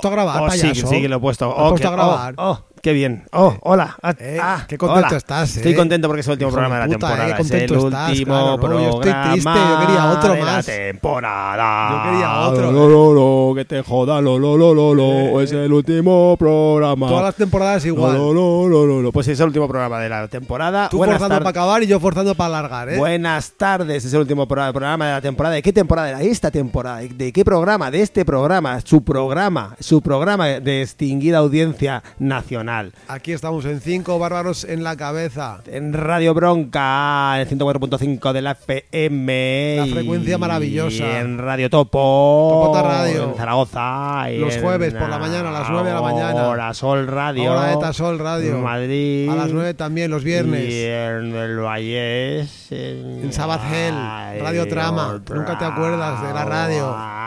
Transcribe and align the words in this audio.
puesto 0.00 0.08
a 0.08 0.10
grabar, 0.10 0.42
Oh, 0.42 0.50
sí, 0.50 0.60
payaso? 0.62 0.86
sí, 0.86 1.00
que 1.02 1.08
lo 1.08 1.16
he 1.16 1.20
puesto. 1.20 1.46
¿Has 1.50 1.54
Oh, 1.56 1.68
puesto 1.70 1.88
qué- 1.88 1.88
a 1.88 1.90
grabar? 1.96 2.34
Oh, 2.38 2.50
oh, 2.50 2.64
qué 2.82 2.92
bien. 2.92 3.24
Oh, 3.32 3.56
hola. 3.62 3.96
Ah, 4.02 4.14
Eh, 4.18 4.38
ah, 4.40 4.64
qué 4.68 4.78
contento 4.78 5.08
hola. 5.08 5.16
estás, 5.16 5.56
Estoy 5.56 5.72
eh. 5.72 5.76
contento 5.76 6.08
porque 6.08 6.20
es 6.20 6.26
el 6.26 6.32
último 6.32 6.48
Hijo 6.48 6.56
programa 6.56 6.76
de 6.76 6.80
de 6.82 6.86
la 6.88 6.94
eh, 6.94 6.98
temporada. 6.98 7.36
contento 7.36 7.74
es 7.74 7.80
el 7.80 7.86
estás, 7.86 8.08
último 8.10 8.34
claro, 8.34 8.56
no, 8.68 8.80
yo 8.80 8.86
estoy 8.88 9.00
programa 9.00 9.32
triste, 9.32 9.50
yo 9.54 9.86
quería 9.86 10.10
otro 10.12 10.32
de 10.34 10.40
más. 10.42 10.66
la 10.68 10.72
temporada. 10.74 11.90
Yo 12.04 12.10
quería 12.10 12.38
otro, 12.40 12.72
Lo, 12.72 12.86
eh. 12.86 12.90
lo, 12.90 13.48
lo, 13.48 13.54
que 13.54 13.64
te 13.64 13.82
joda, 13.82 14.20
lo, 14.20 14.38
lo, 14.38 14.56
lo, 14.56 14.74
lo, 14.74 14.94
lo. 14.94 15.40
Es 15.40 15.52
el 15.52 15.72
último 15.72 16.36
programa. 16.38 17.08
Todas 17.08 17.24
las 17.24 17.34
temporadas 17.34 17.84
igual. 17.84 18.16
Lo, 18.16 18.32
lo, 18.32 18.68
lo, 18.68 18.86
lo, 18.86 19.02
lo. 19.02 19.12
Pues 19.12 19.28
es 19.28 19.38
el 19.40 19.46
último 19.46 19.68
programa 19.68 20.00
de 20.00 20.08
la 20.08 20.28
temporada. 20.28 20.88
Tú 20.88 20.98
Buenas 20.98 21.18
forzando 21.18 21.38
para 21.38 21.50
acabar 21.50 21.82
y 21.82 21.86
yo 21.86 22.00
forzando 22.00 22.34
para 22.34 22.58
alargar, 22.58 22.88
¿eh? 22.90 22.98
Buenas 22.98 23.52
tardes, 23.56 24.04
es 24.04 24.12
el 24.12 24.20
último 24.20 24.46
pro- 24.46 24.72
programa 24.72 25.06
de 25.06 25.12
la 25.12 25.20
temporada. 25.20 25.54
¿De 25.54 25.62
qué 25.62 25.72
temporada 25.72 26.08
era 26.08 26.22
esta 26.22 26.50
temporada? 26.50 27.00
¿De 27.00 27.32
qué 27.32 27.44
programa? 27.44 27.90
De 27.90 28.02
este 28.02 28.24
programa, 28.24 28.80
su 28.82 29.02
programa, 29.02 29.76
su 29.80 30.00
programa 30.02 30.46
de 30.46 30.82
extinguida 30.82 31.38
audiencia 31.38 32.02
nacional. 32.18 32.67
Aquí 33.08 33.32
estamos 33.32 33.64
en 33.64 33.80
cinco 33.80 34.18
bárbaros 34.18 34.64
en 34.64 34.84
la 34.84 34.94
cabeza. 34.96 35.62
En 35.66 35.94
Radio 35.94 36.34
Bronca, 36.34 37.32
en 37.36 37.40
el 37.40 37.48
104.5 37.58 38.32
de 38.32 38.42
la 38.42 38.50
FM. 38.52 39.76
La 39.78 39.86
y 39.86 39.90
frecuencia 39.90 40.36
maravillosa. 40.36 41.20
En 41.20 41.38
Radio 41.38 41.70
Topo. 41.70 42.60
Topota 42.62 42.82
Radio. 42.82 43.30
En 43.30 43.36
Zaragoza. 43.36 44.30
y 44.30 44.38
Los 44.38 44.58
jueves 44.58 44.92
por 44.92 45.08
la 45.08 45.18
mañana, 45.18 45.48
a 45.48 45.52
las 45.52 45.70
nueve 45.70 45.88
de 45.88 45.94
la 45.94 46.02
mañana. 46.02 46.48
Hora 46.48 46.74
Sol 46.74 47.06
Radio. 47.06 47.52
Hora 47.52 47.72
ETA 47.72 47.92
Sol 47.94 48.18
Radio. 48.18 48.56
En 48.56 48.62
Madrid. 48.62 49.30
A 49.30 49.34
las 49.34 49.50
9 49.50 49.72
también, 49.72 50.10
los 50.10 50.22
viernes. 50.22 50.68
Y 50.68 50.84
en 50.84 51.34
el 51.34 51.58
Vallés. 51.60 52.70
En, 52.70 53.22
En 53.24 53.30
Hell, 53.30 54.40
Radio 54.42 54.68
Trama. 54.68 55.20
Nunca 55.32 55.58
te 55.58 55.64
acuerdas 55.64 56.22
de 56.22 56.34
la 56.34 56.44
radio. 56.44 57.18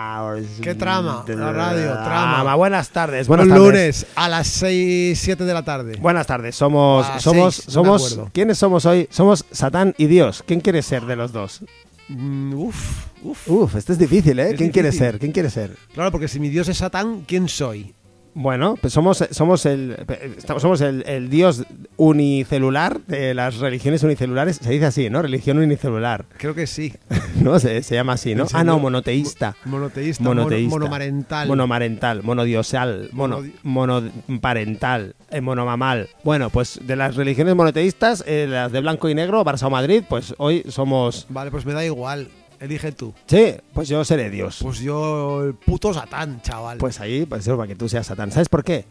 ¿Qué 0.61 0.75
trama? 0.75 1.23
La 1.27 1.51
radio, 1.51 1.93
trama. 2.03 2.55
Buenas 2.55 2.89
tardes. 2.89 3.27
Buenas 3.27 3.47
tardes. 3.47 3.61
lunes 3.61 4.05
a 4.15 4.29
las 4.29 4.47
6, 4.47 5.19
7 5.31 5.45
de 5.45 5.53
la 5.53 5.63
tarde. 5.63 5.95
Buenas 6.01 6.27
tardes, 6.27 6.55
somos, 6.57 7.05
A 7.07 7.21
somos, 7.21 7.55
seis, 7.55 7.73
somos. 7.73 8.19
¿quiénes 8.33 8.57
somos 8.57 8.85
hoy? 8.85 9.07
Somos 9.09 9.45
Satán 9.49 9.95
y 9.97 10.07
Dios. 10.07 10.43
¿Quién 10.45 10.59
quiere 10.59 10.81
ser 10.81 11.05
de 11.05 11.15
los 11.15 11.31
dos? 11.31 11.61
Mm, 12.09 12.53
uf, 12.55 13.05
uf. 13.23 13.47
Uf, 13.49 13.75
esto 13.75 13.93
es 13.93 13.99
difícil, 13.99 14.37
¿eh? 14.39 14.49
Es 14.49 14.57
¿Quién 14.57 14.71
quiere 14.71 14.89
difícil. 14.89 15.07
ser? 15.11 15.19
¿Quién 15.19 15.31
quiere 15.31 15.49
ser? 15.49 15.77
Claro, 15.93 16.11
porque 16.11 16.27
si 16.27 16.41
mi 16.41 16.49
Dios 16.49 16.67
es 16.67 16.79
Satán, 16.79 17.23
¿quién 17.25 17.47
soy? 17.47 17.93
Bueno, 18.33 18.75
pues 18.79 18.93
somos, 18.93 19.25
somos 19.31 19.65
el, 19.65 19.97
estamos- 20.37 20.61
somos 20.61 20.79
el, 20.81 21.03
el 21.05 21.29
Dios 21.29 21.65
unicelular 21.97 23.01
de 23.07 23.33
las 23.33 23.57
religiones 23.57 24.03
unicelulares. 24.03 24.57
Se 24.57 24.71
dice 24.71 24.85
así, 24.85 25.09
¿no? 25.09 25.21
Religión 25.21 25.57
unicelular, 25.57 26.25
Creo 26.37 26.55
que 26.55 26.65
sí. 26.67 26.93
¿no? 27.41 27.59
Se, 27.59 27.83
se 27.83 27.95
llama 27.95 28.13
así, 28.13 28.33
¿no? 28.35 28.43
¿En 28.43 28.49
Ah, 28.53 28.63
no, 28.63 28.79
monoteísta. 28.79 29.55
Monoteísta, 29.65 30.23
Monoteísta. 30.23 30.69
mono- 30.69 30.85
monomarental. 30.85 31.47
Monomarental, 31.47 32.23
monodiosal, 32.23 33.09
mono, 33.11 33.43
monoparental, 33.63 35.15
eh, 35.29 35.41
monomamal. 35.41 36.09
Bueno, 36.23 36.49
pues 36.49 36.79
de 36.83 36.95
las 36.95 37.15
religiones 37.15 37.55
monoteístas, 37.55 38.23
eh, 38.27 38.47
las 38.49 38.71
de 38.71 38.79
blanco 38.81 39.09
y 39.09 39.15
negro, 39.15 39.43
Barça 39.43 39.63
o 39.63 39.69
Madrid, 39.69 40.03
pues 40.07 40.33
hoy 40.37 40.63
somos... 40.69 41.25
Vale, 41.29 41.51
pues 41.51 41.65
me 41.65 41.73
da 41.73 41.83
igual. 41.85 42.27
Elige 42.61 42.91
tú. 42.91 43.13
Sí, 43.25 43.55
pues 43.73 43.89
yo 43.89 44.05
seré 44.05 44.29
Dios. 44.29 44.59
Pues 44.61 44.79
yo, 44.79 45.43
el 45.43 45.55
puto 45.55 45.93
Satán, 45.93 46.41
chaval. 46.43 46.77
Pues 46.77 46.99
ahí, 47.01 47.25
pues 47.25 47.41
eso, 47.41 47.57
para 47.57 47.67
que 47.67 47.75
tú 47.75 47.89
seas 47.89 48.05
Satán. 48.07 48.31
¿Sabes 48.31 48.47
por 48.49 48.63
qué? 48.63 48.85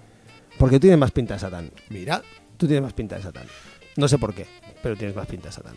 Porque 0.58 0.76
tú 0.76 0.81
tienes 0.81 0.98
más 0.98 1.12
pinta 1.12 1.34
de 1.34 1.41
Satán. 1.41 1.70
mira, 1.88 2.20
Tú 2.56 2.66
tienes 2.66 2.82
más 2.82 2.92
pinta 2.92 3.16
de 3.16 3.22
Satán. 3.22 3.47
No 3.97 4.06
sé 4.08 4.19
por 4.19 4.34
qué, 4.34 4.44
pero 4.82 4.97
tienes 4.97 5.16
más 5.16 5.26
pinta 5.26 5.47
de 5.48 5.53
Satán. 5.53 5.75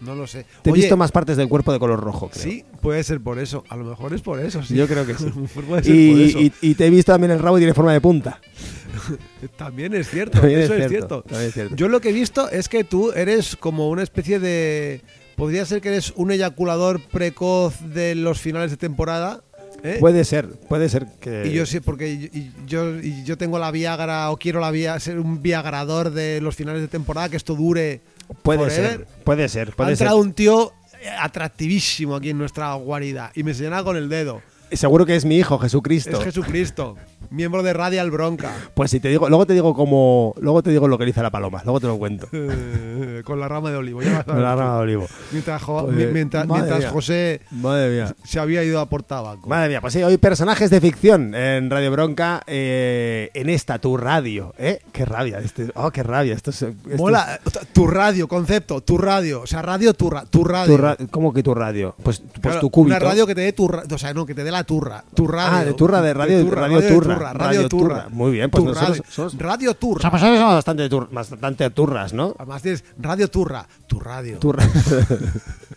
no 0.00 0.14
lo 0.14 0.26
sé. 0.26 0.46
Te 0.62 0.70
he 0.70 0.72
visto 0.72 0.96
más 0.96 1.12
partes 1.12 1.36
del 1.36 1.48
cuerpo 1.48 1.72
de 1.72 1.78
color 1.78 2.00
rojo, 2.00 2.28
creo. 2.30 2.42
Sí, 2.42 2.64
puede 2.80 3.04
ser 3.04 3.20
por 3.20 3.38
eso. 3.38 3.62
A 3.68 3.76
lo 3.76 3.84
mejor 3.84 4.12
es 4.14 4.22
por 4.22 4.40
eso, 4.40 4.62
sí. 4.62 4.74
Yo 4.74 4.88
creo 4.88 5.06
que 5.06 5.14
sí. 5.14 5.26
Puede 5.68 5.84
ser 5.84 5.94
Y, 5.94 6.10
por 6.12 6.20
eso. 6.22 6.38
y- 6.40 6.52
y 6.70 6.74
te 6.74 6.86
he 6.86 6.90
visto 6.90 7.12
también 7.12 7.30
el 7.30 7.38
rabo 7.38 7.58
y 7.58 7.60
tiene 7.60 7.74
forma 7.74 7.92
de 7.92 8.00
punta. 8.00 8.40
También 9.56 9.94
es 9.94 10.08
cierto, 10.08 10.40
También 10.40 10.60
eso 10.60 10.74
es 10.74 10.88
cierto. 10.88 11.22
también 11.22 11.48
es 11.48 11.54
cierto. 11.54 11.76
Yo 11.76 11.88
lo 11.88 12.00
que 12.00 12.08
he 12.08 12.12
visto 12.12 12.48
es 12.50 12.68
que 12.68 12.82
tú 12.84 13.12
eres 13.12 13.54
como 13.56 13.90
una 13.90 14.02
especie 14.02 14.38
de... 14.40 15.02
Podría 15.36 15.64
ser 15.66 15.80
que 15.80 15.88
eres 15.88 16.12
un 16.16 16.30
eyaculador 16.32 17.00
precoz 17.00 17.74
de 17.92 18.14
los 18.14 18.40
finales 18.40 18.70
de 18.70 18.76
temporada. 18.76 19.42
¿eh? 19.82 19.98
Puede 20.00 20.24
ser, 20.24 20.48
puede 20.68 20.88
ser 20.88 21.06
que... 21.20 21.46
Y 21.46 21.52
yo 21.52 21.66
sí, 21.66 21.80
porque 21.80 22.08
y- 22.10 22.30
y 22.32 22.52
yo, 22.66 22.98
y 22.98 23.22
yo 23.24 23.36
tengo 23.36 23.58
la 23.58 23.70
Viagra 23.70 24.30
o 24.30 24.38
quiero 24.38 24.60
la 24.60 24.70
via, 24.70 24.98
ser 24.98 25.18
un 25.18 25.42
Viagrador 25.42 26.10
de 26.10 26.40
los 26.40 26.56
finales 26.56 26.80
de 26.80 26.88
temporada, 26.88 27.28
que 27.28 27.36
esto 27.36 27.54
dure. 27.54 28.00
Puede 28.42 28.58
forever. 28.60 28.90
ser, 28.98 29.06
puede 29.24 29.48
ser, 29.48 29.68
Ha 29.68 29.76
puede 29.76 29.96
ser. 29.96 30.06
entrado 30.06 30.18
un 30.22 30.32
tío 30.32 30.72
eh, 31.02 31.08
atractivísimo 31.20 32.16
aquí 32.16 32.30
en 32.30 32.38
nuestra 32.38 32.72
guarida 32.74 33.30
y 33.34 33.42
me 33.42 33.52
señala 33.54 33.84
con 33.84 33.96
el 33.96 34.08
dedo. 34.08 34.40
Seguro 34.72 35.06
que 35.06 35.14
es 35.14 35.24
mi 35.24 35.36
hijo, 35.36 35.58
Jesucristo. 35.58 36.18
Es 36.18 36.24
Jesucristo, 36.24 36.96
miembro 37.30 37.62
de 37.62 37.72
Radial 37.72 38.10
Bronca. 38.10 38.52
Pues 38.74 38.90
si 38.90 39.00
te 39.00 39.08
digo, 39.08 39.28
luego 39.28 39.46
te 39.46 39.52
digo 39.54 39.74
como, 39.74 40.34
luego 40.40 40.62
te 40.62 40.70
digo 40.70 40.88
lo 40.88 40.98
que 40.98 41.04
dice 41.04 41.22
la 41.22 41.30
paloma, 41.30 41.62
luego 41.64 41.80
te 41.80 41.86
lo 41.86 41.96
cuento. 41.98 42.28
Eh, 42.32 43.22
con 43.24 43.40
la 43.40 43.48
rama 43.48 43.70
de 43.70 43.76
olivo. 43.76 44.02
ya 44.02 44.22
Con 44.24 44.42
la 44.42 44.54
rama 44.54 44.74
de 44.76 44.80
olivo. 44.82 45.06
Mientras, 45.32 45.62
jo- 45.62 45.84
Pues, 45.86 45.96
mi- 45.96 46.06
mientras, 46.06 46.46
mientras 46.46 46.78
mía. 46.80 46.90
José 46.90 47.40
Madre 47.50 47.90
mía. 47.90 48.14
se 48.24 48.38
había 48.40 48.62
ido 48.64 48.80
a 48.80 48.86
por 48.88 49.02
tabaco. 49.02 49.48
Madre 49.48 49.68
mía, 49.68 49.80
pues 49.80 49.92
sí, 49.94 50.02
hoy 50.02 50.16
personajes 50.18 50.70
de 50.70 50.80
ficción 50.80 51.34
en 51.34 51.70
Radio 51.70 51.90
Bronca, 51.90 52.42
eh, 52.46 53.30
en 53.34 53.48
esta, 53.48 53.78
tu 53.78 53.96
radio, 53.96 54.54
¿eh? 54.58 54.80
Qué 54.92 55.04
rabia, 55.04 55.38
este, 55.40 55.70
oh, 55.74 55.90
qué 55.90 56.02
rabia, 56.02 56.34
esto 56.34 56.50
es... 56.50 56.62
esto 56.62 56.76
es- 56.90 56.98
Mola, 56.98 57.40
tu 57.72 57.86
radio, 57.86 58.28
concepto, 58.28 58.80
tu 58.80 58.98
radio. 58.98 59.42
O 59.42 59.46
sea, 59.46 59.62
radio, 59.62 59.94
tu, 59.94 60.10
ra- 60.10 60.24
tu 60.24 60.44
radio. 60.44 60.76
tu 60.76 60.82
ra- 60.82 60.96
¿Cómo 61.10 61.32
que 61.32 61.42
tu 61.42 61.54
radio? 61.54 61.94
Pues, 62.02 62.18
pues 62.20 62.40
Claro, 62.40 62.60
tu 62.60 62.70
cúbito. 62.70 62.96
Una 62.96 63.04
radio 63.04 63.26
que 63.26 63.34
te 63.34 63.40
dé 63.42 63.52
tu 63.52 63.66
o 63.66 63.98
sea, 63.98 64.14
no, 64.14 64.24
que 64.26 64.34
te 64.34 64.44
dé 64.44 64.50
la 64.50 64.64
turra. 64.64 65.04
Tu 65.14 65.26
radio. 65.26 65.58
Ah, 65.58 65.64
de 65.64 65.74
turra, 65.74 66.00
de 66.02 66.14
radio- 66.14 66.50
radio 66.50 66.80
de 66.80 66.88
turra, 66.88 67.15
radio 67.18 67.38
radio 67.46 67.68
turra. 67.68 67.94
turra. 68.04 68.08
Muy 68.10 68.32
bien, 68.32 68.50
pues 68.50 68.62
Tu 68.64 68.68
nosotros 68.70 68.98
radio, 68.98 69.04
somos- 69.10 69.38
radio 69.38 69.70
O 69.70 69.74
turra. 69.74 70.00
sea, 70.02 70.10
pues 70.10 70.22
somos 70.22 70.40
bastante, 70.40 70.88
tur- 70.90 71.08
bastante 71.10 71.70
turras, 71.70 72.12
¿no? 72.12 72.34
Además 72.38 72.62
tienes 72.62 72.84
radio 72.98 73.28
turra, 73.28 73.66
tu 73.86 73.98
radio. 74.00 74.38
Turra. 74.38 74.64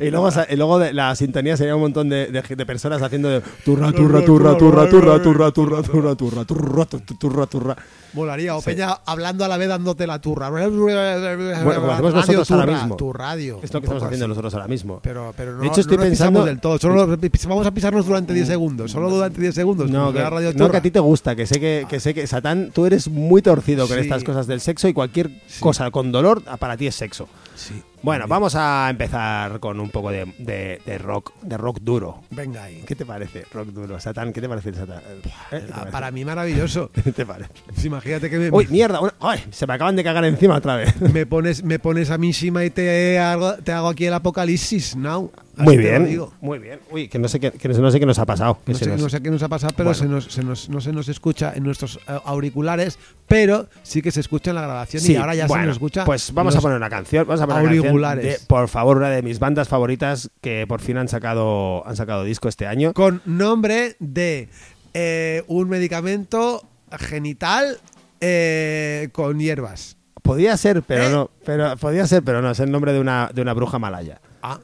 Y 0.00 0.10
luego, 0.10 0.28
y 0.48 0.56
luego 0.56 0.78
de- 0.78 0.92
la 0.92 1.14
sintonía 1.16 1.56
sería 1.56 1.74
un 1.74 1.82
montón 1.82 2.08
de, 2.08 2.26
de- 2.26 2.42
de 2.56 2.66
personas 2.66 3.00
haciendo 3.02 3.28
de 3.28 3.40
turra, 3.64 3.92
turra, 3.92 4.24
turra, 4.24 4.56
turra, 4.56 4.88
turra, 4.88 5.20
turra, 5.20 5.52
turra, 5.52 5.82
turra, 5.82 6.14
turra, 6.14 6.44
turra, 6.44 6.84
tu- 6.86 7.00
tu- 7.00 7.14
turra, 7.14 7.46
turra. 7.46 7.76
Molaría, 8.14 8.54
o 8.54 8.60
Sí. 8.60 8.66
Peña 8.66 8.98
hablando 9.06 9.44
a 9.44 9.48
la 9.48 9.56
vez 9.56 9.68
dándote 9.68 10.06
la 10.06 10.20
turra. 10.20 10.50
Bueno, 10.50 10.70
como 10.70 11.92
hacemos 11.92 12.14
nosotros 12.14 12.50
ahora 12.50 12.66
mismo. 12.66 12.96
Tu 12.96 13.12
radio. 13.12 13.60
Es 13.62 13.72
lo 13.72 13.80
que 13.80 13.86
estamos 13.86 14.02
haciendo 14.02 14.26
así. 14.26 14.28
nosotros 14.28 14.54
ahora 14.54 14.68
mismo. 14.68 15.00
Pero, 15.02 15.32
pero 15.36 15.52
no, 15.54 15.60
De 15.62 15.66
hecho, 15.68 15.80
estoy 15.80 15.96
no 15.96 16.02
pensando- 16.02 16.44
del 16.44 16.60
todo. 16.60 16.78
Solo 16.78 17.06
nos 17.06 17.18
vamos 17.46 17.66
a 17.66 17.70
pisarnos 17.70 18.06
durante 18.06 18.34
10 18.34 18.46
segundos. 18.48 18.90
Solo 18.90 19.08
durante 19.10 19.40
10 19.40 19.54
segundos. 19.54 19.90
No, 19.90 20.12
que, 20.12 20.18
la 20.18 20.30
radio 20.30 20.52
no, 20.54 20.70
que 20.70 20.76
a 20.76 20.82
ti 20.82 20.90
te 20.90 21.00
gusta, 21.00 21.34
que 21.34 21.46
sé 21.46 21.58
que, 21.58 21.86
que 21.88 22.00
sé 22.00 22.12
que 22.14 22.26
Satán, 22.26 22.70
tú 22.72 22.86
eres 22.86 23.08
muy 23.08 23.40
torcido 23.42 23.86
con 23.88 23.96
Sí. 23.96 24.02
estas 24.02 24.24
cosas 24.24 24.46
del 24.46 24.60
sexo 24.60 24.88
y 24.88 24.92
cualquier 24.92 25.30
cosa 25.60 25.90
con 25.90 26.12
dolor 26.12 26.42
para 26.58 26.76
ti 26.76 26.86
es 26.86 26.94
sexo. 26.94 27.28
Sí. 27.54 27.82
Bueno, 28.02 28.26
vamos 28.26 28.56
a 28.56 28.88
empezar 28.90 29.60
con 29.60 29.78
un 29.78 29.88
poco 29.90 30.10
de, 30.10 30.24
de- 30.38 30.80
de 30.84 30.98
rock, 30.98 31.32
de 31.42 31.56
rock 31.56 31.78
duro. 31.80 32.20
Venga 32.30 32.64
ahí. 32.64 32.82
¿Qué 32.84 32.96
te 32.96 33.06
parece, 33.06 33.44
rock 33.52 33.68
duro? 33.68 34.00
Satán, 34.00 34.32
¿qué 34.32 34.40
te 34.40 34.48
parece 34.48 34.70
el 34.70 34.74
Satán? 34.74 34.98
¿Eh? 34.98 35.20
¿Qué 35.50 35.58
te 35.60 35.68
parece? 35.72 35.92
Para 35.92 36.10
mí 36.10 36.24
maravilloso. 36.24 36.90
¿Qué 37.04 37.12
te 37.12 37.24
parece? 37.24 37.50
Pues 37.66 37.84
imagínate 37.84 38.28
que 38.28 38.38
me, 38.38 38.50
Uy, 38.50 38.66
mierda, 38.68 39.00
una- 39.00 39.14
ay, 39.20 39.44
se 39.52 39.68
me 39.68 39.74
acaban 39.74 39.94
de 39.94 40.02
cagar 40.02 40.24
encima 40.24 40.56
otra 40.56 40.74
vez. 40.76 41.00
me 41.12 41.26
pones 41.26 41.62
me 41.62 41.78
pones 41.78 42.10
a 42.10 42.18
mí 42.18 42.28
encima 42.28 42.64
y 42.64 42.70
te 42.70 43.20
hago, 43.20 43.54
te 43.58 43.70
hago 43.70 43.88
aquí 43.88 44.06
el 44.06 44.14
apocalipsis 44.14 44.96
now. 44.96 45.30
Así 45.54 45.64
Muy 45.64 45.76
bien, 45.76 46.06
digo. 46.06 46.32
muy 46.40 46.58
bien. 46.58 46.80
Uy, 46.90 47.08
que 47.08 47.18
no 47.18 47.28
sé 47.28 47.38
qué, 47.38 47.50
que 47.52 47.68
no 47.68 47.90
sé 47.90 48.00
qué 48.00 48.06
nos 48.06 48.18
ha 48.18 48.24
pasado. 48.24 48.58
que 48.64 48.72
No 48.72 48.78
sé, 48.78 48.86
nos- 48.86 49.00
no 49.02 49.08
sé 49.10 49.20
qué 49.22 49.30
nos 49.30 49.42
ha 49.42 49.48
pasado, 49.48 49.74
pero 49.76 49.90
Bueno. 49.90 50.00
se 50.00 50.08
nos, 50.08 50.24
se 50.32 50.42
nos- 50.42 50.68
no 50.70 50.80
se 50.80 50.92
nos 50.92 51.08
escucha 51.08 51.52
en 51.54 51.62
nuestros 51.62 51.96
eh, 52.08 52.18
auriculares, 52.24 52.98
pero 53.28 53.66
sí 53.82 54.00
que 54.02 54.10
se 54.10 54.20
escucha 54.20 54.50
en 54.50 54.56
la 54.56 54.62
grabación 54.62 55.02
Sí, 55.02 55.12
y 55.12 55.16
ahora 55.16 55.34
ya 55.34 55.46
bueno, 55.46 55.64
se 55.64 55.66
nos 55.68 55.76
escucha. 55.76 56.04
Pues 56.06 56.32
vamos 56.32 56.56
a 56.56 56.60
poner 56.62 56.78
una 56.78 56.88
canción. 56.90 57.26
Vamos 57.26 57.42
a 57.42 57.46
poner 57.46 57.62
una 57.64 57.70
canción 57.72 57.91
de, 57.92 58.38
por 58.46 58.68
favor, 58.68 58.96
una 58.96 59.10
de 59.10 59.22
mis 59.22 59.38
bandas 59.38 59.68
favoritas 59.68 60.30
que 60.40 60.66
por 60.66 60.80
fin 60.80 60.96
han 60.96 61.08
sacado, 61.08 61.86
han 61.86 61.96
sacado 61.96 62.24
disco 62.24 62.48
este 62.48 62.66
año. 62.66 62.92
Con 62.92 63.22
nombre 63.24 63.96
de 63.98 64.48
eh, 64.94 65.42
un 65.48 65.68
medicamento 65.68 66.62
genital 66.98 67.78
eh, 68.20 69.08
con 69.12 69.38
hierbas. 69.38 69.96
Podía 70.22 70.56
ser, 70.56 70.82
pero 70.82 71.04
¿Eh? 71.04 71.10
no. 71.10 71.30
Pero 71.44 71.76
podía 71.76 72.06
ser, 72.06 72.22
pero 72.22 72.42
no. 72.42 72.50
Es 72.52 72.60
el 72.60 72.70
nombre 72.70 72.92
de 72.92 73.00
una, 73.00 73.30
de 73.34 73.42
una 73.42 73.54
bruja 73.54 73.78
malaya. 73.78 74.20
Ah, 74.42 74.60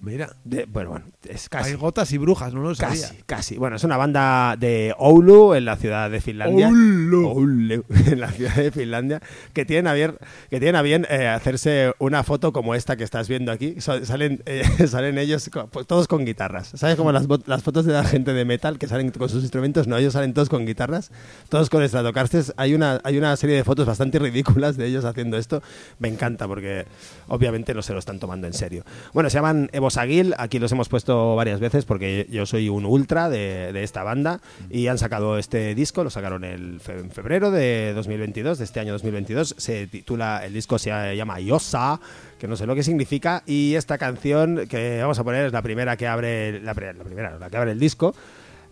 mira. 0.00 0.34
De- 0.44 0.64
bueno, 0.64 0.90
bueno, 0.90 1.06
es 1.28 1.48
casi. 1.48 1.70
Hay 1.70 1.76
gotas 1.76 2.12
y 2.12 2.18
brujas, 2.18 2.54
no 2.54 2.62
lo 2.62 2.74
sabía. 2.74 3.08
Casi, 3.08 3.22
casi. 3.26 3.56
Bueno, 3.56 3.76
es 3.76 3.84
una 3.84 3.96
banda 3.96 4.56
de 4.58 4.94
Oulu, 4.98 5.54
en 5.54 5.64
la 5.64 5.76
ciudad 5.76 6.10
de 6.10 6.20
Finlandia. 6.20 6.68
Oulu. 6.68 7.28
Oulu, 7.28 7.84
en 8.06 8.20
la 8.20 8.30
ciudad 8.30 8.54
de 8.54 8.70
Finlandia, 8.70 9.20
que 9.52 9.64
tienen 9.64 9.86
a 9.86 9.92
bien, 9.94 10.16
que 10.48 10.58
tienen 10.58 10.76
a 10.76 10.82
bien 10.82 11.06
eh, 11.10 11.28
hacerse 11.28 11.92
una 11.98 12.22
foto 12.24 12.52
como 12.52 12.74
esta 12.74 12.96
que 12.96 13.04
estás 13.04 13.28
viendo 13.28 13.52
aquí. 13.52 13.76
Salen, 13.80 14.42
eh, 14.46 14.64
salen 14.88 15.18
ellos 15.18 15.50
pues, 15.70 15.86
todos 15.86 16.08
con 16.08 16.24
guitarras. 16.24 16.72
¿Sabes 16.74 16.96
como 16.96 17.12
las, 17.12 17.26
las 17.46 17.62
fotos 17.62 17.84
de 17.84 17.92
la 17.92 18.04
gente 18.04 18.32
de 18.32 18.44
metal 18.44 18.78
que 18.78 18.88
salen 18.88 19.10
con 19.10 19.28
sus 19.28 19.42
instrumentos? 19.42 19.86
No, 19.86 19.96
ellos 19.96 20.14
salen 20.14 20.32
todos 20.32 20.48
con 20.48 20.64
guitarras, 20.64 21.10
todos 21.48 21.68
con 21.68 21.86
Stratocasters. 21.86 22.54
Hay 22.56 22.74
una, 22.74 23.00
hay 23.04 23.18
una 23.18 23.36
serie 23.36 23.56
de 23.56 23.64
fotos 23.64 23.86
bastante 23.86 24.18
ridículas 24.18 24.76
de 24.76 24.86
ellos 24.86 25.04
haciendo 25.04 25.36
esto. 25.36 25.62
Me 25.98 26.08
encanta 26.08 26.46
porque 26.46 26.86
obviamente 27.28 27.74
no 27.74 27.82
se 27.82 27.92
lo 27.92 27.98
están 27.98 28.18
tomando 28.18 28.46
en 28.46 28.54
serio. 28.54 28.84
Bueno, 29.12 29.28
se 29.28 29.34
llaman 29.34 29.68
Evo 29.72 29.89
Saguil, 29.90 30.34
aquí 30.38 30.58
los 30.58 30.72
hemos 30.72 30.88
puesto 30.88 31.36
varias 31.36 31.60
veces 31.60 31.84
porque 31.84 32.26
yo 32.30 32.46
soy 32.46 32.68
un 32.68 32.84
ultra 32.86 33.28
de, 33.28 33.72
de 33.72 33.82
esta 33.82 34.02
banda 34.02 34.40
y 34.70 34.86
han 34.86 34.98
sacado 34.98 35.38
este 35.38 35.74
disco, 35.74 36.04
lo 36.04 36.10
sacaron 36.10 36.44
el 36.44 36.80
fe- 36.80 36.98
en 36.98 37.10
febrero 37.10 37.50
de 37.50 37.92
2022, 37.94 38.58
de 38.58 38.64
este 38.64 38.80
año 38.80 38.92
2022, 38.92 39.54
se 39.58 39.86
titula, 39.86 40.44
el 40.44 40.52
disco 40.54 40.78
se 40.78 40.90
llama 41.16 41.40
Yosa, 41.40 42.00
que 42.38 42.48
no 42.48 42.56
sé 42.56 42.66
lo 42.66 42.74
que 42.74 42.82
significa, 42.82 43.42
y 43.46 43.74
esta 43.74 43.98
canción 43.98 44.66
que 44.68 44.98
vamos 45.02 45.18
a 45.18 45.24
poner 45.24 45.46
es 45.46 45.52
la 45.52 45.62
primera 45.62 45.96
que 45.96 46.06
abre, 46.06 46.60
la, 46.60 46.72
la 46.74 47.04
primera, 47.04 47.38
la 47.38 47.50
que 47.50 47.56
abre 47.56 47.72
el 47.72 47.78
disco, 47.78 48.14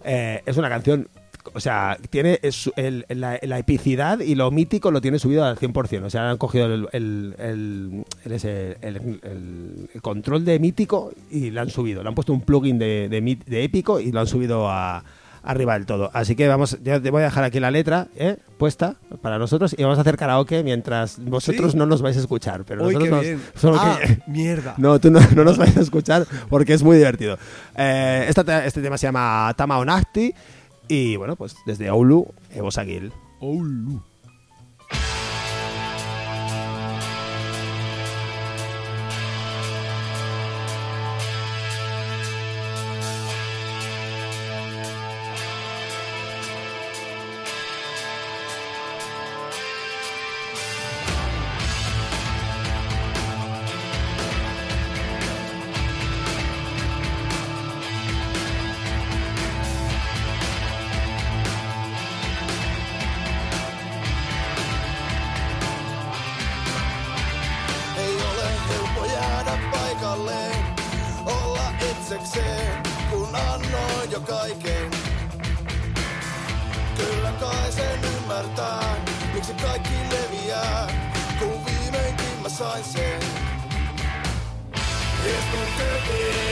eh, 0.04 0.42
es 0.46 0.56
una 0.56 0.68
canción 0.68 1.08
o 1.54 1.60
sea, 1.60 1.96
tiene 2.10 2.38
es- 2.42 2.70
el- 2.76 3.04
la, 3.08 3.38
la 3.42 3.58
epicidad 3.58 4.20
y 4.20 4.34
lo 4.34 4.50
mítico 4.50 4.90
lo 4.90 5.00
tiene 5.00 5.18
subido 5.18 5.44
al 5.44 5.56
100%. 5.58 6.04
O 6.04 6.10
sea, 6.10 6.30
han 6.30 6.36
cogido 6.38 6.66
el, 6.66 6.88
el- 6.92 8.04
control 10.02 10.44
de 10.44 10.58
mítico 10.58 11.12
y 11.30 11.50
lo 11.50 11.60
han 11.60 11.70
subido. 11.70 12.02
Le 12.02 12.08
han 12.08 12.14
puesto 12.14 12.32
un 12.32 12.40
plugin 12.42 12.78
de, 12.78 13.08
de, 13.08 13.64
épico 13.64 14.00
y 14.00 14.12
lo 14.12 14.20
han 14.20 14.26
subido 14.26 14.68
a, 14.68 15.04
arriba 15.42 15.74
del 15.74 15.86
todo. 15.86 16.10
Así 16.12 16.36
que 16.36 16.46
vamos, 16.48 16.78
ya 16.82 17.00
te 17.00 17.10
voy 17.10 17.22
a 17.22 17.26
dejar 17.26 17.44
aquí 17.44 17.60
la 17.60 17.70
letra 17.70 18.08
¿eh? 18.16 18.36
puesta 18.58 18.96
para 19.22 19.38
nosotros 19.38 19.74
y 19.78 19.82
vamos 19.82 19.98
a 19.98 20.02
hacer 20.02 20.16
karaoke 20.16 20.62
mientras 20.62 21.18
vosotros 21.24 21.72
¿Sí? 21.72 21.78
no 21.78 21.86
nos 21.86 22.02
vais 22.02 22.16
a 22.16 22.20
escuchar. 22.20 22.64
Pero 22.64 22.82
nosotros 22.82 23.04
qué 23.04 23.10
nos- 23.10 23.20
bien. 23.22 23.42
solo 23.54 23.76
Ah, 23.80 23.98
que- 24.02 24.18
mierda. 24.30 24.74
no, 24.78 24.98
tú 25.00 25.10
no, 25.10 25.20
no 25.34 25.44
nos 25.44 25.58
vais 25.58 25.76
a 25.76 25.80
escuchar 25.80 26.26
porque 26.48 26.74
es 26.74 26.82
muy 26.82 26.96
divertido. 26.96 27.38
Eh, 27.76 28.26
esta 28.28 28.64
este 28.64 28.82
tema 28.82 28.98
se 28.98 29.06
llama 29.06 29.52
Tama 29.56 29.78
Onahti 29.78 30.32
y 30.88 31.17
bueno, 31.17 31.37
pues 31.37 31.56
desde 31.67 31.90
Oulu, 31.90 32.26
Evo. 32.55 32.70
Oulu. 33.40 34.02
Jo 74.18 74.24
kaiken. 74.26 74.90
Kyllä 76.96 77.32
kai 77.40 77.72
sen 77.72 78.00
ymmärtää, 78.16 78.96
miksi 79.34 79.52
kaikki 79.52 79.94
leviää, 80.10 80.86
kun 81.38 81.66
viimeinkin 81.66 82.42
mä 82.42 82.48
sain 82.48 82.84
sen. 82.84 83.20
Istun 85.26 86.47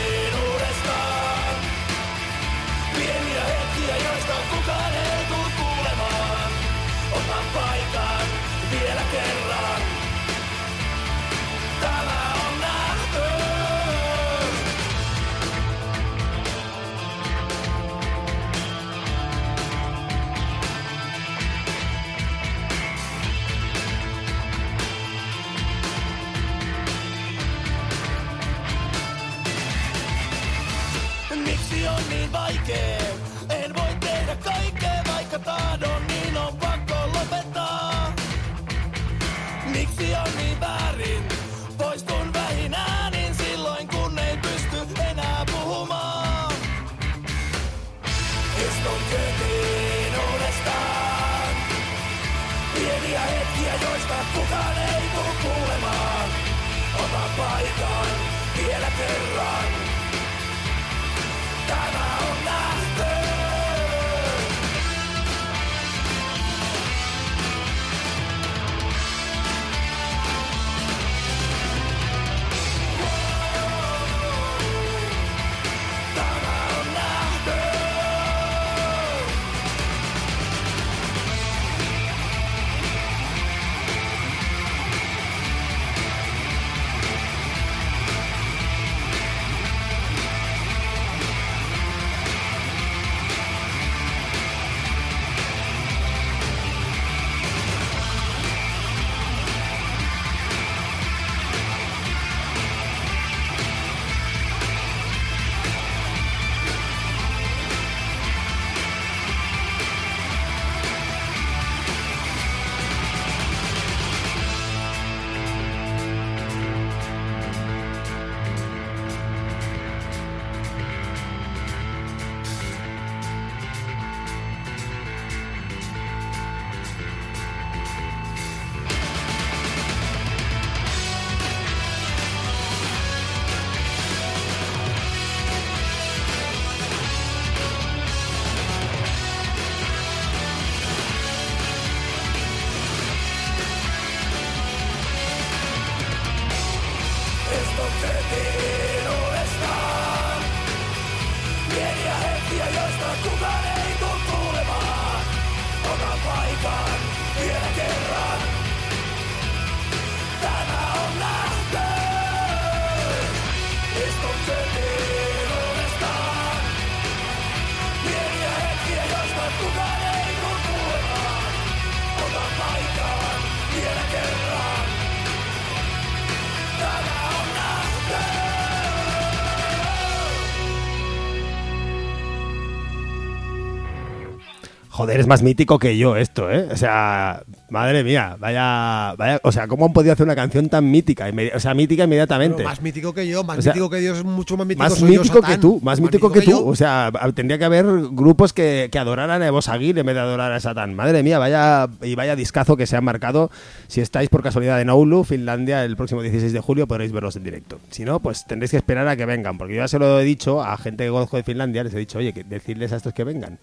Joder, 185.07 185.21
es 185.21 185.27
más 185.29 185.43
mítico 185.43 185.79
que 185.79 185.97
yo 185.97 186.17
esto, 186.17 186.51
¿eh? 186.51 186.69
O 186.73 186.77
sea, 186.77 187.45
madre 187.71 188.03
mía, 188.03 188.37
vaya, 188.41 189.15
vaya, 189.17 189.41
o 189.45 189.53
sea, 189.53 189.69
¿cómo 189.69 189.87
han 189.87 189.93
podido 189.93 190.13
hacer 190.13 190.25
una 190.25 190.35
canción 190.35 190.69
tan 190.69 190.91
mítica? 190.91 191.27
O 191.55 191.61
sea, 191.61 191.75
mítica 191.75 192.05
inmediatamente. 192.05 192.57
Pero 192.57 192.69
más 192.69 192.83
mítico 192.83 193.15
que 193.15 193.29
yo, 193.29 193.45
más 193.45 193.59
O 193.59 193.63
sea, 193.63 193.73
mítico 193.73 193.89
que 193.89 193.99
Dios, 193.99 194.25
mucho 194.25 194.57
más 194.57 194.67
mítico 194.67 194.83
Más 194.83 194.95
soy 194.95 195.15
yo, 195.15 195.23
mítico 195.23 195.41
que 195.41 195.47
Satán. 195.47 195.61
tú, 195.61 195.81
más 195.83 196.01
mítico 196.01 196.33
que 196.33 196.41
tú. 196.43 196.51
yo. 196.51 196.67
O 196.67 196.75
sea, 196.75 197.13
tendría 197.35 197.57
que 197.59 197.65
haber 197.65 197.87
grupos 198.11 198.53
que, 198.53 198.89
que 198.91 198.99
adoraran 198.99 199.43
a 199.43 199.47
Evo 199.47 199.61
Aguirre 199.67 200.01
en 200.01 200.07
vez 200.07 200.15
de 200.17 200.21
adorar 200.21 200.53
a 200.53 200.59
Satán. 200.59 200.95
Madre 200.95 201.23
mía, 201.23 201.39
vaya 201.39 201.89
y 202.03 202.17
vaya 202.17 202.35
discazo 202.35 202.77
que 202.77 202.87
se 202.87 202.97
han 202.97 203.05
marcado. 203.05 203.51
Si 203.87 204.01
estáis 204.01 204.29
por 204.29 204.43
casualidad 204.43 204.81
en 204.81 204.91
Oulu, 204.91 205.23
Finlandia, 205.23 205.85
el 205.85 205.97
próximo 205.97 206.23
16 206.23 206.53
de 206.53 206.61
julio 206.61 206.89
podréis 206.89 207.13
verlos 207.13 207.37
en 207.37 207.45
directo. 207.45 207.79
Si 207.91 208.05
no, 208.05 208.19
pues 208.21 208.45
tendréis 208.45 208.73
que 208.73 208.77
esperar 208.77 209.07
a 209.07 209.17
que 209.17 209.25
vengan, 209.25 209.57
porque 209.57 209.75
yo 209.75 209.83
ya 209.83 209.89
se 209.89 209.99
lo 209.99 210.19
he 210.19 210.25
dicho 210.25 210.63
a 210.63 210.77
gente 210.77 211.05
que 211.05 211.11
conozco 211.11 211.37
de 211.37 211.45
Finlandia, 211.45 211.85
les 211.85 211.95
he 211.95 211.99
dicho, 211.99 212.19
oye, 212.19 212.33
que 212.33 212.43
decirles 212.43 212.93
a 212.93 212.97
estos 212.97 213.13
que 213.13 213.23
vengan. 213.23 213.59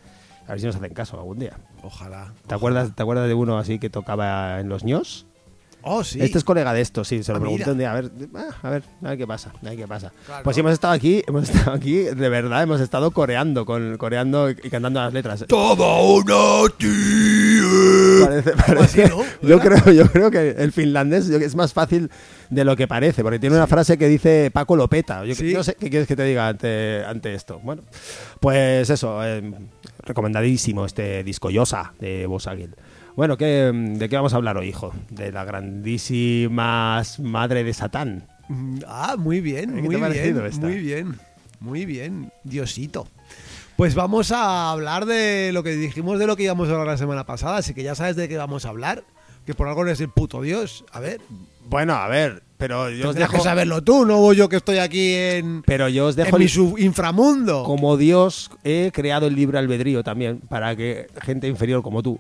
A 0.47 0.51
ver 0.51 0.59
si 0.59 0.65
nos 0.65 0.75
hacen 0.75 0.93
caso 0.93 1.17
algún 1.17 1.39
día. 1.39 1.57
Ojalá. 1.83 2.33
¿Te 2.47 2.55
acuerdas, 2.55 2.93
¿Te 2.95 3.01
acuerdas 3.03 3.27
de 3.27 3.33
uno 3.33 3.57
así 3.57 3.79
que 3.79 3.89
tocaba 3.89 4.59
en 4.59 4.69
los 4.69 4.83
ños? 4.83 5.25
Oh, 5.85 6.01
sí. 6.05 6.17
Este 6.21 6.38
es 6.38 6.45
colega 6.45 6.71
de 6.73 6.79
esto, 6.79 7.03
sí, 7.03 7.23
se 7.23 7.33
lo 7.33 7.39
Ah, 7.39 7.41
pregunté 7.41 7.69
un 7.71 7.77
día, 7.77 7.91
a 7.91 7.95
ver, 7.95 8.09
ah, 8.35 8.45
a 8.63 8.69
ver, 8.69 8.83
a 9.03 9.09
ver 9.09 9.17
qué 9.17 9.27
pasa, 9.27 9.51
a 9.62 9.65
ver 9.65 9.75
qué 9.75 9.85
pasa. 9.85 10.13
Claro. 10.25 10.41
Pues 10.45 10.55
sí, 10.55 10.62
hemos 10.62 10.71
estado 10.71 10.93
aquí, 10.93 11.21
hemos 11.27 11.50
estado 11.50 11.73
aquí, 11.75 11.91
de 12.03 12.29
verdad, 12.29 12.63
hemos 12.63 12.79
estado 12.79 13.12
coreando, 13.12 13.65
con, 13.65 13.97
coreando 13.97 14.50
y 14.50 14.55
cantando 14.69 15.01
las 15.01 15.12
letras. 15.13 15.43
Toda 15.45 16.01
una 16.01 16.73
tía. 16.77 18.25
Parece, 18.25 18.51
parece- 18.51 19.03
así, 19.03 19.13
¿no? 19.13 19.23
yo 19.50 19.59
creo, 19.59 19.91
yo 19.91 20.07
creo 20.09 20.31
que 20.31 20.51
el 20.51 20.71
finlandés 20.71 21.27
es 21.29 21.53
más 21.55 21.73
fácil 21.73 22.09
de 22.50 22.63
lo 22.63 22.77
que 22.77 22.88
parece, 22.88 23.21
porque 23.21 23.39
tiene 23.39 23.57
una 23.57 23.67
frase 23.67 23.97
que 23.97 24.07
dice 24.07 24.51
Paco 24.53 24.77
Lopeta. 24.77 25.25
Yo 25.25 25.35
Sí. 25.35 25.53
no 25.53 25.63
sé 25.63 25.75
qué 25.75 25.89
quieres 25.89 26.07
que 26.07 26.15
te 26.15 26.23
diga 26.23 26.47
ante, 26.47 27.03
ante 27.05 27.33
esto. 27.33 27.59
Bueno, 27.62 27.81
pues 28.39 28.89
eso, 28.89 29.21
eh, 29.25 29.53
recomendadísimo 30.03 30.86
este 30.86 31.24
disco 31.24 31.50
Yosa 31.50 31.93
de 32.00 32.25
Boss 32.27 32.48
Aguil. 32.48 32.75
Bueno, 33.15 33.38
¿qué, 33.38 33.72
¿de 33.74 34.10
qué 34.10 34.15
vamos 34.15 34.33
a 34.33 34.38
hablar 34.38 34.57
hoy, 34.57 34.69
hijo? 34.69 34.93
De 35.10 35.31
la 35.31 35.43
grandísima 35.45 37.01
madre 37.19 37.63
de 37.63 37.74
Satán. 37.74 38.27
Mm, 38.50 38.79
Ah, 38.88 39.15
muy 39.17 39.39
bien, 39.41 39.69
¿Qué 39.69 39.75
te 39.75 39.81
muy 39.81 39.95
ha 39.95 40.10
bien, 40.10 40.45
esta? 40.45 40.65
muy 40.67 40.79
bien, 40.79 41.19
muy 41.60 41.86
bien, 41.86 42.31
Diosito. 42.43 43.07
Pues 43.77 43.95
vamos 43.95 44.31
a 44.31 44.72
hablar 44.72 45.05
de 45.05 45.51
lo 45.53 45.63
que 45.63 45.72
dijimos 45.72 46.19
de 46.19 46.27
lo 46.27 46.36
que 46.36 46.43
íbamos 46.43 46.69
a 46.69 46.74
hablar 46.74 46.88
la 46.88 46.98
semana 46.98 47.25
pasada, 47.25 47.57
así 47.57 47.74
que 47.74 47.83
ya 47.83 47.95
sabes 47.95 48.15
de 48.15 48.27
qué 48.29 48.38
vamos 48.38 48.65
a 48.65 48.69
hablar, 48.69 49.03
que 49.45 49.53
por 49.55 49.67
algo 49.67 49.83
eres 49.83 50.00
el 50.01 50.10
puto 50.10 50.41
Dios. 50.41 50.86
A 50.91 51.00
ver, 51.00 51.22
Bueno, 51.69 51.93
a 51.93 52.07
ver, 52.07 52.43
pero 52.67 52.89
yo 52.89 53.10
os 53.10 53.15
dejo, 53.15 53.34
que 53.34 53.39
saberlo 53.43 53.84
tú, 53.84 54.05
no 54.05 54.20
voy 54.22 54.38
yo 54.38 54.48
que 54.48 54.55
estoy 54.55 54.77
aquí 54.77 55.13
en, 55.15 55.63
pero 55.65 55.89
yo 55.89 56.05
os 56.08 56.15
dejo 56.15 56.38
en 56.38 56.43
mi 56.43 56.46
el- 56.77 56.86
inframundo. 56.86 57.63
como 57.65 57.98
Dios 57.98 58.50
he 58.63 58.89
creado 58.93 59.27
el 59.27 59.36
libre 59.36 59.58
albedrío 59.60 60.01
también 60.01 60.39
para 60.48 60.74
que 60.77 61.08
gente 61.22 61.48
inferior 61.50 61.84
como 61.84 62.01
tú 62.01 62.20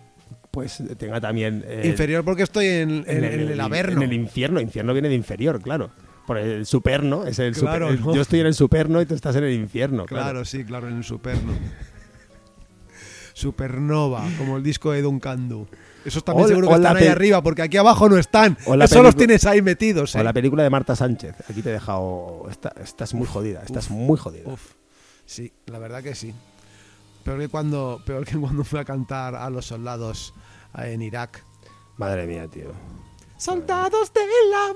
pues 0.51 0.83
tenga 0.97 1.21
también 1.21 1.63
eh, 1.65 1.83
Inferior 1.85 2.25
porque 2.25 2.43
estoy 2.43 2.67
en, 2.67 3.05
en- 3.07 3.23
en 3.23 3.49
el, 3.51 3.59
averno. 3.61 4.01
en 4.01 4.03
el 4.03 4.13
infierno 4.13 4.59
infierno 4.59 4.91
viene 4.91 5.07
de 5.07 5.15
inferior 5.15 5.61
claro 5.61 5.89
por 6.27 6.37
el 6.37 6.65
superno 6.65 7.25
es 7.25 7.39
el, 7.39 7.53
Claro, 7.55 7.87
super- 7.87 7.99
el- 7.99 8.05
¿no? 8.05 8.13
yo 8.15 8.21
estoy 8.21 8.41
en 8.41 8.47
el 8.47 8.53
superno 8.53 9.01
y 9.01 9.05
tú 9.05 9.15
estás 9.15 9.35
en 9.37 9.45
el 9.45 9.53
infierno 9.53 10.05
Claro, 10.05 10.23
claro, 10.25 10.45
sí, 10.45 10.63
claro, 10.65 10.89
en 10.89 10.97
el 10.97 11.03
superno. 11.05 11.53
Supernova, 13.33 14.23
como 14.37 14.57
el 14.57 14.63
disco 14.63 14.91
de 14.91 15.01
Duncan 15.01 15.49
Du. 15.49 15.67
Esos 16.05 16.23
también 16.23 16.45
O- 16.45 16.47
seguro 16.49 16.67
o 16.67 16.69
que 16.71 16.75
están 16.77 16.97
ahí 16.97 17.07
arriba, 17.07 17.41
porque 17.41 17.61
aquí 17.61 17.77
abajo 17.77 18.09
no 18.09 18.17
están. 18.17 18.57
O 18.65 18.75
Eso 18.75 19.01
los 19.03 19.15
tienes 19.15 19.45
ahí 19.45 19.61
metidos. 19.61 20.15
o 20.15 20.19
¿eh? 20.19 20.23
la 20.23 20.33
película 20.33 20.63
de 20.63 20.69
Marta 20.69 20.95
Sánchez 20.95 21.35
aquí 21.49 21.61
te 21.61 21.69
he 21.69 21.73
dejado 21.73 22.45
está- 22.49 22.73
estás 22.83 23.13
muy 23.13 23.25
jodida 23.27 23.61
estás 23.65 23.89
muy 23.89 24.17
jodida 24.17 24.49
Uf, 24.51 24.61
sí, 25.25 25.51
la 25.67 25.79
verdad 25.79 26.03
que 26.03 26.13
sí. 26.15 26.33
Peor 27.23 27.39
que 27.39 27.47
cuando, 27.47 28.01
peor 28.05 28.25
que 28.25 28.37
cuando 28.37 28.63
fui 28.65 28.79
a 28.79 28.83
cantar 28.85 29.35
a 29.35 29.49
los 29.49 29.65
soldados 29.65 30.33
eh, 30.77 30.91
en 30.93 31.01
Irak. 31.01 31.43
madre 31.97 32.27
mía 32.27 32.47
tío 32.49 32.71
Soldados 33.37 34.11
del 34.13 34.23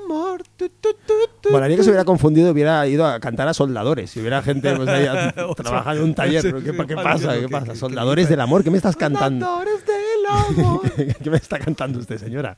amor. 0.04 0.44
tu, 0.58 0.68
tu, 0.70 0.90
tu, 0.94 1.14
tu, 1.42 1.50
Molaría 1.52 1.78
que 1.78 1.84
se 1.84 1.90
hubiera 1.90 2.04
confundido, 2.04 2.52
hubiera 2.52 2.86
ido 2.86 3.06
a 3.06 3.18
cantar 3.20 3.48
a 3.48 3.54
soldadores. 3.54 4.12
Si 4.12 4.20
hubiera 4.20 4.42
gente 4.42 4.76
pues, 4.76 4.90
trabajando 5.56 6.02
en 6.04 6.10
un 6.10 6.16
taller. 6.16 6.44
¿Qué, 6.64 6.74
¿qué 6.86 6.96
pasa? 6.96 7.40
¿Qué 7.40 7.48
pasa? 7.48 7.76
Soldadores 7.76 8.28
del 8.28 8.42
amor. 8.42 8.66
¿Qué 8.66 8.72
me 8.72 8.76
estás 8.78 8.98
cantando? 8.98 9.46
Soldadores 9.46 9.86
del 9.86 10.02
amor. 10.30 10.82
¿Qué 11.24 11.30
me 11.30 11.38
está 11.38 11.60
cantando 11.60 12.00
usted, 12.00 12.18
señora? 12.18 12.58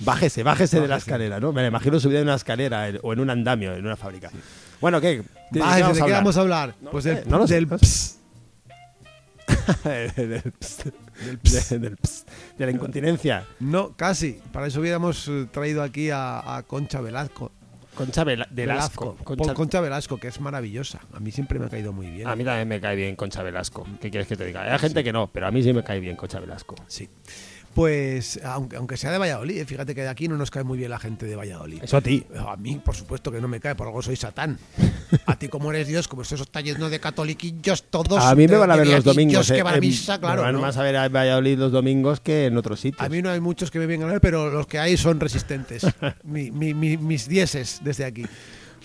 Bájese, 0.00 0.42
bájese 0.42 0.80
de 0.80 0.88
la 0.88 0.96
escalera, 0.96 1.40
¿no? 1.40 1.52
Me 1.52 1.62
la 1.62 1.68
imagino 1.68 1.98
subida 1.98 2.18
en 2.18 2.24
una 2.26 2.34
escalera 2.34 2.88
en- 2.88 3.00
o 3.02 3.12
en 3.12 3.20
un 3.20 3.30
andamio, 3.30 3.74
en 3.74 3.84
una 3.86 3.96
fábrica. 3.96 4.30
Bueno, 4.80 5.00
¿qué? 5.00 5.22
¿De, 5.50 5.60
vamos 5.60 5.96
¿de 5.96 6.04
qué 6.04 6.12
vamos 6.12 6.36
a 6.36 6.40
hablar? 6.42 6.74
pues 6.90 7.04
del, 7.04 7.28
no 7.28 7.38
lo 7.38 7.46
del 7.46 7.66
no 7.68 7.78
sé. 7.78 7.86
ps. 7.86 8.18
del. 9.84 10.12
De- 11.42 11.78
del 11.78 11.96
pst. 11.96 12.28
De 12.58 12.66
la 12.66 12.72
incontinencia. 12.72 13.44
No, 13.60 13.96
casi. 13.96 14.40
Para 14.52 14.66
eso 14.66 14.80
hubiéramos 14.80 15.26
eh, 15.28 15.46
traído 15.50 15.82
aquí 15.82 16.10
a, 16.10 16.56
a 16.56 16.62
Concha 16.64 17.00
Velasco. 17.00 17.50
Concha 17.98 18.24
Vela- 18.24 18.46
Velasco. 18.50 19.16
Concha- 19.24 19.54
Concha 19.54 19.80
Velasco, 19.80 20.18
que 20.18 20.28
es 20.28 20.40
maravillosa. 20.40 21.00
A 21.12 21.18
mí 21.20 21.32
siempre 21.32 21.58
me 21.58 21.66
ha 21.66 21.68
caído 21.68 21.92
muy 21.92 22.08
bien. 22.10 22.28
A 22.28 22.36
mí 22.36 22.44
también 22.44 22.68
me 22.68 22.80
cae 22.80 22.94
bien 22.94 23.16
Concha 23.16 23.42
Velasco. 23.42 23.84
¿Qué 24.00 24.08
quieres 24.10 24.28
que 24.28 24.36
te 24.36 24.44
diga? 24.46 24.72
Hay 24.72 24.78
gente 24.78 25.02
que 25.02 25.12
no, 25.12 25.26
pero 25.32 25.48
a 25.48 25.50
mí 25.50 25.62
sí 25.62 25.72
me 25.72 25.82
cae 25.82 25.98
bien 25.98 26.14
Concha 26.16 26.38
Velasco. 26.38 26.76
Sí. 26.86 27.08
Pues, 27.78 28.40
aunque, 28.42 28.74
aunque 28.74 28.96
sea 28.96 29.12
de 29.12 29.18
Valladolid, 29.18 29.58
eh, 29.58 29.64
fíjate 29.64 29.94
que 29.94 30.00
de 30.02 30.08
aquí 30.08 30.26
no 30.26 30.36
nos 30.36 30.50
cae 30.50 30.64
muy 30.64 30.76
bien 30.76 30.90
la 30.90 30.98
gente 30.98 31.26
de 31.26 31.36
Valladolid. 31.36 31.80
Eso 31.84 31.98
a 31.98 32.00
ti. 32.00 32.26
A 32.36 32.56
mí, 32.56 32.80
por 32.84 32.96
supuesto 32.96 33.30
que 33.30 33.40
no 33.40 33.46
me 33.46 33.60
cae, 33.60 33.76
por 33.76 33.86
algo 33.86 34.02
soy 34.02 34.16
Satán. 34.16 34.58
A 35.26 35.38
ti, 35.38 35.46
como 35.46 35.70
eres 35.70 35.86
Dios, 35.86 36.08
como 36.08 36.22
eso 36.22 36.34
está 36.34 36.60
lleno 36.60 36.90
de 36.90 36.98
catoliquillos 36.98 37.84
todos. 37.84 38.20
A 38.24 38.34
mí 38.34 38.48
me 38.48 38.56
van 38.56 38.72
a 38.72 38.74
ver 38.74 38.88
los 38.88 39.04
domingos. 39.04 39.46
que 39.46 39.58
eh, 39.58 39.62
van 39.62 39.74
a 39.74 39.76
eh, 39.76 39.80
misa, 39.80 40.18
claro. 40.18 40.38
me 40.42 40.46
van 40.46 40.54
¿no? 40.56 40.60
más 40.60 40.76
a 40.76 40.82
ver 40.82 40.96
a 40.96 41.08
Valladolid 41.08 41.56
los 41.56 41.70
domingos 41.70 42.18
que 42.18 42.46
en 42.46 42.56
otros 42.56 42.80
sitios. 42.80 43.00
A 43.00 43.08
mí 43.08 43.22
no 43.22 43.30
hay 43.30 43.38
muchos 43.38 43.70
que 43.70 43.78
me 43.78 43.86
vengan 43.86 44.08
a 44.08 44.12
ver, 44.14 44.20
pero 44.20 44.50
los 44.50 44.66
que 44.66 44.80
hay 44.80 44.96
son 44.96 45.20
resistentes. 45.20 45.86
Mi- 46.24 46.50
mi- 46.50 46.74
mi- 46.74 46.96
mis 46.96 47.28
dieces 47.28 47.78
desde 47.84 48.04
aquí. 48.04 48.24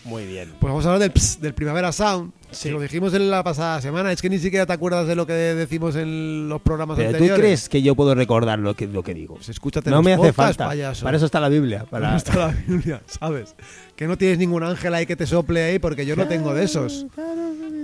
Muy 0.05 0.25
bien. 0.25 0.49
Pues 0.59 0.69
vamos 0.69 0.85
a 0.85 0.89
hablar 0.89 0.99
del, 1.01 1.11
ps, 1.11 1.39
del 1.39 1.53
Primavera 1.53 1.91
Sound. 1.91 2.31
Sí. 2.51 2.69
Que 2.69 2.73
Lo 2.73 2.81
dijimos 2.81 3.13
en 3.13 3.31
la 3.31 3.43
pasada 3.43 3.81
semana. 3.81 4.11
Es 4.11 4.21
que 4.21 4.29
ni 4.29 4.37
siquiera 4.37 4.65
te 4.65 4.73
acuerdas 4.73 5.07
de 5.07 5.15
lo 5.15 5.25
que 5.25 5.33
decimos 5.33 5.95
en 5.95 6.47
los 6.49 6.61
programas 6.61 6.97
Pero 6.97 7.09
tú 7.09 7.15
anteriores. 7.15 7.39
crees 7.43 7.69
que 7.69 7.81
yo 7.81 7.95
puedo 7.95 8.13
recordar 8.13 8.59
lo 8.59 8.75
que, 8.75 8.85
lo 8.85 9.01
que 9.01 9.13
digo. 9.13 9.35
Pues 9.35 9.49
escúchate 9.49 9.89
no 9.89 9.97
los 9.97 10.05
me 10.05 10.13
hace 10.13 10.33
falta. 10.33 10.67
payaso. 10.67 11.03
Para 11.05 11.17
eso 11.17 11.25
está 11.25 11.39
la 11.39 11.49
Biblia. 11.49 11.85
Para 11.89 12.05
Para... 12.07 12.17
está 12.17 12.35
la 12.35 12.47
Biblia, 12.67 13.01
¿sabes? 13.07 13.55
Que 13.95 14.07
no 14.07 14.17
tienes 14.17 14.37
ningún 14.37 14.61
ángel 14.63 14.93
ahí 14.93 15.05
que 15.05 15.15
te 15.15 15.25
sople 15.25 15.63
ahí 15.63 15.79
porque 15.79 16.05
yo 16.05 16.15
no 16.15 16.27
tengo 16.27 16.53
de 16.53 16.65
esos. 16.65 17.07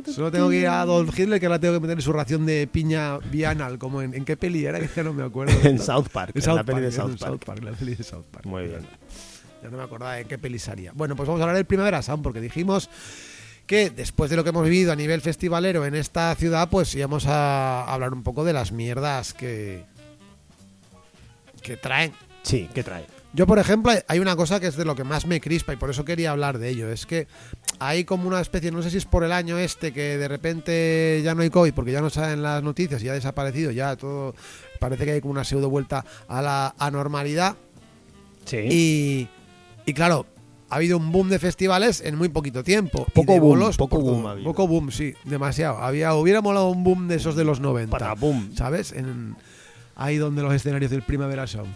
Solo 0.05 0.29
tengo 0.31 0.49
que 0.49 0.57
ir 0.57 0.67
a 0.67 0.81
Adolf 0.81 1.17
Hitler 1.17 1.39
que 1.39 1.49
la 1.49 1.59
tengo 1.59 1.75
que 1.75 1.79
meter 1.79 1.97
en 1.97 2.01
su 2.01 2.13
ración 2.13 2.45
de 2.45 2.67
piña 2.67 3.17
bianal. 3.17 3.79
Como 3.79 4.01
en, 4.01 4.13
¿en 4.13 4.25
qué 4.25 4.37
peli 4.37 4.65
era? 4.65 4.79
Que 4.79 4.89
ya 4.95 5.03
no 5.03 5.13
me 5.13 5.23
acuerdo. 5.23 5.53
en 5.67 5.79
South 5.79 6.07
Park. 6.11 6.31
En 6.35 6.41
en 6.41 6.45
South 6.45 6.55
la 6.57 6.63
peli 6.63 6.81
Park, 6.81 6.85
de 6.85 6.91
South 6.91 7.17
Park. 7.19 7.45
Park, 7.45 7.63
la 7.63 7.71
peli 7.71 7.95
de 7.95 8.03
South 8.03 8.25
Park. 8.31 8.45
Muy 8.45 8.63
bien. 8.63 8.81
Ya 9.61 9.69
no 9.69 9.77
me 9.77 9.83
acordaba 9.83 10.15
de 10.15 10.25
qué 10.25 10.37
peli 10.37 10.59
salía. 10.59 10.91
Bueno, 10.93 11.15
pues 11.15 11.27
vamos 11.27 11.41
a 11.41 11.43
hablar 11.43 11.55
del 11.55 11.65
Primavera 11.65 12.01
Sound 12.01 12.23
porque 12.23 12.41
dijimos 12.41 12.89
que 13.67 13.89
después 13.89 14.29
de 14.29 14.35
lo 14.35 14.43
que 14.43 14.49
hemos 14.49 14.63
vivido 14.63 14.91
a 14.91 14.95
nivel 14.95 15.21
festivalero 15.21 15.85
en 15.85 15.95
esta 15.95 16.33
ciudad, 16.35 16.69
pues 16.69 16.93
íbamos 16.95 17.27
a 17.27 17.83
hablar 17.83 18.13
un 18.13 18.23
poco 18.23 18.43
de 18.43 18.53
las 18.53 18.71
mierdas 18.71 19.33
que 19.33 19.85
que 21.61 21.77
traen. 21.77 22.13
Sí, 22.41 22.69
¿qué 22.73 22.83
trae? 22.83 23.05
Yo, 23.31 23.45
por 23.45 23.59
ejemplo, 23.59 23.91
hay 24.07 24.19
una 24.19 24.35
cosa 24.35 24.59
que 24.59 24.67
es 24.67 24.75
de 24.75 24.85
lo 24.85 24.95
que 24.95 25.03
más 25.03 25.27
me 25.27 25.39
crispa 25.39 25.73
y 25.73 25.75
por 25.75 25.91
eso 25.91 26.03
quería 26.03 26.31
hablar 26.31 26.57
de 26.57 26.69
ello. 26.69 26.89
Es 26.89 27.05
que 27.05 27.27
hay 27.77 28.03
como 28.03 28.27
una 28.27 28.41
especie, 28.41 28.71
no 28.71 28.81
sé 28.81 28.89
si 28.89 28.97
es 28.97 29.05
por 29.05 29.23
el 29.23 29.31
año 29.31 29.57
este, 29.59 29.93
que 29.93 30.17
de 30.17 30.27
repente 30.27 31.21
ya 31.23 31.35
no 31.35 31.43
hay 31.43 31.51
COVID 31.51 31.73
porque 31.73 31.91
ya 31.91 32.01
no 32.01 32.09
salen 32.09 32.41
las 32.41 32.63
noticias 32.63 33.01
y 33.01 33.05
ya 33.05 33.11
ha 33.11 33.15
desaparecido, 33.15 33.69
ya 33.69 33.95
todo 33.95 34.33
parece 34.79 35.05
que 35.05 35.11
hay 35.11 35.21
como 35.21 35.33
una 35.33 35.43
pseudo 35.43 35.69
vuelta 35.69 36.03
a 36.27 36.41
la 36.41 36.73
anormalidad. 36.79 37.55
Sí. 38.45 38.57
Y, 38.57 39.29
y 39.85 39.93
claro, 39.93 40.25
ha 40.69 40.75
habido 40.75 40.97
un 40.97 41.11
boom 41.11 41.29
de 41.29 41.39
festivales 41.39 42.01
en 42.01 42.15
muy 42.15 42.29
poquito 42.29 42.63
tiempo. 42.63 43.05
Poco 43.13 43.39
boom, 43.39 43.59
bolos 43.59 43.77
poco 43.77 43.99
boom 43.99 44.27
ha. 44.27 44.35
Poco 44.43 44.67
boom, 44.67 44.91
sí, 44.91 45.13
demasiado. 45.25 45.77
Había, 45.79 46.13
hubiera 46.13 46.41
molado 46.41 46.69
un 46.69 46.83
boom 46.83 47.07
de 47.07 47.15
esos 47.15 47.35
de 47.35 47.43
los 47.43 47.59
90. 47.59 47.97
Patapum. 47.97 48.55
¿Sabes? 48.55 48.91
En, 48.91 49.35
ahí 49.95 50.17
donde 50.17 50.43
los 50.43 50.53
escenarios 50.53 50.91
del 50.91 51.01
Primavera 51.01 51.47
son. 51.47 51.67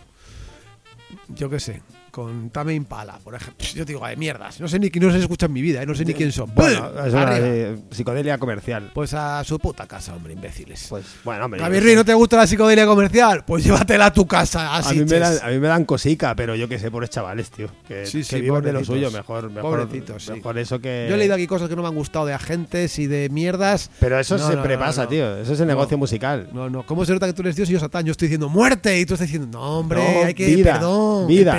Yo 1.29 1.49
qué 1.49 1.59
sé. 1.59 1.81
Con 2.13 2.51
Tame 2.51 2.75
Impala, 2.75 3.17
por 3.23 3.33
ejemplo. 3.33 3.65
Yo 3.73 3.85
digo, 3.85 4.05
de 4.05 4.15
mierdas. 4.15 4.61
No 4.61 4.67
sé 4.67 4.77
ni 4.77 4.89
no 4.89 5.11
se 5.11 5.17
escucha 5.17 5.47
en 5.47 5.53
mi 5.53 5.63
vida, 5.63 5.81
¿eh? 5.81 5.85
no 5.87 5.95
sé 5.95 6.05
ni 6.05 6.13
quién 6.13 6.31
son. 6.31 6.53
Bueno, 6.53 6.91
¡Bum! 6.91 7.07
es 7.07 7.11
una 7.13 7.21
Arriba. 7.23 7.47
eh, 7.47 7.77
psicodelia 7.89 8.37
comercial. 8.37 8.91
Pues 8.93 9.15
a 9.15 9.43
su 9.43 9.57
puta 9.57 9.87
casa, 9.87 10.13
hombre, 10.15 10.33
imbéciles. 10.33 10.85
Pues, 10.89 11.05
bueno, 11.23 11.45
hombre. 11.45 11.59
Javier 11.59 11.81
yo 11.81 11.83
qué 11.83 11.85
Ruiz, 11.87 11.93
sé. 11.93 11.97
¿no 11.97 12.05
te 12.05 12.13
gusta 12.13 12.37
la 12.37 12.45
psicodelia 12.45 12.85
comercial? 12.85 13.43
Pues 13.47 13.63
llévatela 13.63 14.05
a 14.05 14.13
tu 14.13 14.27
casa. 14.27 14.75
a 14.75 14.77
Así 14.77 14.99
mí, 14.99 15.05
me 15.05 15.17
dan, 15.17 15.37
a 15.41 15.47
mí 15.47 15.57
me 15.57 15.67
dan 15.67 15.85
cosica, 15.85 16.35
pero 16.35 16.53
yo 16.53 16.69
qué 16.69 16.77
sé, 16.77 16.91
pobres 16.91 17.09
chavales, 17.09 17.49
tío. 17.49 17.67
Que, 17.87 18.05
Sí, 18.05 18.23
que 18.23 18.41
vivan 18.41 18.61
de 18.63 18.73
lo 18.73 18.79
pobrecitos. 18.81 18.95
suyo, 19.09 19.11
mejor. 19.17 19.49
mejor 19.49 19.79
Pobrecitos, 19.79 20.23
sí. 20.25 20.33
Mejor 20.33 20.59
eso 20.59 20.79
que. 20.79 21.07
Yo 21.09 21.15
he 21.15 21.17
leído 21.17 21.33
aquí 21.33 21.47
cosas 21.47 21.67
que 21.67 21.75
no 21.75 21.81
me 21.81 21.87
han 21.87 21.95
gustado 21.95 22.27
de 22.27 22.33
agentes 22.33 22.99
y 22.99 23.07
de 23.07 23.29
mierdas. 23.29 23.89
Pero 23.99 24.19
eso 24.19 24.37
No, 24.37 24.45
siempre 24.45 24.75
no, 24.75 24.81
no, 24.81 24.85
pasa, 24.85 25.03
no. 25.05 25.09
tío. 25.09 25.37
Eso 25.37 25.53
es 25.53 25.59
el 25.59 25.65
negocio 25.67 25.97
musical. 25.97 26.47
No, 26.53 26.69
no. 26.69 26.85
¿Cómo 26.85 27.05
se 27.05 27.13
nota 27.13 27.25
que 27.25 27.33
tú 27.33 27.41
eres 27.41 27.55
Dios 27.55 27.67
y 27.71 27.73
yo 27.73 27.79
Satán? 27.79 28.05
Yo 28.05 28.11
estoy 28.11 28.27
diciendo 28.27 28.49
muerte 28.49 28.99
y 28.99 29.05
tú 29.07 29.15
estás 29.15 29.27
diciendo, 29.27 29.47
no, 29.57 29.79
hombre, 29.79 29.99
No, 29.99 30.25
hay 30.25 30.35
que. 30.35 30.45
vida. 30.45 30.73
Perdón, 30.73 31.25
vida, 31.27 31.51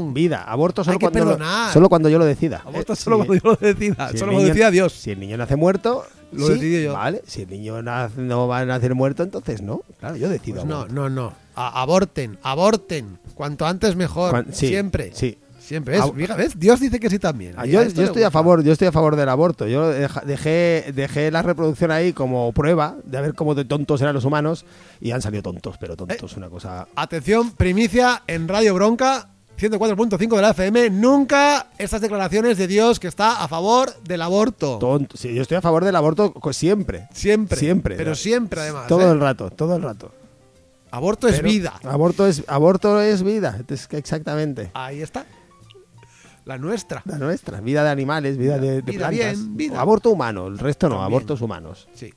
perdón. 0.00 0.14
vida. 0.14 0.42
Aborto 0.44 0.84
solo 0.84 0.92
Hay 0.94 0.98
que 0.98 1.04
cuando, 1.06 1.20
lo, 1.20 1.30
perdonar. 1.36 1.72
solo 1.72 1.88
cuando 1.88 2.08
yo 2.08 2.18
lo 2.18 2.24
decida. 2.24 2.62
Aborto 2.64 2.92
Eh, 2.92 2.96
solo 2.96 3.16
si- 3.16 3.26
cuando 3.26 3.34
yo 3.42 3.50
lo 3.50 3.56
decida, 3.56 4.08
si 4.10 4.18
solo 4.18 4.32
lo 4.32 4.40
decida 4.42 4.70
Dios. 4.70 4.92
Si 4.92 5.10
el 5.10 5.20
niño 5.20 5.36
nace 5.36 5.56
muerto, 5.56 6.04
Lo 6.32 6.46
sí, 6.46 6.52
decido 6.54 6.80
yo. 6.82 6.92
Vale, 6.94 7.22
si 7.26 7.42
el 7.42 7.50
niño 7.50 7.82
nace- 7.82 8.20
no 8.20 8.46
va 8.48 8.60
a 8.60 8.64
nacer 8.64 8.94
muerto, 8.94 9.22
entonces 9.22 9.62
no. 9.62 9.82
Claro, 9.98 10.16
yo 10.16 10.28
decido. 10.28 10.56
Pues 10.62 10.66
no, 10.66 10.86
no, 10.86 11.08
no. 11.10 11.32
A- 11.56 11.82
aborten, 11.82 12.38
aborten. 12.42 13.18
Cuanto 13.34 13.66
antes 13.66 13.96
mejor. 13.96 14.30
Cuan- 14.30 14.46
sí, 14.52 14.68
Siempre. 14.68 15.10
Sí. 15.14 15.38
Siempre. 15.58 15.94
¿Ves? 15.94 16.02
Ab- 16.02 16.14
Fija, 16.16 16.34
¿ves? 16.34 16.58
Dios 16.58 16.80
dice 16.80 16.98
que 16.98 17.08
sí 17.08 17.20
también. 17.20 17.54
Ah, 17.56 17.62
A 17.62 17.66
Yo, 17.66 17.80
estoy 17.82 18.24
a 18.24 18.30
favor, 18.32 18.64
yo 18.64 18.72
estoy 18.72 18.88
a 18.88 18.92
favor 18.92 19.14
del 19.14 19.28
aborto. 19.28 19.68
Yo 19.68 19.88
dejé, 19.88 20.90
dejé 20.96 21.30
la 21.30 21.42
reproducción 21.42 21.92
ahí 21.92 22.12
como 22.12 22.50
prueba 22.52 22.96
de 23.04 23.20
ver 23.20 23.34
cómo 23.34 23.54
de 23.54 23.64
tontos 23.64 24.00
eran 24.02 24.14
los 24.14 24.24
humanos 24.24 24.64
y 25.00 25.12
han 25.12 25.22
salido 25.22 25.42
tontos, 25.44 25.76
pero 25.78 25.94
Eh. 25.94 25.96
tontos, 25.96 26.36
una 26.36 26.48
cosa. 26.48 26.88
Atención, 26.96 27.52
primicia 27.52 28.22
en 28.26 28.48
Radio 28.48 28.74
Bronca 28.74 29.28
104.5 29.60 30.36
de 30.36 30.42
la 30.42 30.50
FM. 30.50 30.88
Nunca 30.88 31.66
estas 31.76 32.00
declaraciones 32.00 32.56
de 32.56 32.66
Dios 32.66 32.98
que 32.98 33.08
está 33.08 33.44
a 33.44 33.48
favor 33.48 33.94
del 34.02 34.22
aborto. 34.22 34.78
Tonto. 34.78 35.18
Sí, 35.18 35.34
yo 35.34 35.42
estoy 35.42 35.58
a 35.58 35.60
favor 35.60 35.84
del 35.84 35.94
aborto 35.96 36.32
siempre. 36.52 37.08
Siempre. 37.12 37.58
Siempre. 37.58 37.96
Pero 37.96 38.14
siempre, 38.14 38.62
además. 38.62 38.86
Todo 38.86 39.08
¿eh? 39.08 39.12
el 39.12 39.20
rato, 39.20 39.50
todo 39.50 39.76
el 39.76 39.82
rato. 39.82 40.12
Aborto 40.90 41.28
es 41.28 41.42
vida. 41.42 41.78
Aborto 41.84 42.26
es, 42.26 42.42
aborto 42.48 43.00
es 43.02 43.22
vida, 43.22 43.60
es 43.68 43.86
que 43.86 43.98
exactamente. 43.98 44.70
Ahí 44.72 45.02
está. 45.02 45.26
La 46.46 46.56
nuestra. 46.56 47.02
La 47.04 47.18
nuestra, 47.18 47.60
vida 47.60 47.84
de 47.84 47.90
animales, 47.90 48.38
vida, 48.38 48.58
de, 48.58 48.80
de 48.80 48.82
vida 48.82 49.08
plantas. 49.08 49.36
bien, 49.36 49.56
vida. 49.56 49.80
Aborto 49.80 50.10
humano, 50.10 50.46
el 50.46 50.58
resto 50.58 50.88
no, 50.88 50.94
También. 50.94 51.12
abortos 51.12 51.40
humanos. 51.42 51.86
Sí. 51.92 52.12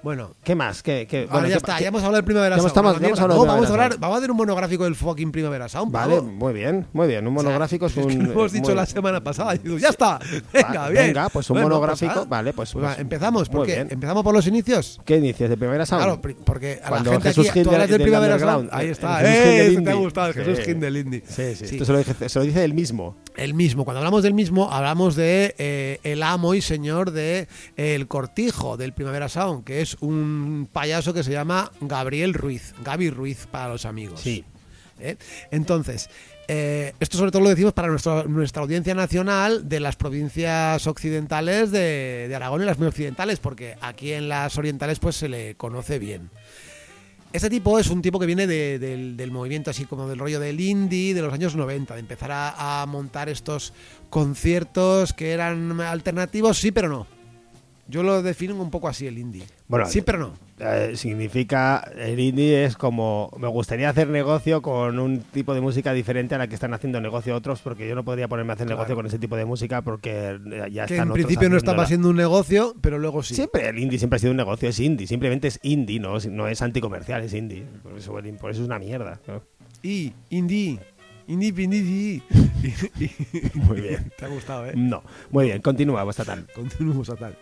Bueno, 0.00 0.30
¿Qué 0.44 0.54
más? 0.54 0.82
¿Qué, 0.82 1.06
qué- 1.10 1.22
ahora 1.22 1.32
bueno, 1.32 1.48
ya 1.48 1.54
qué- 1.54 1.58
está, 1.58 1.80
ya 1.80 1.88
hemos 1.88 1.98
hablado 2.02 2.16
del 2.16 2.24
Primavera 2.24 2.56
Sound. 2.56 2.68
estamos- 2.68 3.00
No, 3.00 3.08
vamos 3.08 3.18
a 3.20 3.26
Primavera 3.26 3.68
hablar, 3.84 3.98
vamos 3.98 4.14
a 4.14 4.18
hacer 4.18 4.30
un 4.30 4.36
monográfico 4.36 4.84
del 4.84 4.94
fucking 4.94 5.32
Primavera 5.32 5.68
Sound. 5.68 5.90
Vale, 5.92 6.16
pavo. 6.16 6.28
muy 6.28 6.52
bien, 6.52 6.86
muy 6.92 7.08
bien. 7.08 7.26
Un 7.26 7.36
O 7.36 7.40
sea, 7.40 7.44
monográfico 7.48 7.86
es 7.86 7.92
que 7.94 8.00
un. 8.00 8.24
lo 8.26 8.32
hemos 8.32 8.52
dicho 8.52 8.66
muy- 8.68 8.74
la 8.76 8.86
semana 8.86 9.22
pasada. 9.24 9.54
digo, 9.54 9.76
ya 9.76 9.88
está. 9.88 10.20
Venga, 10.52 10.68
Va, 10.82 10.88
bien. 10.88 11.06
venga, 11.08 11.28
pues 11.30 11.50
un 11.50 11.54
Bueno, 11.54 11.68
monográfico, 11.70 12.12
pues, 12.14 12.24
ah, 12.26 12.28
vale, 12.28 12.52
pues- 12.52 12.72
pues 12.72 12.84
pues- 12.86 12.98
empezamos. 13.00 13.48
¿Por 13.48 13.66
qué? 13.66 13.80
Empezamos 13.90 14.22
por 14.22 14.32
los 14.34 14.46
inicios. 14.46 15.00
¿Qué 15.04 15.16
inicios 15.16 15.50
de 15.50 15.56
primera 15.56 15.84
sound? 15.84 16.04
Claro, 16.04 16.20
porque 16.44 16.74
a 16.80 16.84
la 16.84 16.88
Cuando 16.90 17.10
gente 17.10 17.28
Jesús 17.28 17.50
aquí, 17.50 17.62
de- 17.64 17.86
del 17.88 18.00
Primavera 18.02 18.38
Sound. 18.38 18.68
Ahí 18.72 18.88
está. 18.88 19.18
¡Eh! 19.24 19.80
te 19.82 19.90
ha 19.90 19.94
gustado, 19.94 20.28
el 20.28 20.34
Sí. 20.34 20.40
Jesús 20.44 20.64
Gil 20.64 20.78
del 20.80 20.96
Indie. 20.96 21.22
Sí, 21.26 21.56
sí, 21.56 21.66
Sí. 21.66 21.74
Esto 21.74 21.84
se 21.86 21.92
lo, 21.92 21.98
dice, 21.98 22.28
se 22.28 22.38
lo 22.38 22.44
dice 22.44 22.62
él 22.64 22.72
mismo. 22.72 23.16
El 23.36 23.54
mismo. 23.54 23.84
Cuando 23.84 23.98
hablamos 23.98 24.22
del 24.22 24.34
mismo, 24.34 24.70
hablamos 24.70 25.16
de 25.16 25.54
eh, 25.58 25.98
el 26.04 26.22
amo 26.22 26.54
y 26.54 26.60
señor 26.60 27.10
de 27.10 27.48
eh, 27.76 27.94
El 27.94 28.06
Cortijo, 28.08 28.76
del 28.76 28.92
Primavera 28.92 29.28
Sound, 29.28 29.64
que 29.64 29.80
es 29.80 29.87
un 30.00 30.68
payaso 30.72 31.14
que 31.14 31.22
se 31.22 31.32
llama 31.32 31.70
Gabriel 31.80 32.34
Ruiz. 32.34 32.74
Gaby 32.84 33.10
Ruiz 33.10 33.46
para 33.50 33.68
los 33.68 33.84
amigos. 33.86 34.20
Sí. 34.20 34.44
¿Eh? 35.00 35.16
Entonces, 35.52 36.10
eh, 36.48 36.92
esto 36.98 37.18
sobre 37.18 37.30
todo 37.30 37.42
lo 37.42 37.50
decimos 37.50 37.72
para 37.72 37.86
nuestro- 37.88 38.24
nuestra 38.24 38.62
audiencia 38.62 38.94
nacional 38.94 39.68
de 39.68 39.78
las 39.80 39.94
provincias 39.96 40.86
occidentales 40.88 41.70
de, 41.70 42.26
de 42.28 42.34
Aragón 42.34 42.62
y 42.62 42.64
las 42.64 42.78
muy 42.78 42.88
occidentales, 42.88 43.38
porque 43.38 43.76
aquí 43.80 44.12
en 44.12 44.28
las 44.28 44.58
orientales 44.58 44.98
pues 44.98 45.14
se 45.14 45.28
le 45.28 45.54
conoce 45.54 45.98
bien. 46.00 46.30
Este 47.32 47.50
tipo 47.50 47.78
es 47.78 47.90
un 47.90 48.00
tipo 48.02 48.18
que 48.18 48.24
viene 48.26 48.46
de- 48.46 48.78
del, 48.78 49.16
del 49.16 49.30
movimiento 49.30 49.70
así 49.70 49.84
como 49.84 50.08
del 50.08 50.18
rollo 50.18 50.40
del 50.40 50.58
indie 50.58 51.12
de 51.14 51.20
los 51.22 51.32
años 51.32 51.54
90, 51.54 51.94
de 51.94 52.00
empezar 52.00 52.32
a, 52.32 52.82
a 52.82 52.86
montar 52.86 53.28
estos 53.28 53.74
conciertos 54.08 55.12
que 55.12 55.30
eran 55.32 55.80
alternativos, 55.80 56.58
sí 56.58 56.72
pero 56.72 56.88
no. 56.88 57.06
Yo 57.88 58.02
lo 58.02 58.22
defino 58.22 58.54
un 58.54 58.70
poco 58.70 58.86
así 58.86 59.06
el 59.06 59.16
indie. 59.16 59.44
Bueno, 59.66 59.86
sí 59.86 60.02
pero 60.02 60.18
no. 60.18 60.32
Eh, 60.60 60.92
significa, 60.94 61.90
el 61.96 62.20
indie 62.20 62.64
es 62.64 62.76
como, 62.76 63.30
me 63.38 63.48
gustaría 63.48 63.88
hacer 63.88 64.08
negocio 64.08 64.60
con 64.60 64.98
un 64.98 65.20
tipo 65.22 65.54
de 65.54 65.62
música 65.62 65.94
diferente 65.94 66.34
a 66.34 66.38
la 66.38 66.48
que 66.48 66.54
están 66.54 66.74
haciendo 66.74 67.00
negocio 67.00 67.34
otros, 67.34 67.60
porque 67.62 67.88
yo 67.88 67.94
no 67.94 68.04
podría 68.04 68.28
ponerme 68.28 68.52
a 68.52 68.54
hacer 68.54 68.66
Claro. 68.66 68.80
negocio 68.80 68.94
con 68.94 69.06
ese 69.06 69.18
tipo 69.18 69.36
de 69.36 69.46
música 69.46 69.80
porque 69.80 70.38
eh, 70.52 70.68
ya 70.70 70.84
Que 70.86 70.94
están 70.94 71.08
en 71.08 71.12
otros 71.12 71.14
principio 71.14 71.48
no 71.48 71.56
estaba 71.56 71.86
siendo 71.86 72.10
un 72.10 72.16
negocio, 72.16 72.74
pero 72.82 72.98
luego 72.98 73.22
sí. 73.22 73.34
Siempre, 73.34 73.68
el 73.68 73.78
indie 73.78 73.98
siempre 73.98 74.16
ha 74.16 74.20
sido 74.20 74.32
un 74.32 74.36
negocio, 74.36 74.68
es 74.68 74.78
indie, 74.80 75.06
simplemente 75.06 75.48
es 75.48 75.58
indie, 75.62 75.98
no, 75.98 76.18
no 76.30 76.46
es 76.48 76.60
anticomercial, 76.60 77.22
es 77.22 77.32
indie. 77.32 77.64
Por 77.82 77.96
eso, 77.96 78.12
por 78.12 78.50
eso 78.50 78.60
es 78.62 78.66
una 78.66 78.78
mierda. 78.78 79.18
¿no? 79.26 79.42
Y, 79.82 80.12
indie. 80.28 80.78
Indie. 81.28 81.52
Muy 83.54 83.80
bien. 83.82 84.10
Te 84.18 84.24
ha 84.24 84.28
gustado, 84.28 84.66
¿eh? 84.66 84.72
No, 84.74 85.02
muy 85.30 85.46
bien, 85.46 85.60
continúa, 85.60 86.02
vuestra 86.02 86.24
tal. 86.24 86.46
Continúo 86.54 87.04
Satán. 87.04 87.34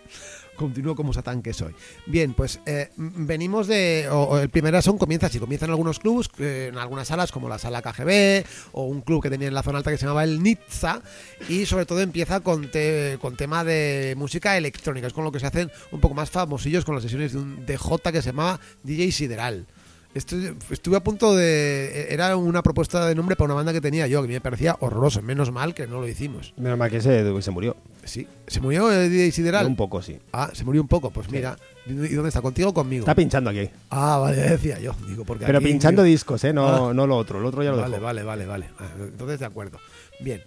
Continúo 0.56 0.94
como 0.96 1.12
Satán 1.12 1.42
que 1.42 1.52
soy. 1.52 1.74
Bien, 2.06 2.34
pues 2.34 2.60
eh, 2.66 2.90
venimos 2.96 3.66
de. 3.66 4.08
O, 4.10 4.38
el 4.38 4.48
primer 4.48 4.82
son 4.82 4.98
comienza 4.98 5.26
así: 5.26 5.38
comienza 5.38 5.66
en 5.66 5.70
algunos 5.70 5.98
clubs, 5.98 6.28
eh, 6.38 6.70
en 6.72 6.78
algunas 6.78 7.08
salas 7.08 7.30
como 7.30 7.48
la 7.48 7.58
sala 7.58 7.82
KGB 7.82 8.44
o 8.72 8.84
un 8.84 9.02
club 9.02 9.22
que 9.22 9.30
tenía 9.30 9.48
en 9.48 9.54
la 9.54 9.62
zona 9.62 9.78
alta 9.78 9.90
que 9.90 9.98
se 9.98 10.04
llamaba 10.06 10.24
el 10.24 10.42
Nizza. 10.42 11.02
Y 11.48 11.66
sobre 11.66 11.86
todo 11.86 12.00
empieza 12.00 12.40
con, 12.40 12.70
te- 12.70 13.18
con 13.20 13.36
tema 13.36 13.62
de 13.64 14.14
música 14.16 14.56
electrónica, 14.56 15.06
es 15.06 15.12
con 15.12 15.24
lo 15.24 15.30
que 15.32 15.40
se 15.40 15.46
hacen 15.46 15.70
un 15.92 16.00
poco 16.00 16.14
más 16.14 16.30
famosillos 16.30 16.84
con 16.84 16.94
las 16.94 17.02
sesiones 17.02 17.32
de 17.32 17.38
un 17.38 17.64
DJ 17.66 18.12
que 18.12 18.22
se 18.22 18.30
llamaba 18.30 18.58
DJ 18.82 19.12
Sideral. 19.12 19.66
Estuve 20.14 20.96
a 20.96 21.00
punto 21.00 21.34
de. 21.36 22.06
Era 22.08 22.36
una 22.38 22.62
propuesta 22.62 23.06
de 23.06 23.14
nombre 23.14 23.36
para 23.36 23.46
una 23.46 23.54
banda 23.54 23.74
que 23.74 23.82
tenía 23.82 24.06
yo, 24.06 24.22
que 24.22 24.28
me 24.28 24.40
parecía 24.40 24.74
horroroso. 24.80 25.20
Menos 25.20 25.52
mal 25.52 25.74
que 25.74 25.86
no 25.86 26.00
lo 26.00 26.08
hicimos. 26.08 26.54
Menos 26.56 26.78
mal 26.78 26.90
que 26.90 27.02
se, 27.02 27.42
se 27.42 27.50
murió. 27.50 27.76
Sí. 28.06 28.26
¿Se 28.46 28.60
murió 28.60 28.90
el 28.90 29.10
DJ 29.10 29.32
Sideral? 29.32 29.66
Un 29.66 29.76
poco, 29.76 30.00
sí. 30.00 30.18
Ah, 30.32 30.50
se 30.52 30.64
murió 30.64 30.80
un 30.80 30.88
poco. 30.88 31.10
Pues 31.10 31.30
mira, 31.30 31.56
¿y 31.86 31.92
dónde 31.92 32.28
está? 32.28 32.40
¿Contigo 32.40 32.70
o 32.70 32.74
conmigo? 32.74 33.02
Está 33.02 33.14
pinchando 33.14 33.50
aquí. 33.50 33.68
Ah, 33.90 34.18
vale, 34.18 34.36
decía 34.36 34.78
yo. 34.78 34.94
Digo, 35.08 35.24
porque 35.24 35.44
Pero 35.44 35.58
aquí- 35.58 35.66
pinchando 35.66 36.02
discos, 36.02 36.42
¿eh? 36.44 36.52
No, 36.52 36.88
Ah. 36.90 36.94
no 36.94 37.06
lo 37.06 37.16
otro. 37.16 37.40
Lo 37.40 37.48
otro 37.48 37.62
ya 37.62 37.70
lo 37.72 37.78
Vale, 37.78 37.98
vale, 37.98 38.22
vale, 38.22 38.46
vale. 38.46 38.68
Ah, 38.78 38.84
Entonces, 39.00 39.40
de 39.40 39.46
acuerdo. 39.46 39.78
Bien. 40.20 40.42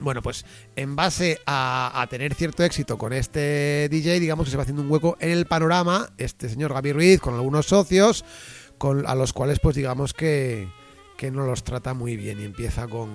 Bueno, 0.00 0.20
pues 0.20 0.44
en 0.74 0.94
base 0.94 1.38
a, 1.46 2.02
a 2.02 2.06
tener 2.08 2.34
cierto 2.34 2.62
éxito 2.64 2.98
con 2.98 3.12
este 3.14 3.88
DJ, 3.90 4.20
digamos 4.20 4.44
que 4.44 4.50
se 4.50 4.56
va 4.58 4.64
haciendo 4.64 4.82
un 4.82 4.90
hueco 4.90 5.16
en 5.20 5.30
el 5.30 5.46
panorama, 5.46 6.10
este 6.18 6.48
señor 6.50 6.74
Gaby 6.74 6.92
Ruiz, 6.92 7.20
con 7.20 7.34
algunos 7.34 7.64
socios, 7.66 8.22
con, 8.76 9.06
a 9.06 9.14
los 9.14 9.32
cuales 9.32 9.58
pues 9.58 9.74
digamos 9.74 10.12
que, 10.12 10.68
que 11.16 11.30
no 11.30 11.46
los 11.46 11.64
trata 11.64 11.94
muy 11.94 12.16
bien 12.16 12.40
y 12.40 12.44
empieza 12.44 12.86
con, 12.86 13.10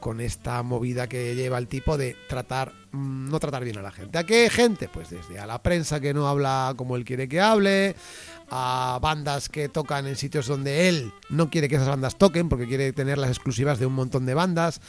con 0.00 0.20
esta 0.20 0.62
movida 0.62 1.06
que 1.06 1.34
lleva 1.34 1.58
el 1.58 1.68
tipo 1.68 1.98
de 1.98 2.16
tratar, 2.28 2.72
mm, 2.92 3.28
no 3.28 3.38
tratar 3.38 3.62
bien 3.64 3.78
a 3.78 3.82
la 3.82 3.92
gente. 3.92 4.18
¿A 4.18 4.24
qué 4.24 4.48
gente? 4.48 4.88
Pues 4.88 5.10
desde 5.10 5.38
a 5.38 5.46
la 5.46 5.62
prensa 5.62 6.00
que 6.00 6.14
no 6.14 6.28
habla 6.28 6.72
como 6.76 6.96
él 6.96 7.04
quiere 7.04 7.28
que 7.28 7.40
hable, 7.40 7.94
a 8.50 8.98
bandas 9.00 9.48
que 9.48 9.68
tocan 9.68 10.06
en 10.06 10.16
sitios 10.16 10.46
donde 10.46 10.88
él 10.88 11.12
no 11.28 11.50
quiere 11.50 11.68
que 11.68 11.76
esas 11.76 11.88
bandas 11.88 12.16
toquen 12.16 12.48
porque 12.48 12.66
quiere 12.66 12.92
tener 12.92 13.18
las 13.18 13.30
exclusivas 13.30 13.78
de 13.78 13.86
un 13.86 13.94
montón 13.94 14.24
de 14.24 14.34
bandas, 14.34 14.80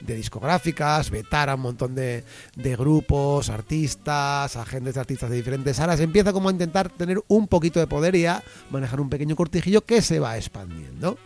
de 0.00 0.14
discográficas, 0.14 1.10
vetar 1.10 1.50
a 1.50 1.56
un 1.56 1.62
montón 1.62 1.94
de, 1.94 2.24
de 2.56 2.76
grupos, 2.76 3.48
artistas, 3.48 4.56
agentes 4.56 4.94
de 4.94 5.00
artistas 5.00 5.30
de 5.30 5.36
diferentes 5.36 5.80
áreas. 5.80 6.00
Empieza 6.00 6.32
como 6.32 6.48
a 6.48 6.52
intentar 6.52 6.88
tener 6.88 7.20
un 7.28 7.48
poquito 7.48 7.80
de 7.80 7.88
poder 7.88 8.14
y 8.14 8.26
a 8.26 8.42
manejar 8.70 9.00
un 9.00 9.10
pequeño 9.10 9.34
cortijillo 9.34 9.84
que 9.84 10.02
se 10.02 10.20
va 10.20 10.36
expandiendo. 10.36 11.18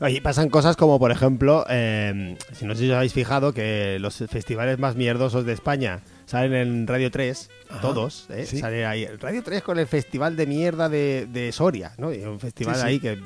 Oye, 0.00 0.22
pasan 0.22 0.48
cosas 0.48 0.76
como, 0.76 0.98
por 1.00 1.10
ejemplo, 1.10 1.66
eh, 1.68 2.36
si 2.52 2.64
no 2.66 2.74
sé 2.74 2.82
si 2.82 2.90
os 2.90 2.96
habéis 2.96 3.12
fijado, 3.12 3.52
que 3.52 3.98
los 3.98 4.14
festivales 4.28 4.78
más 4.78 4.94
mierdosos 4.94 5.44
de 5.44 5.52
España 5.52 6.02
salen 6.24 6.54
en 6.54 6.86
Radio 6.86 7.10
3, 7.10 7.50
Ajá, 7.68 7.80
todos, 7.80 8.26
¿eh? 8.30 8.46
sí. 8.46 8.58
Sale 8.58 8.86
ahí. 8.86 9.06
Radio 9.06 9.42
3 9.42 9.60
con 9.62 9.76
el 9.78 9.88
festival 9.88 10.36
de 10.36 10.46
mierda 10.46 10.88
de, 10.88 11.26
de 11.32 11.50
Soria, 11.50 11.94
¿no? 11.98 12.12
Y 12.14 12.18
un 12.18 12.38
festival 12.38 12.76
Sí, 12.76 12.80
sí. 12.80 12.86
ahí 12.86 13.00
que, 13.00 13.18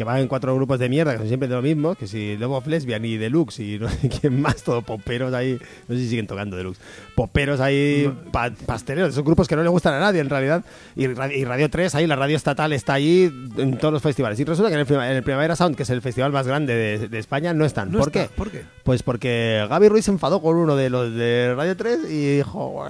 que 0.00 0.04
va 0.04 0.18
en 0.18 0.28
cuatro 0.28 0.54
grupos 0.54 0.78
de 0.78 0.88
mierda, 0.88 1.12
que 1.12 1.18
son 1.18 1.28
siempre 1.28 1.46
de 1.46 1.54
lo 1.54 1.60
mismo, 1.60 1.94
que 1.94 2.06
si 2.06 2.38
Love 2.38 2.52
of 2.52 2.66
Lesbian 2.68 3.04
y 3.04 3.18
Deluxe 3.18 3.58
y 3.60 3.78
no 3.78 3.86
sé 3.90 4.08
quién 4.20 4.40
más, 4.40 4.62
todo 4.62 4.80
poperos 4.80 5.34
ahí, 5.34 5.58
no 5.88 5.94
sé 5.94 6.00
si 6.00 6.08
siguen 6.08 6.26
tocando 6.26 6.56
Deluxe, 6.56 6.80
poperos 7.14 7.60
ahí, 7.60 8.10
pa- 8.32 8.50
pasteleros, 8.64 9.10
esos 9.10 9.22
grupos 9.24 9.46
que 9.46 9.56
no 9.56 9.62
le 9.62 9.68
gustan 9.68 9.92
a 9.92 10.00
nadie 10.00 10.20
en 10.22 10.30
realidad, 10.30 10.64
y, 10.96 11.04
y 11.04 11.44
Radio 11.44 11.68
3, 11.68 11.94
ahí 11.96 12.06
la 12.06 12.16
radio 12.16 12.34
estatal 12.34 12.72
está 12.72 12.94
allí 12.94 13.24
en 13.58 13.76
todos 13.76 13.92
los 13.92 14.00
festivales. 14.00 14.40
Y 14.40 14.44
resulta 14.44 14.70
que 14.70 14.74
en 14.74 14.80
el, 14.80 14.86
Prima- 14.86 15.10
en 15.10 15.16
el 15.18 15.22
Primavera 15.22 15.54
Sound, 15.54 15.76
que 15.76 15.82
es 15.82 15.90
el 15.90 16.00
festival 16.00 16.32
más 16.32 16.46
grande 16.46 16.74
de, 16.74 17.08
de 17.08 17.18
España, 17.18 17.52
no 17.52 17.66
están. 17.66 17.92
No 17.92 17.98
¿Por 17.98 18.08
está. 18.08 18.22
qué? 18.26 18.34
¿Por 18.34 18.50
qué? 18.50 18.62
Pues 18.84 19.02
porque 19.02 19.66
Gaby 19.68 19.88
Ruiz 19.90 20.06
se 20.06 20.12
enfadó 20.12 20.40
con 20.40 20.56
uno 20.56 20.76
de 20.76 20.88
los 20.88 21.12
de 21.14 21.52
Radio 21.54 21.76
3 21.76 22.10
y 22.10 22.36
dijo, 22.38 22.86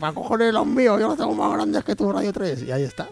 para 0.00 0.12
cojones 0.12 0.52
los 0.52 0.66
míos, 0.66 0.98
yo 1.00 1.06
los 1.06 1.16
tengo 1.16 1.32
más 1.36 1.52
grandes 1.52 1.84
que 1.84 1.94
tú, 1.94 2.10
Radio 2.10 2.32
3. 2.32 2.64
Y 2.64 2.72
ahí 2.72 2.82
está. 2.82 3.06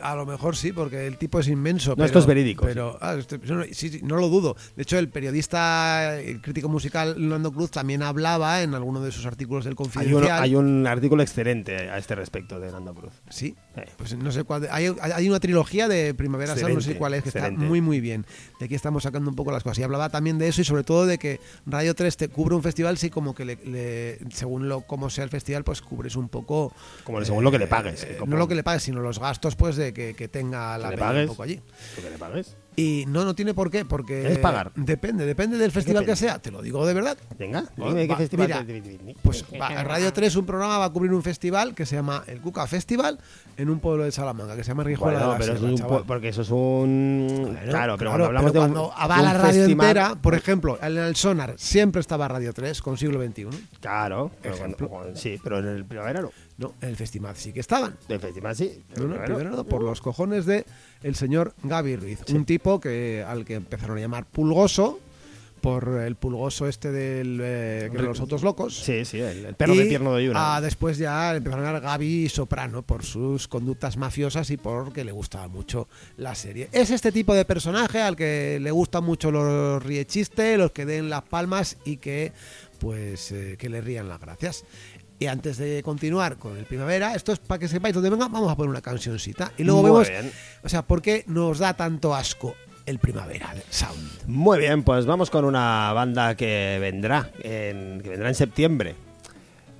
A 0.00 0.14
lo 0.14 0.24
mejor 0.26 0.56
sí, 0.56 0.72
porque 0.72 1.06
el 1.06 1.16
tipo 1.18 1.38
es 1.40 1.48
inmenso. 1.48 1.90
No, 1.90 1.96
pero, 1.96 2.06
esto 2.06 2.18
es 2.20 2.26
verídico, 2.26 2.64
Pero, 2.64 2.98
ah, 3.00 3.14
esto- 3.14 3.36
no, 3.46 3.64
sí, 3.72 3.88
sí, 3.90 4.00
no 4.02 4.16
lo 4.16 4.28
dudo. 4.28 4.56
De 4.76 4.82
hecho, 4.82 4.98
el 4.98 5.08
periodista, 5.08 6.18
el 6.20 6.40
crítico 6.40 6.68
musical 6.68 7.14
Lando 7.28 7.52
Cruz 7.52 7.70
también 7.70 8.02
hablaba 8.02 8.62
en 8.62 8.74
alguno 8.74 9.00
de 9.00 9.12
sus 9.12 9.26
artículos 9.26 9.64
del 9.64 9.72
Hay 9.72 9.74
un, 9.74 9.76
Confidencial. 9.92 10.42
hay 10.42 10.54
un 10.54 10.86
artículo 10.86 11.22
excelente 11.22 11.76
a 11.76 11.98
este 11.98 12.14
respecto 12.14 12.58
de 12.60 12.70
Nando 12.72 12.94
Cruz. 12.94 13.12
Sí, 13.28 13.38
Sí. 13.48 13.56
Pues 13.96 14.16
no 14.16 14.32
sé 14.32 14.42
cuál. 14.44 14.66
Hay, 14.72 14.92
hay 15.00 15.28
una 15.28 15.38
trilogía 15.40 15.86
de 15.88 16.12
Primavera 16.14 16.56
Sound, 16.56 16.74
no 16.74 16.80
sé 16.80 16.96
cuál 16.96 17.14
es, 17.14 17.22
que 17.22 17.28
está 17.28 17.50
muy, 17.50 17.80
muy 17.80 18.00
bien. 18.00 18.26
De 18.58 18.64
aquí 18.66 18.74
estamos 18.74 19.04
sacando 19.04 19.30
un 19.30 19.36
poco 19.36 19.52
las 19.52 19.62
cosas. 19.62 19.78
Y 19.78 19.82
hablaba 19.84 20.08
también 20.08 20.36
de 20.38 20.48
eso 20.48 20.60
y 20.60 20.64
sobre 20.64 20.82
todo 20.82 21.06
de 21.06 21.18
que 21.18 21.40
Radio 21.66 21.94
3 21.94 22.16
te 22.16 22.28
cubre 22.28 22.54
un 22.56 22.62
festival, 22.62 22.98
sí, 22.98 23.08
como 23.10 23.34
que 23.34 23.44
le, 23.44 23.56
le- 23.64 24.18
según 24.32 24.68
lo 24.68 24.80
cómo 24.80 25.10
sea 25.10 25.22
el 25.24 25.30
festival, 25.30 25.62
pues 25.64 25.80
cubres 25.80 26.16
un 26.16 26.28
poco. 26.28 26.72
Como 27.04 27.24
según 27.24 27.44
lo 27.44 27.50
que 27.52 27.58
le 27.58 27.66
pagues. 27.68 28.02
eh, 28.04 28.16
como- 28.18 28.32
no 28.32 28.36
lo 28.38 28.48
que 28.48 28.54
le 28.56 28.64
pagues, 28.64 28.82
sino 28.82 29.00
los 29.00 29.18
gastos 29.20 29.52
después 29.54 29.76
de 29.76 29.92
que, 29.92 30.14
que 30.14 30.26
tenga 30.28 30.76
la 30.78 30.90
le 30.90 30.96
peña 30.96 31.06
un 31.08 31.12
pagues. 31.14 31.28
poco 31.28 31.42
allí. 31.44 31.56
¿Tú 31.94 32.02
que 32.02 32.10
le 32.10 32.18
pagues? 32.18 32.56
Y 32.80 33.06
no, 33.08 33.24
no 33.24 33.34
tiene 33.34 33.54
por 33.54 33.72
qué, 33.72 33.84
porque... 33.84 34.20
¿Quieres 34.20 34.38
pagar? 34.38 34.70
Depende, 34.76 35.26
depende 35.26 35.58
del 35.58 35.72
festival 35.72 36.06
que 36.06 36.14
sea, 36.14 36.38
te 36.38 36.52
lo 36.52 36.62
digo 36.62 36.86
de 36.86 36.94
verdad. 36.94 37.18
Venga, 37.36 37.64
dime 37.76 38.02
qué 38.06 38.12
va, 38.12 38.16
festival 38.18 38.46
mira, 38.46 38.64
te- 38.64 39.16
Pues 39.20 39.44
va, 39.60 39.82
Radio 39.82 40.12
3, 40.12 40.36
un 40.36 40.46
programa 40.46 40.78
va 40.78 40.84
a 40.84 40.90
cubrir 40.90 41.12
un 41.12 41.24
festival 41.24 41.74
que 41.74 41.84
se 41.86 41.96
llama 41.96 42.22
el 42.28 42.40
Cuca 42.40 42.68
Festival 42.68 43.18
en 43.56 43.68
un 43.68 43.80
pueblo 43.80 44.04
de 44.04 44.12
Salamanca, 44.12 44.54
que 44.54 44.62
se 44.62 44.68
llama 44.68 44.84
Rijuela 44.84 45.18
Bueno, 45.18 45.32
de 45.32 45.32
la 45.32 45.38
pero 45.44 45.58
Sierra, 45.58 45.74
es 45.74 45.80
un 46.00 46.06
porque 46.06 46.28
eso 46.28 46.42
es 46.42 46.50
un... 46.50 47.26
Bueno, 47.52 47.58
claro, 47.68 47.96
pero 47.98 48.10
cuando 48.10 48.26
hablamos 48.26 48.52
pero 48.52 48.62
de 48.64 48.68
un, 48.68 48.74
cuando 48.74 48.94
de 49.02 49.08
va 49.08 49.16
un 49.18 49.24
la 49.24 49.32
radio 49.34 49.54
festival- 49.64 49.86
entera, 49.88 50.14
por 50.14 50.34
ejemplo, 50.36 50.78
en 50.80 50.98
el 50.98 51.16
Sonar 51.16 51.54
siempre 51.58 52.00
estaba 52.00 52.28
Radio 52.28 52.52
3 52.52 52.80
con 52.80 52.96
siglo 52.96 53.20
XXI. 53.20 53.48
Claro, 53.80 54.30
pero 54.40 54.56
cuando- 54.56 55.16
sí, 55.16 55.36
pero 55.42 55.58
en 55.58 55.66
el 55.66 55.84
primavera 55.84 56.22
no. 56.22 56.30
No, 56.58 56.74
en 56.80 56.88
el 56.90 56.96
festival 56.96 57.36
sí 57.36 57.52
que 57.52 57.60
estaban. 57.60 57.96
El 58.08 58.20
festival 58.20 58.54
sí. 58.56 58.82
No, 58.96 59.22
primero 59.24 59.50
no, 59.50 59.64
por 59.64 59.82
los 59.82 60.00
cojones 60.00 60.44
de 60.44 60.66
el 61.02 61.14
señor 61.14 61.54
Gaby 61.62 61.96
Ruiz, 61.96 62.18
un 62.34 62.44
tipo 62.44 62.80
que 62.80 63.24
al 63.26 63.44
que 63.44 63.54
empezaron 63.54 63.96
a 63.96 64.00
llamar 64.00 64.26
Pulgoso 64.26 64.98
por 65.60 65.88
el 66.00 66.14
pulgoso 66.14 66.68
este 66.68 66.92
del 66.92 67.40
eh, 67.42 67.88
que 67.90 67.96
de 67.98 68.02
los 68.04 68.20
autos 68.20 68.42
locos. 68.44 68.76
Sí, 68.76 69.04
sí, 69.04 69.18
el, 69.18 69.44
el 69.46 69.54
perro 69.56 69.74
Y, 69.74 69.78
de 69.78 69.84
pierno 69.86 70.14
de 70.14 70.26
Yuna. 70.26 70.56
ah, 70.56 70.60
después 70.60 70.98
ya 70.98 71.34
empezaron 71.34 71.64
a 71.64 71.68
llamar 71.68 71.82
Gaby 71.82 72.28
Soprano 72.28 72.82
por 72.82 73.04
sus 73.04 73.48
conductas 73.48 73.96
mafiosas 73.96 74.50
y 74.50 74.56
porque 74.56 75.04
le 75.04 75.10
gustaba 75.10 75.48
mucho 75.48 75.88
la 76.16 76.36
serie. 76.36 76.68
Es 76.72 76.90
este 76.90 77.10
tipo 77.10 77.34
de 77.34 77.44
personaje 77.44 78.00
al 78.00 78.14
que 78.14 78.58
le 78.60 78.70
gustan 78.70 79.02
mucho 79.04 79.32
los 79.32 79.82
riechistes, 79.82 80.58
los 80.58 80.70
que 80.70 80.86
den 80.86 81.10
las 81.10 81.22
palmas 81.22 81.76
y 81.84 81.96
que 81.96 82.32
pues 82.78 83.32
eh, 83.32 83.56
que 83.58 83.68
le 83.68 83.80
rían 83.80 84.08
las 84.08 84.20
gracias. 84.20 84.64
Y 85.20 85.26
antes 85.26 85.58
de 85.58 85.82
continuar 85.82 86.36
con 86.36 86.56
el 86.56 86.64
primavera, 86.64 87.14
esto 87.14 87.32
es 87.32 87.40
para 87.40 87.58
que 87.58 87.66
sepáis 87.68 87.94
dónde 87.94 88.10
venga, 88.10 88.28
vamos 88.28 88.50
a 88.52 88.56
poner 88.56 88.70
una 88.70 88.80
cancioncita. 88.80 89.52
Y 89.58 89.64
luego 89.64 89.82
Muy 89.82 89.90
vemos, 89.90 90.08
bien. 90.08 90.32
o 90.62 90.68
sea, 90.68 90.82
¿por 90.82 91.02
qué 91.02 91.24
nos 91.26 91.58
da 91.58 91.74
tanto 91.74 92.14
asco 92.14 92.54
el 92.86 93.00
primavera 93.00 93.52
sound? 93.68 94.26
Muy 94.28 94.60
bien, 94.60 94.84
pues 94.84 95.06
vamos 95.06 95.28
con 95.30 95.44
una 95.44 95.92
banda 95.92 96.36
que 96.36 96.78
vendrá 96.80 97.30
en, 97.42 98.00
que 98.00 98.10
vendrá 98.10 98.28
en 98.28 98.34
septiembre. 98.36 98.94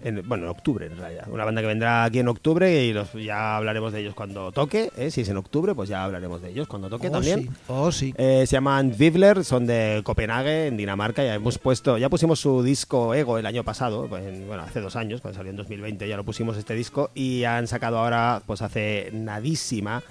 En- 0.03 0.27
bueno, 0.29 0.45
en 0.45 0.51
octubre 0.51 0.87
en 0.87 0.97
realidad. 0.97 1.27
Una 1.29 1.45
banda 1.45 1.61
que 1.61 1.67
vendrá 1.67 2.05
aquí 2.05 2.21
en 2.21 2.29
octubre 2.29 2.85
y 2.85 2.93
los, 2.93 3.13
ya 3.15 3.57
hablaremos 3.57 3.93
de 3.93 4.01
ellos 4.01 4.15
cuando 4.15 4.53
toque. 4.53 4.91
¿eh? 4.97 5.11
Si 5.11 5.23
es 5.23 5.29
en 5.29 5.37
octubre, 5.37 5.75
pues 5.75 5.89
ya 5.89 6.05
hablaremos 6.05 6.41
de 6.41 6.51
ellos 6.51 6.69
cuando 6.69 6.89
toque 6.89 7.09
Oh, 7.09 7.13
también. 7.13 7.43
sí, 7.43 7.51
oh, 7.69 7.91
sí. 7.93 8.15
Eh, 8.17 8.45
se 8.47 8.53
llaman 8.53 8.95
Vivler, 8.97 9.45
son 9.45 9.67
de 9.67 10.01
Copenhague, 10.05 10.69
en 10.69 10.77
Dinamarca. 10.77 11.25
Ya 11.25 11.35
hemos 11.35 11.59
puesto, 11.59 11.99
ya 11.99 12.09
pusimos 12.09 12.39
su 12.41 12.63
disco 12.63 13.15
Ego 13.15 13.39
el 13.39 13.47
año 13.47 13.65
pasado, 13.65 14.09
en- 14.17 14.47
bueno, 14.47 14.63
hace 14.63 14.81
dos 14.81 14.95
años, 14.97 15.21
cuando 15.21 15.37
salió 15.37 15.51
en 15.51 15.57
2020, 15.57 16.07
ya 16.09 16.17
lo 16.17 16.25
pusimos 16.25 16.57
este 16.57 16.75
disco 16.75 17.11
y 17.15 17.45
han 17.45 17.67
sacado 17.67 17.99
ahora, 17.99 18.43
pues 18.47 18.63
hace 18.63 19.11
nadísima, 19.13 20.03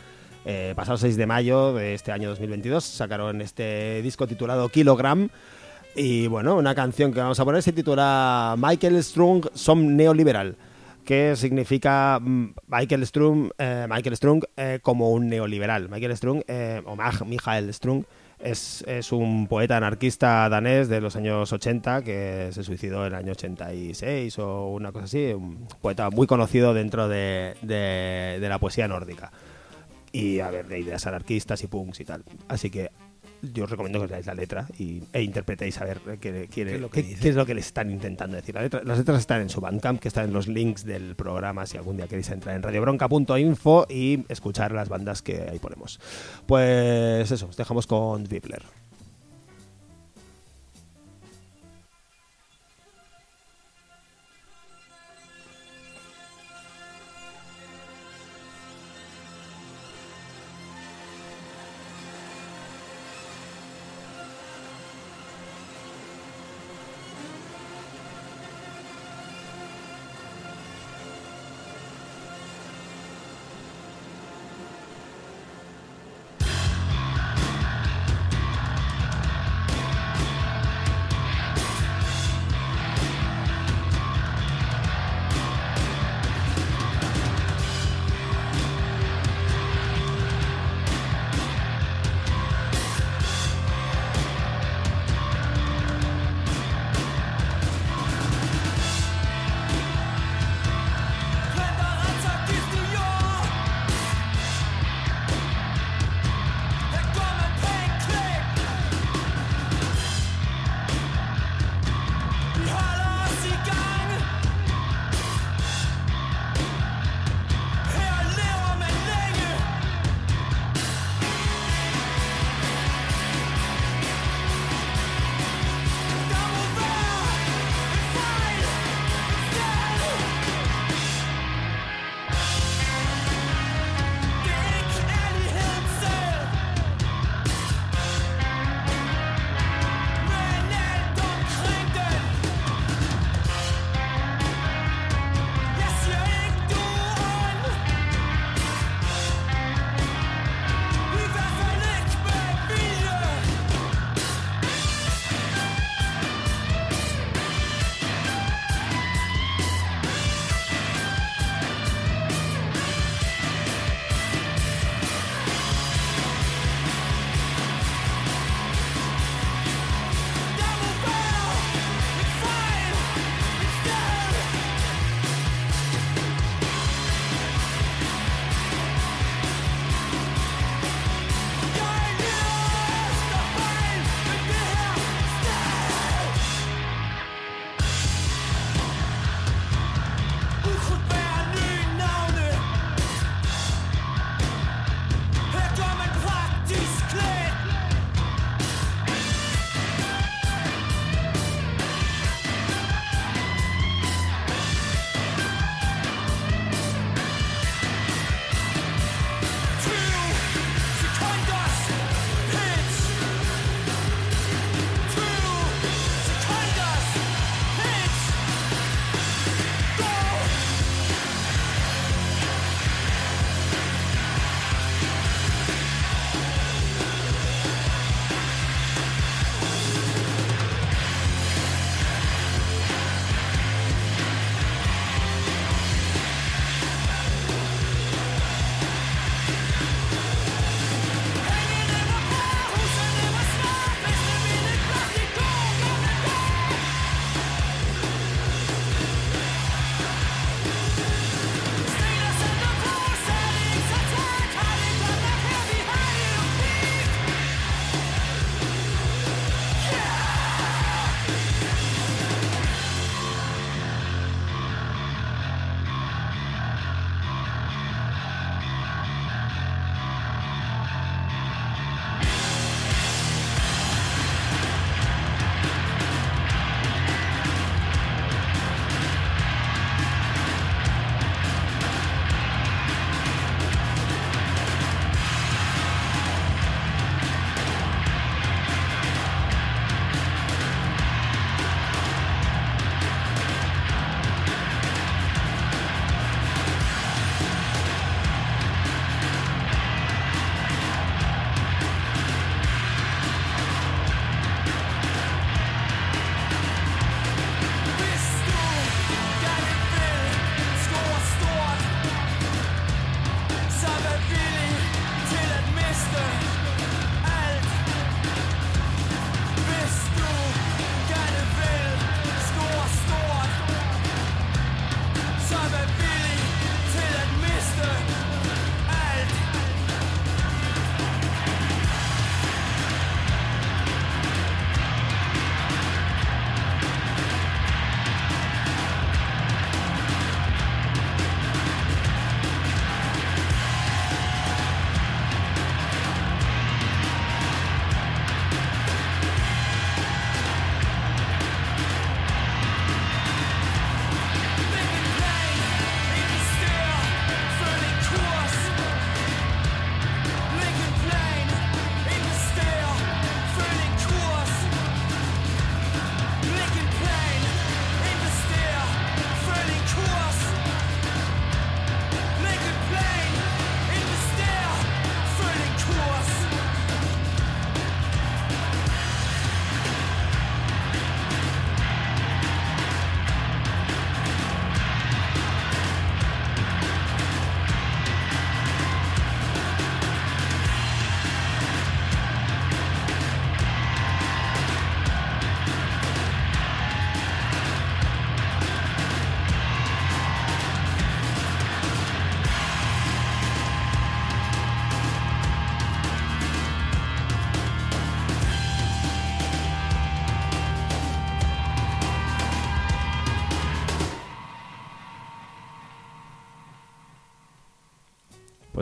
eh, 0.45 0.73
pasado 0.75 0.97
6 0.97 1.17
de 1.17 1.25
mayo 1.25 1.73
de 1.73 1.93
este 1.93 2.11
año 2.11 2.29
2022, 2.29 2.83
sacaron 2.83 3.41
este 3.41 4.01
disco 4.01 4.27
titulado 4.27 4.69
Kilogram. 4.69 5.29
Y 5.99 6.27
bueno, 6.27 6.55
una 6.57 6.75
canción 6.75 7.11
que 7.11 7.19
vamos 7.19 7.39
a 7.39 7.43
poner 7.45 7.63
se 7.63 7.73
titula 7.73 8.53
Michael 8.55 9.03
Strung 9.03 9.47
Som 9.55 9.95
Neoliberal, 9.95 10.55
que 11.03 11.35
significa 11.35 12.19
mm, 12.21 12.53
Michael 12.67 13.07
Strung, 13.07 13.49
eh, 13.57 13.87
Michael 13.89 14.15
Strung 14.15 14.43
eh, 14.55 14.77
como 14.83 15.09
un 15.09 15.27
neoliberal. 15.27 15.89
Michael 15.89 16.15
Strung, 16.15 16.43
eh, 16.47 16.83
o 16.85 16.95
Michael 16.95 17.73
Strung, 17.73 18.03
es, 18.39 18.83
es 18.87 19.11
un 19.11 19.47
poeta 19.47 19.77
anarquista 19.77 20.47
danés 20.49 20.87
de 20.87 21.01
los 21.01 21.15
años 21.15 21.51
80 21.51 22.03
que 22.03 22.49
se 22.51 22.63
suicidó 22.63 23.07
en 23.07 23.13
el 23.13 23.19
año 23.19 23.31
86 23.31 24.37
o 24.37 24.67
una 24.67 24.91
cosa 24.91 25.05
así. 25.05 25.33
Un 25.33 25.67
poeta 25.81 26.11
muy 26.11 26.27
conocido 26.27 26.75
dentro 26.75 27.07
de, 27.09 27.55
de- 27.63 28.37
de 28.39 28.49
la 28.49 28.59
poesía 28.59 28.87
nórdica. 28.87 29.31
Y 30.11 30.41
a 30.41 30.51
ver, 30.51 30.67
de 30.67 30.79
ideas 30.79 31.07
anarquistas 31.07 31.63
y 31.63 31.67
punks 31.67 31.99
y 32.01 32.05
tal. 32.05 32.23
Así 32.47 32.69
que 32.69 32.91
yo 33.41 33.63
os 33.65 33.69
recomiendo 33.69 33.99
que 33.99 34.05
os 34.05 34.11
leáis 34.11 34.25
la 34.25 34.33
letra 34.33 34.67
y, 34.77 35.01
e 35.13 35.21
interpretéis 35.21 35.79
a 35.81 35.85
ver 35.85 35.99
qué, 36.19 36.47
quiere- 36.47 36.47
¿Qué 36.47 36.75
es 36.75 36.81
lo 36.81 36.89
que 36.89 37.01
qué- 37.03 37.07
dice? 37.09 37.21
qué 37.21 37.29
es 37.29 37.35
lo 37.35 37.45
que 37.45 37.53
les 37.53 37.65
están 37.67 37.91
intentando 37.91 38.35
decir. 38.35 38.55
La 38.55 38.61
letra- 38.61 38.81
las 38.83 38.97
letras 38.97 39.19
están 39.19 39.41
en 39.41 39.49
su 39.49 39.61
Bandcamp, 39.61 39.99
que 39.99 40.07
están 40.07 40.25
en 40.25 40.33
los 40.33 40.47
links 40.47 40.83
del 40.85 41.15
programa 41.15 41.65
si 41.65 41.77
algún 41.77 41.97
día 41.97 42.07
queréis 42.07 42.29
entrar 42.29 42.55
en 42.55 42.63
radiobronca.info 42.63 43.85
y 43.89 44.25
escuchar 44.29 44.71
las 44.71 44.89
bandas 44.89 45.21
que 45.21 45.41
ahí 45.49 45.59
ponemos. 45.59 45.99
Pues 46.45 47.29
eso, 47.31 47.47
os 47.47 47.57
dejamos 47.57 47.87
con 47.87 48.23
Vibler. 48.23 48.63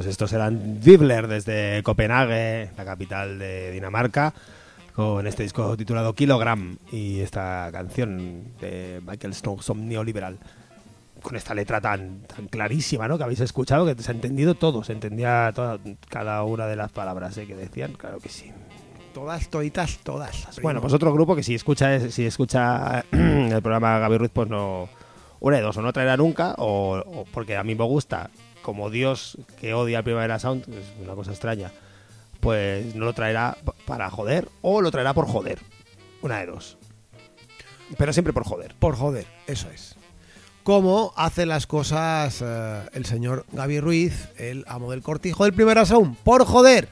Pues 0.05 0.11
estos 0.11 0.33
eran 0.33 0.79
Dibler 0.81 1.27
desde 1.27 1.81
Copenhague, 1.81 2.69
la 2.77 2.85
capital 2.85 3.39
de 3.39 3.71
Dinamarca, 3.71 4.35
con 4.95 5.25
este 5.25 5.41
disco 5.41 5.75
titulado 5.75 6.13
Kilogram 6.13 6.77
y 6.91 7.21
esta 7.21 7.69
canción 7.71 8.53
de 8.61 9.01
Michael 9.03 9.33
Snowsom 9.33 9.87
Neoliberal. 9.87 10.37
Con 11.23 11.35
esta 11.35 11.55
letra 11.55 11.81
tan, 11.81 12.19
tan 12.27 12.47
clarísima, 12.49 13.07
¿no? 13.07 13.17
Que 13.17 13.23
habéis 13.23 13.39
escuchado, 13.39 13.83
que 13.83 13.99
se 13.99 14.11
ha 14.11 14.13
entendido 14.13 14.53
todo, 14.53 14.83
se 14.83 14.93
entendía 14.93 15.51
toda, 15.55 15.79
cada 16.07 16.43
una 16.43 16.67
de 16.67 16.75
las 16.75 16.91
palabras 16.91 17.35
¿eh? 17.39 17.47
que 17.47 17.55
decían, 17.55 17.93
claro 17.93 18.19
que 18.19 18.29
sí. 18.29 18.51
Todas, 19.11 19.49
toditas, 19.49 19.97
todas. 20.03 20.59
Bueno, 20.61 20.81
pues 20.81 20.93
otro 20.93 21.11
grupo 21.13 21.35
que 21.35 21.41
si 21.41 21.55
escucha 21.55 21.99
si 22.11 22.27
escucha 22.27 23.05
el 23.11 23.59
programa 23.63 23.97
Gaby 23.97 24.19
Ruiz, 24.19 24.31
pues 24.31 24.49
no. 24.49 24.87
Una 25.39 25.57
de 25.57 25.63
dos, 25.63 25.75
o 25.77 25.81
no 25.81 25.91
traerá 25.91 26.15
nunca, 26.15 26.53
o, 26.59 26.95
o 26.95 27.25
porque 27.25 27.57
a 27.57 27.63
mí 27.63 27.73
me 27.73 27.83
gusta, 27.83 28.29
como 28.65 28.89
Dios 28.89 29.37
que 29.61 29.75
odia 29.75 29.99
el 29.99 30.03
Primavera 30.03 30.39
Sound, 30.39 30.63
es 30.73 30.85
una 30.99 31.13
cosa 31.13 31.29
extraña, 31.29 31.71
pues 32.39 32.95
no 32.95 33.05
lo 33.05 33.13
traerá 33.13 33.57
para 33.85 34.09
joder, 34.09 34.49
o 34.63 34.81
lo 34.81 34.89
traerá 34.89 35.13
por 35.13 35.27
joder. 35.27 35.59
Una 36.23 36.39
de 36.39 36.47
dos. 36.47 36.79
Pero 37.95 38.11
siempre 38.11 38.33
por 38.33 38.43
joder. 38.43 38.73
Por 38.79 38.95
joder, 38.95 39.27
eso 39.45 39.69
es. 39.69 39.95
Cómo 40.63 41.13
hace 41.15 41.45
las 41.45 41.67
cosas 41.67 42.41
eh, 42.43 42.81
el 42.93 43.05
señor 43.05 43.45
Gaby 43.51 43.79
Ruiz, 43.81 44.29
el 44.37 44.65
amo 44.67 44.89
del 44.89 45.03
cortijo 45.03 45.43
del 45.43 45.53
primer 45.53 45.77
asaún. 45.77 46.15
Por 46.15 46.43
joder. 46.43 46.89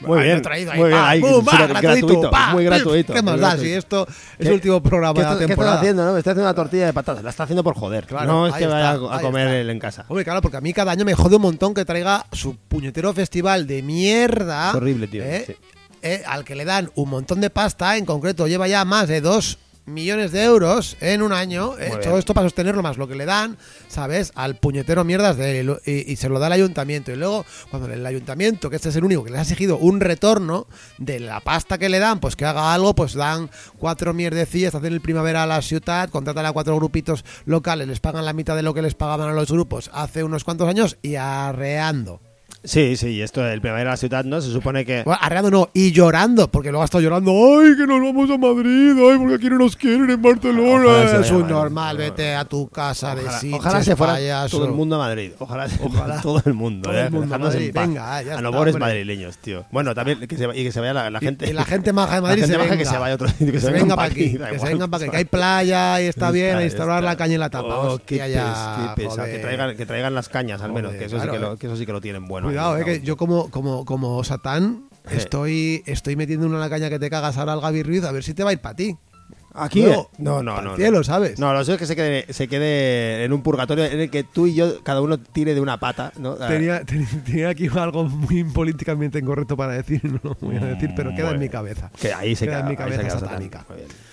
Muy 0.00 0.18
bien, 0.22 0.32
lo 0.32 0.38
he 0.38 0.40
traído 0.40 0.72
ahí, 0.72 0.78
muy 0.78 0.88
bien, 0.88 1.00
pa, 1.00 1.08
ahí, 1.10 1.20
súper 1.20 1.68
gratuito, 1.68 2.30
muy 2.52 2.64
gratuito, 2.64 3.12
¿Qué 3.14 3.22
muy 3.22 3.32
más 3.32 3.40
da? 3.40 3.56
Si 3.58 3.72
esto 3.72 4.06
es 4.08 4.14
¿Qué- 4.38 4.48
el 4.48 4.54
último 4.54 4.82
programa 4.82 5.14
¿Qué, 5.14 5.20
de 5.20 5.24
la 5.26 5.32
está- 5.32 5.40
qué 5.40 5.46
temporada. 5.48 5.74
estás 5.74 5.82
haciendo, 5.82 6.04
no? 6.06 6.12
Me 6.12 6.18
está 6.18 6.30
haciendo 6.30 6.48
una 6.48 6.54
tortilla 6.54 6.86
de 6.86 6.92
patatas. 6.92 7.22
La 7.24 7.30
está 7.30 7.42
haciendo 7.42 7.62
por 7.64 7.74
joder. 7.76 8.06
Claro, 8.06 8.26
no 8.26 8.46
es 8.46 8.54
que 8.54 8.66
vaya 8.66 8.94
está, 8.94 9.06
a 9.12 9.16
ahí 9.18 9.22
comer 9.24 9.46
está. 9.48 9.58
él 9.60 9.70
en 9.70 9.78
casa. 9.78 10.04
Hombre, 10.08 10.24
claro, 10.24 10.40
porque 10.42 10.56
a 10.56 10.60
mí 10.60 10.72
cada 10.72 10.92
año 10.92 11.04
me 11.04 11.14
jode 11.14 11.36
un 11.36 11.42
montón 11.42 11.74
que 11.74 11.84
traiga 11.84 12.24
su 12.32 12.56
puñetero 12.56 13.12
festival 13.12 13.66
de 13.66 13.82
mierda. 13.82 14.70
Es 14.70 14.74
horrible, 14.76 15.06
tío, 15.06 15.22
¿eh? 15.22 15.44
sí. 15.46 15.56
Eh, 16.02 16.22
al 16.26 16.44
que 16.44 16.54
le 16.54 16.64
dan 16.64 16.90
un 16.94 17.10
montón 17.10 17.40
de 17.42 17.50
pasta, 17.50 17.96
en 17.98 18.06
concreto 18.06 18.46
lleva 18.46 18.66
ya 18.68 18.86
más 18.86 19.06
de 19.06 19.20
dos 19.20 19.58
millones 19.90 20.32
de 20.32 20.44
euros 20.44 20.96
en 21.00 21.22
un 21.22 21.32
año. 21.32 21.78
eh, 21.78 21.92
todo 22.02 22.18
esto 22.18 22.34
para 22.34 22.46
sostenerlo 22.46 22.82
más 22.82 22.96
lo 22.96 23.08
que 23.08 23.14
le 23.14 23.26
dan, 23.26 23.56
¿sabes? 23.88 24.32
Al 24.34 24.56
puñetero 24.56 25.04
mierdas 25.04 25.36
de 25.36 25.60
él 25.60 25.76
y, 25.84 26.12
y 26.12 26.16
se 26.16 26.28
lo 26.28 26.38
da 26.38 26.46
el 26.46 26.54
ayuntamiento. 26.54 27.12
Y 27.12 27.16
luego, 27.16 27.44
cuando 27.70 27.92
el 27.92 28.04
ayuntamiento, 28.06 28.70
que 28.70 28.76
este 28.76 28.88
es 28.90 28.96
el 28.96 29.04
único 29.04 29.24
que 29.24 29.30
le 29.30 29.38
ha 29.38 29.42
exigido 29.42 29.76
un 29.76 30.00
retorno 30.00 30.66
de 30.98 31.20
la 31.20 31.40
pasta 31.40 31.78
que 31.78 31.88
le 31.88 31.98
dan, 31.98 32.20
pues 32.20 32.36
que 32.36 32.44
haga 32.44 32.72
algo, 32.72 32.94
pues 32.94 33.14
dan 33.14 33.50
cuatro 33.78 34.14
mierdecillas, 34.14 34.74
hacen 34.74 34.92
el 34.92 35.00
primavera 35.00 35.42
a 35.42 35.46
la 35.46 35.62
ciudad, 35.62 36.08
contratan 36.10 36.46
a 36.46 36.52
cuatro 36.52 36.76
grupitos 36.76 37.24
locales, 37.44 37.88
les 37.88 38.00
pagan 38.00 38.24
la 38.24 38.32
mitad 38.32 38.56
de 38.56 38.62
lo 38.62 38.74
que 38.74 38.82
les 38.82 38.94
pagaban 38.94 39.28
a 39.28 39.32
los 39.32 39.50
grupos 39.50 39.90
hace 39.92 40.24
unos 40.24 40.44
cuantos 40.44 40.68
años 40.68 40.96
y 41.02 41.16
arreando. 41.16 42.20
Sí, 42.62 42.96
sí, 42.96 43.08
y 43.08 43.22
esto 43.22 43.40
del 43.40 43.60
Primavera 43.60 43.90
de 43.90 43.94
la 43.94 43.96
Ciudad, 43.96 44.24
¿no? 44.24 44.40
Se 44.40 44.50
supone 44.50 44.84
que... 44.84 45.02
Bueno, 45.02 45.18
arreando 45.22 45.50
no, 45.50 45.70
y 45.72 45.92
llorando, 45.92 46.50
porque 46.50 46.70
luego 46.70 46.82
ha 46.82 46.84
estado 46.84 47.02
llorando, 47.02 47.30
ay, 47.32 47.74
que 47.74 47.86
nos 47.86 48.00
vamos 48.00 48.30
a 48.30 48.36
Madrid, 48.36 48.92
ay, 48.98 49.18
porque 49.18 49.34
aquí 49.36 49.48
no 49.48 49.58
nos 49.58 49.76
quieren 49.76 50.10
en 50.10 50.20
Barcelona. 50.20 51.08
Se 51.08 51.20
es 51.20 51.30
un 51.30 51.48
normal, 51.48 51.96
vete 51.96 52.34
a 52.34 52.44
tu 52.44 52.68
casa 52.68 53.14
de 53.14 53.22
Ojalá, 53.22 53.38
sitches, 53.38 53.58
ojalá 53.60 53.82
se 53.82 53.96
fuera 53.96 54.12
payaso. 54.12 54.56
todo 54.58 54.66
el 54.66 54.72
mundo 54.72 54.96
a 54.96 54.98
Madrid. 54.98 55.32
Ojalá, 55.38 55.68
se 55.68 55.82
Ojalá. 55.82 56.20
todo 56.20 56.42
el 56.44 56.52
mundo. 56.52 56.90
Todo 56.90 56.98
eh, 56.98 57.06
el 57.06 57.10
mundo 57.10 57.34
a 57.34 57.36
en 57.36 57.42
Madrid. 57.42 57.70
Venga, 57.72 58.22
ya 58.22 58.38
a 58.38 58.40
los 58.42 58.54
pobres 58.54 58.78
madrileños, 58.78 59.38
tío. 59.38 59.64
Bueno, 59.70 59.94
también 59.94 60.20
que 60.26 60.36
se, 60.36 60.46
y 60.54 60.62
que 60.62 60.72
se 60.72 60.80
vaya 60.80 60.92
la, 60.92 61.08
la 61.10 61.20
gente. 61.20 61.48
Y, 61.48 61.54
la 61.54 61.64
gente 61.64 61.94
maja 61.94 62.16
de 62.16 62.20
Madrid 62.20 62.42
la 62.42 62.46
se 62.46 62.52
gente 62.52 62.58
maja 62.58 62.70
venga. 62.72 62.84
que 62.84 62.90
se 62.90 62.98
vaya 62.98 63.14
otro 63.14 63.28
sitio, 63.28 63.52
que 63.52 63.60
se 63.60 63.70
venga 63.70 63.96
para 63.96 64.08
aquí, 64.08 64.36
que 64.36 64.58
se 64.58 64.66
vengan 64.66 64.90
para 64.90 65.04
aquí, 65.04 65.10
que 65.10 65.16
hay 65.16 65.24
playa 65.24 66.02
y 66.02 66.06
está 66.06 66.30
bien 66.30 66.56
a 66.56 66.62
está. 66.62 67.00
la 67.00 67.16
caña 67.16 67.34
y 67.36 67.38
la 67.38 67.48
tapa. 67.48 67.78
Oh, 67.78 67.98
qué. 68.04 68.18
Que 68.18 69.38
traigan, 69.38 69.76
que 69.76 69.86
traigan 69.86 70.14
las 70.14 70.28
cañas, 70.28 70.60
al 70.60 70.72
menos. 70.72 70.92
Que, 70.92 71.06
eso 71.06 71.18
sí 71.18 71.26
que, 71.26 71.38
lo, 71.38 71.54
eh. 71.54 71.56
que 71.58 71.66
eso 71.66 71.76
sí 71.76 71.86
que 71.86 71.92
lo 71.92 72.00
tienen 72.02 72.26
bueno. 72.26 72.49
Cuidado, 72.50 72.78
eh, 72.78 72.84
que 72.84 72.98
¿no? 72.98 73.04
yo 73.04 73.16
como, 73.16 73.50
como, 73.50 73.84
como 73.84 74.22
Satán 74.24 74.84
Eh. 75.10 75.16
estoy, 75.16 75.82
estoy 75.86 76.14
metiendo 76.16 76.46
una 76.46 76.68
caña 76.68 76.88
que 76.90 76.98
te 76.98 77.08
cagas 77.10 77.36
ahora 77.38 77.54
al 77.54 77.60
Gaby 77.60 77.82
Ruiz 77.82 78.04
a 78.04 78.12
ver 78.12 78.22
si 78.22 78.34
te 78.34 78.44
va 78.44 78.50
a 78.50 78.52
ir 78.52 78.60
para 78.60 78.76
ti. 78.76 78.96
Aquí. 79.52 79.82
Luego, 79.82 80.10
eh, 80.12 80.16
no, 80.18 80.42
no, 80.44 80.62
no. 80.62 80.76
cielo, 80.76 80.98
no. 80.98 81.04
¿sabes? 81.04 81.38
No, 81.40 81.52
lo 81.52 81.64
sé 81.64 81.72
es 81.72 81.78
que 81.78 81.86
se 81.86 81.96
quede, 81.96 82.32
se 82.32 82.46
quede 82.46 83.24
en 83.24 83.32
un 83.32 83.42
purgatorio 83.42 83.84
en 83.84 83.98
el 83.98 84.08
que 84.10 84.22
tú 84.22 84.46
y 84.46 84.54
yo, 84.54 84.80
cada 84.84 85.00
uno 85.00 85.18
tire 85.18 85.54
de 85.54 85.60
una 85.60 85.80
pata. 85.80 86.12
¿no? 86.18 86.34
Tenía, 86.34 86.84
ten- 86.84 87.04
tenía 87.24 87.48
aquí 87.48 87.68
algo 87.74 88.04
muy 88.04 88.44
políticamente 88.44 89.18
incorrecto 89.18 89.56
para 89.56 89.72
decir, 89.72 90.04
no 90.04 90.20
lo 90.22 90.36
voy 90.40 90.56
a 90.56 90.60
decir, 90.66 90.90
pero 90.94 91.12
queda 91.16 91.30
en 91.32 91.40
mi 91.40 91.48
cabeza. 91.48 91.90
Que 92.00 92.12
ahí 92.12 92.36
se 92.36 92.44
Queda 92.44 92.58
queda, 92.58 92.60
en 92.64 92.68
mi 92.70 92.76
cabeza 92.76 93.10
satánica. 93.18 93.58
Satán. 93.60 93.76
Muy 93.76 93.86
bien. 93.86 94.09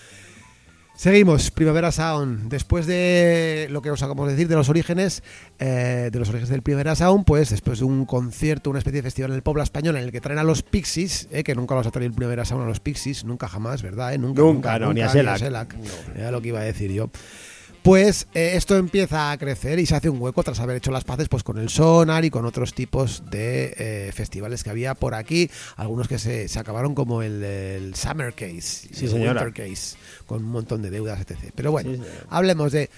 Seguimos, 0.97 1.51
Primavera 1.51 1.91
Sound. 1.91 2.49
Después 2.49 2.87
de 2.87 3.67
lo 3.69 3.83
que 3.83 3.91
os 3.91 4.01
acabamos 4.01 4.25
de 4.25 4.33
decir 4.33 4.47
de 4.47 4.55
los 4.55 4.67
orígenes, 4.67 5.21
eh, 5.59 6.09
de 6.11 6.17
los 6.17 6.27
orígenes 6.29 6.49
del 6.49 6.63
Primavera 6.63 6.95
Sound, 6.95 7.23
pues 7.23 7.51
después 7.51 7.77
de 7.77 7.85
un 7.85 8.07
concierto, 8.07 8.71
una 8.71 8.79
especie 8.79 8.97
de 8.97 9.03
festival 9.03 9.29
en 9.29 9.35
el 9.35 9.43
pueblo 9.43 9.61
español 9.61 9.95
en 9.97 10.05
el 10.05 10.11
que 10.11 10.21
traen 10.21 10.39
a 10.39 10.43
los 10.43 10.63
Pixies, 10.63 11.27
eh, 11.31 11.43
que 11.43 11.53
nunca 11.53 11.75
los 11.75 11.85
ha 11.85 11.91
traído 11.91 12.09
el 12.09 12.15
Primavera 12.15 12.45
Sound 12.45 12.63
a 12.63 12.67
los 12.67 12.79
Pixies, 12.79 13.25
nunca 13.25 13.47
jamás, 13.47 13.83
¿verdad? 13.83 14.11
eh? 14.15 14.17
Nunca, 14.17 14.41
Nunca, 14.41 14.79
no, 14.79 14.91
ni 14.91 15.01
a 15.01 15.07
Shellac. 15.07 15.75
Era 16.15 16.31
lo 16.31 16.41
que 16.41 16.47
iba 16.47 16.61
a 16.61 16.63
decir 16.63 16.91
yo. 16.91 17.11
Pues 17.87 18.27
eh, 18.33 18.51
esto 18.55 18.75
empieza 18.75 19.31
a 19.31 19.37
crecer 19.37 19.79
y 19.79 19.85
se 19.85 19.95
hace 19.95 20.09
un 20.09 20.21
hueco 20.21 20.43
tras 20.43 20.59
haber 20.59 20.75
hecho 20.75 20.91
las 20.91 21.05
paces 21.05 21.29
pues 21.29 21.41
con 21.43 21.57
el 21.57 21.69
Sonar 21.69 22.25
y 22.25 22.29
con 22.29 22.45
otros 22.45 22.73
tipos 22.73 23.23
de 23.31 23.73
eh, 23.77 24.11
festivales 24.13 24.61
que 24.65 24.69
había 24.69 24.93
por 24.93 25.15
aquí, 25.15 25.49
algunos 25.77 26.09
que 26.09 26.19
se, 26.19 26.49
se 26.49 26.59
acabaron 26.59 26.93
como 26.93 27.21
el, 27.21 27.41
el 27.41 27.95
Summer 27.95 28.33
Case, 28.33 28.89
Sí, 28.91 29.05
el 29.05 29.11
señora. 29.11 29.41
Winter 29.41 29.69
Case, 29.69 29.95
con 30.25 30.43
un 30.43 30.51
montón 30.51 30.81
de 30.81 30.89
deudas, 30.89 31.21
etc. 31.21 31.53
Pero 31.55 31.71
bueno, 31.71 31.93
Sí, 31.93 32.01
hablemos 32.29 32.73
de 32.73 32.89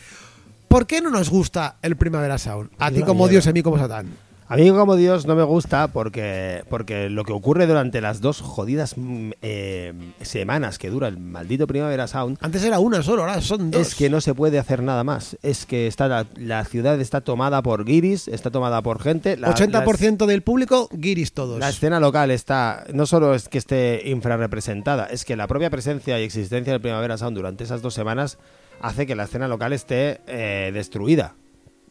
¿por 0.67 0.88
qué 0.88 1.02
no 1.02 1.12
nos 1.12 1.30
gusta 1.30 1.75
el 1.84 1.95
Primavera 1.95 2.39
Sound? 2.39 2.71
A 2.80 2.88
Es 2.88 2.95
ti 2.95 3.04
como. 3.04 3.28
Dios 3.28 3.45
a 3.45 3.52
mí 3.52 3.62
como 3.62 3.78
Satán. 3.78 4.08
A 4.51 4.55
mí 4.55 4.67
como 4.71 4.95
Dios 4.95 5.27
no 5.27 5.35
me 5.35 5.43
gusta 5.43 5.89
porque, 5.89 6.63
porque 6.71 7.07
lo 7.12 7.23
que 7.23 7.33
ocurre 7.33 7.67
durante 7.67 8.01
las 8.01 8.19
dos 8.19 8.41
jodidas 8.41 8.97
mm, 8.97 9.29
eh, 9.43 9.93
semanas 10.21 10.79
que 10.79 10.89
dura 10.89 11.07
el 11.07 11.19
maldito 11.19 11.67
Primavera 11.67 12.07
Sound 12.07 12.39
Antes 12.41 12.63
era 12.63 12.79
una 12.79 13.03
solo, 13.03 13.21
ahora 13.21 13.41
son 13.41 13.69
dos. 13.69 13.79
es 13.79 13.93
que 13.93 14.09
no 14.09 14.21
se 14.21 14.33
puede 14.33 14.57
hacer 14.57 14.81
nada 14.81 15.03
más. 15.03 15.38
Es 15.43 15.67
que 15.67 15.85
está 15.85 16.07
la, 16.07 16.25
la 16.35 16.65
ciudad 16.65 16.99
está 16.99 17.21
tomada 17.21 17.62
por 17.62 17.85
guiris, 17.85 18.27
está 18.27 18.49
tomada 18.49 18.81
por 18.81 18.99
gente. 18.99 19.38
La, 19.38 19.53
80% 19.53 20.25
del 20.25 20.41
público, 20.41 20.89
guiris 20.93 21.33
todos. 21.33 21.59
La, 21.59 21.67
la 21.67 21.69
escena 21.69 21.99
local 21.99 22.31
está, 22.31 22.85
no 22.91 23.05
solo 23.05 23.35
es 23.35 23.49
que 23.49 23.59
esté 23.59 24.01
infrarrepresentada, 24.09 25.05
es 25.05 25.25
que 25.25 25.35
la 25.35 25.45
propia 25.45 25.69
presencia 25.69 26.19
y 26.19 26.23
existencia 26.23 26.73
del 26.73 26.81
Primavera 26.81 27.19
Sound 27.19 27.38
durante 27.38 27.65
esas 27.65 27.83
dos 27.83 27.93
semanas 27.93 28.39
hace 28.81 29.05
que 29.05 29.15
la 29.15 29.25
escena 29.25 29.47
local 29.47 29.73
esté 29.73 30.21
eh, 30.25 30.71
destruida, 30.73 31.35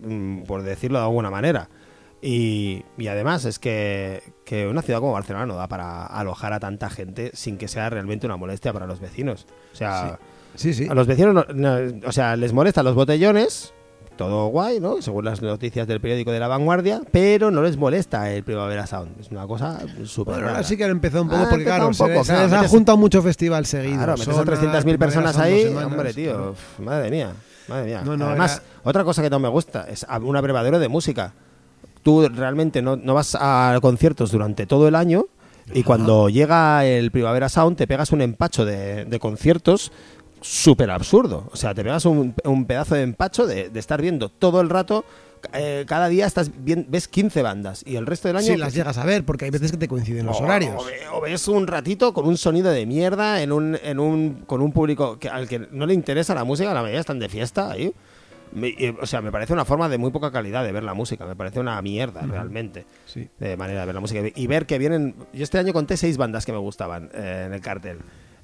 mm, 0.00 0.42
por 0.42 0.64
decirlo 0.64 0.98
de 0.98 1.04
alguna 1.04 1.30
manera. 1.30 1.68
Y, 2.20 2.84
y 2.96 3.06
además 3.06 3.44
es 3.44 3.58
que, 3.60 4.22
que 4.44 4.66
una 4.66 4.82
ciudad 4.82 4.98
como 5.00 5.12
Barcelona 5.12 5.46
no 5.46 5.54
da 5.54 5.68
para 5.68 6.04
alojar 6.06 6.52
a 6.52 6.58
tanta 6.60 6.90
gente 6.90 7.30
sin 7.34 7.58
que 7.58 7.68
sea 7.68 7.90
realmente 7.90 8.26
una 8.26 8.36
molestia 8.36 8.72
para 8.72 8.86
los 8.86 8.98
vecinos. 9.00 9.46
O 9.72 9.76
sea, 9.76 10.18
Sí, 10.56 10.74
sí. 10.74 10.88
a 10.90 10.94
los 10.94 11.06
vecinos, 11.06 11.34
no- 11.34 11.44
no- 11.54 12.08
o 12.08 12.12
sea, 12.12 12.34
les 12.34 12.52
molestan 12.52 12.84
los 12.84 12.96
botellones, 12.96 13.72
todo 14.16 14.48
guay, 14.48 14.80
¿no? 14.80 15.00
Según 15.00 15.26
las 15.26 15.40
noticias 15.42 15.86
del 15.86 16.00
periódico 16.00 16.32
de 16.32 16.40
La 16.40 16.48
Vanguardia, 16.48 17.02
pero 17.12 17.52
no 17.52 17.62
les 17.62 17.76
molesta 17.76 18.32
el 18.32 18.42
Primavera 18.42 18.84
Sound. 18.88 19.20
Es 19.20 19.30
una 19.30 19.46
cosa 19.46 19.78
súper 20.04 20.34
Bueno, 20.34 20.48
ahora 20.48 20.64
sí 20.64 20.76
que 20.76 20.82
han 20.82 20.90
empezado 20.90 21.22
un 21.22 21.28
poco, 21.28 21.42
Ha 21.44 21.48
porque 21.50 21.64
claro, 21.66 21.86
un 21.86 21.94
se, 21.94 22.02
poco, 22.04 22.24
se 22.24 22.32
claro, 22.32 22.44
les 22.46 22.52
ha 22.52 22.56
metes- 22.62 22.70
juntado 22.72 22.98
mucho 22.98 23.22
festival 23.22 23.64
seguido. 23.64 23.94
Claro, 23.94 24.12
metes 24.14 24.26
a 24.28 24.32
Sonar, 24.32 24.46
300.000 24.58 24.82
Primavera 24.82 24.98
personas 24.98 25.38
ahí, 25.38 25.62
semanas, 25.62 25.84
hombre, 25.92 26.12
tío, 26.14 26.32
claro. 26.34 26.50
uf, 26.50 26.80
madre 26.80 27.10
mía, 27.12 27.32
madre 27.68 27.84
mía. 27.84 28.02
No, 28.04 28.16
no, 28.16 28.26
Además, 28.26 28.56
era- 28.64 28.80
otra 28.82 29.04
cosa 29.04 29.22
que 29.22 29.30
no 29.30 29.38
me 29.38 29.48
gusta 29.48 29.86
es 29.88 30.04
un 30.20 30.36
abrevadero 30.36 30.80
de 30.80 30.88
música. 30.88 31.34
Tú 32.08 32.26
realmente 32.26 32.80
no, 32.80 32.96
no 32.96 33.12
vas 33.12 33.36
a 33.38 33.76
conciertos 33.82 34.30
durante 34.30 34.64
todo 34.64 34.88
el 34.88 34.94
año 34.94 35.26
y 35.74 35.82
cuando 35.82 36.30
llega 36.30 36.86
el 36.86 37.10
Primavera 37.10 37.50
Sound 37.50 37.76
te 37.76 37.86
pegas 37.86 38.12
un 38.12 38.22
empacho 38.22 38.64
de, 38.64 39.04
de 39.04 39.18
conciertos 39.18 39.92
súper 40.40 40.90
absurdo. 40.90 41.50
O 41.52 41.56
sea, 41.56 41.74
te 41.74 41.82
pegas 41.84 42.06
un, 42.06 42.34
un 42.44 42.64
pedazo 42.64 42.94
de 42.94 43.02
empacho 43.02 43.46
de, 43.46 43.68
de 43.68 43.78
estar 43.78 44.00
viendo 44.00 44.30
todo 44.30 44.62
el 44.62 44.70
rato. 44.70 45.04
eh, 45.52 45.84
cada 45.86 46.08
día 46.08 46.24
estás 46.26 46.50
bien, 46.64 46.86
ves 46.88 47.08
15 47.08 47.42
bandas 47.42 47.82
y 47.86 47.96
el 47.96 48.06
resto 48.06 48.28
del 48.28 48.38
año 48.38 48.46
Sí, 48.46 48.56
las 48.56 48.72
llegas 48.72 48.96
a 48.96 49.04
ver, 49.04 49.24
porque 49.26 49.44
hay 49.44 49.50
veces 49.50 49.70
que 49.70 49.76
te 49.76 49.86
coinciden 49.86 50.24
los 50.24 50.40
o- 50.40 50.44
horarios. 50.44 50.76
O, 50.82 50.86
ve- 50.86 51.08
o 51.12 51.20
ves 51.20 51.46
un 51.48 51.66
ratito 51.66 52.14
con 52.14 52.26
un 52.26 52.38
sonido 52.38 52.70
de 52.70 52.86
mierda 52.86 53.42
en 53.42 53.52
un, 53.52 53.78
en 53.82 54.00
un, 54.00 54.44
con 54.46 54.62
un 54.62 54.72
público 54.72 55.18
que, 55.18 55.28
al 55.28 55.46
que 55.46 55.68
no 55.72 55.84
le 55.84 55.92
interesa 55.92 56.34
la 56.34 56.44
música, 56.44 56.72
la 56.72 56.80
mayoría 56.80 57.00
están 57.00 57.18
de 57.18 57.28
fiesta 57.28 57.70
ahí. 57.70 57.92
Me- 58.52 58.68
y, 58.68 58.94
o 59.00 59.06
sea, 59.06 59.20
me 59.20 59.30
parece 59.32 59.52
una 59.52 59.64
forma 59.64 59.88
de 59.88 59.98
muy 59.98 60.10
poca 60.10 60.30
calidad 60.30 60.64
de 60.64 60.72
ver 60.72 60.82
la 60.84 60.94
música. 60.94 61.26
Me 61.26 61.36
parece 61.36 61.60
una 61.60 61.80
mierda 61.82 62.22
realmente 62.22 62.84
Sí. 63.06 63.28
de 63.38 63.56
manera 63.56 63.80
de 63.80 63.86
ver 63.86 63.94
la 63.94 64.00
música. 64.00 64.20
Y 64.34 64.46
ver 64.46 64.66
que 64.66 64.78
vienen. 64.78 65.14
Yo 65.32 65.42
este 65.42 65.58
año 65.58 65.72
conté 65.72 65.96
seis 65.96 66.16
bandas 66.16 66.44
que 66.46 66.52
me 66.52 66.58
gustaban 66.58 67.10
eh, 67.14 67.44
en 67.46 67.52
el 67.52 67.60
cartel. 67.60 67.98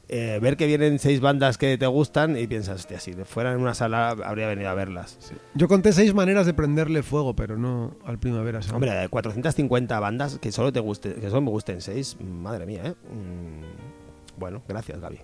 Eh, 0.06 0.38
ver 0.42 0.58
que 0.58 0.66
vienen 0.66 0.98
seis 0.98 1.20
bandas 1.22 1.56
que 1.56 1.78
te 1.78 1.86
gustan 1.86 2.36
y 2.36 2.46
piensas, 2.46 2.80
hostia, 2.80 3.00
si 3.00 3.14
fuera 3.24 3.52
en 3.52 3.58
una 3.60 3.72
sala 3.72 4.10
habría 4.10 4.46
venido 4.46 4.68
a 4.68 4.74
verlas. 4.74 5.18
Yo 5.54 5.66
conté 5.66 5.94
seis 5.94 6.12
maneras 6.12 6.44
de 6.44 6.52
prenderle 6.52 7.02
fuego, 7.02 7.34
pero 7.34 7.56
no 7.56 7.96
al 8.04 8.18
Primavera. 8.18 8.60
Hombre, 8.74 8.90
de 8.92 9.08
450 9.08 9.98
bandas 10.00 10.38
que 10.38 10.52
solo 10.52 10.74
te 10.74 10.80
guste, 10.80 11.14
que 11.14 11.30
solo 11.30 11.40
me 11.40 11.50
gusten 11.50 11.80
seis, 11.80 12.18
madre 12.20 12.66
mía, 12.66 12.82
¿eh? 12.84 12.94
Mm, 13.10 14.38
bueno, 14.38 14.62
gracias, 14.68 15.00
Gaby. 15.00 15.20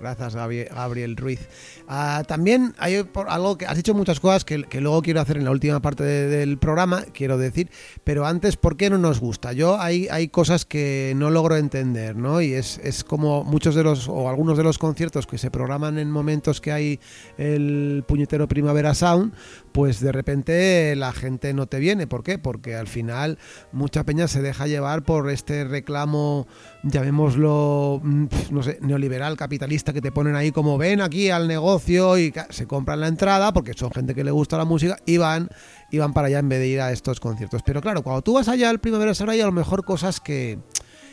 Gracias, 0.00 0.36
Gabriel 0.36 1.16
Ruiz. 1.16 1.40
Ah, 1.88 2.22
también 2.26 2.72
hay 2.78 3.02
por- 3.02 3.28
algo 3.28 3.58
que 3.58 3.66
has 3.66 3.76
dicho 3.76 3.94
muchas 3.94 4.20
cosas 4.20 4.44
que, 4.44 4.58
luego 4.80 5.02
quiero 5.02 5.20
hacer 5.20 5.38
en 5.38 5.44
la 5.44 5.50
última 5.50 5.80
parte 5.80 6.04
de- 6.04 6.28
del 6.28 6.56
programa, 6.56 7.02
quiero 7.12 7.36
decir, 7.36 7.68
pero 8.04 8.24
antes, 8.24 8.56
¿por 8.56 8.76
qué 8.76 8.90
no 8.90 8.98
nos 8.98 9.18
gusta? 9.18 9.52
Yo 9.52 9.80
hay, 9.80 10.06
hay 10.08 10.28
cosas 10.28 10.64
que 10.64 11.14
no 11.16 11.30
logro 11.30 11.56
entender, 11.56 12.14
¿no? 12.14 12.40
Y 12.40 12.52
es, 12.54 12.78
es 12.84 13.02
como 13.02 13.42
muchos 13.42 13.74
de 13.74 13.82
los, 13.82 14.08
o 14.08 14.28
algunos 14.28 14.56
de 14.56 14.62
los 14.62 14.78
conciertos 14.78 15.26
que 15.26 15.36
se 15.36 15.50
programan 15.50 15.98
en 15.98 16.12
momentos 16.12 16.60
que 16.60 16.70
hay 16.70 17.00
el 17.36 18.04
puñetero 18.06 18.46
Primavera 18.46 18.94
Sound, 18.94 19.32
pues 19.72 20.00
de 20.00 20.12
repente 20.12 20.94
la 20.96 21.12
gente 21.12 21.54
no 21.54 21.66
te 21.66 21.78
viene. 21.78 22.06
¿Por 22.06 22.22
qué? 22.22 22.38
Porque 22.38 22.76
al 22.76 22.88
final 22.88 23.38
mucha 23.72 24.04
peña 24.04 24.28
se 24.28 24.42
deja 24.42 24.66
llevar 24.66 25.02
por 25.04 25.30
este 25.30 25.64
reclamo, 25.64 26.46
llamémoslo, 26.82 28.00
mm, 28.02 28.26
no 28.50 28.62
sé, 28.62 28.78
neoliberal, 28.80 29.36
capitalista, 29.36 29.92
que 29.92 30.00
te 30.00 30.12
ponen 30.12 30.36
ahí 30.36 30.52
como 30.52 30.78
ven 30.78 31.00
aquí 31.00 31.30
al 31.30 31.48
negocio 31.48 32.18
y 32.18 32.32
se 32.50 32.66
compran 32.66 33.00
la 33.00 33.08
entrada 33.08 33.52
porque 33.52 33.74
son 33.74 33.90
gente 33.90 34.14
que 34.14 34.24
le 34.24 34.30
gusta 34.30 34.58
la 34.58 34.64
música 34.64 34.96
y 35.06 35.16
van, 35.16 35.48
y 35.90 35.98
van 35.98 36.12
para 36.12 36.28
allá 36.28 36.38
en 36.38 36.48
vez 36.48 36.60
de 36.60 36.68
ir 36.68 36.80
a 36.80 36.92
estos 36.92 37.20
conciertos. 37.20 37.62
Pero 37.64 37.80
claro, 37.80 38.02
cuando 38.02 38.22
tú 38.22 38.34
vas 38.34 38.48
allá 38.48 38.70
al 38.70 38.80
Primavera 38.80 39.14
Sound 39.14 39.30
hay 39.30 39.40
a 39.40 39.46
lo 39.46 39.52
mejor 39.52 39.84
cosas 39.84 40.20
que 40.20 40.58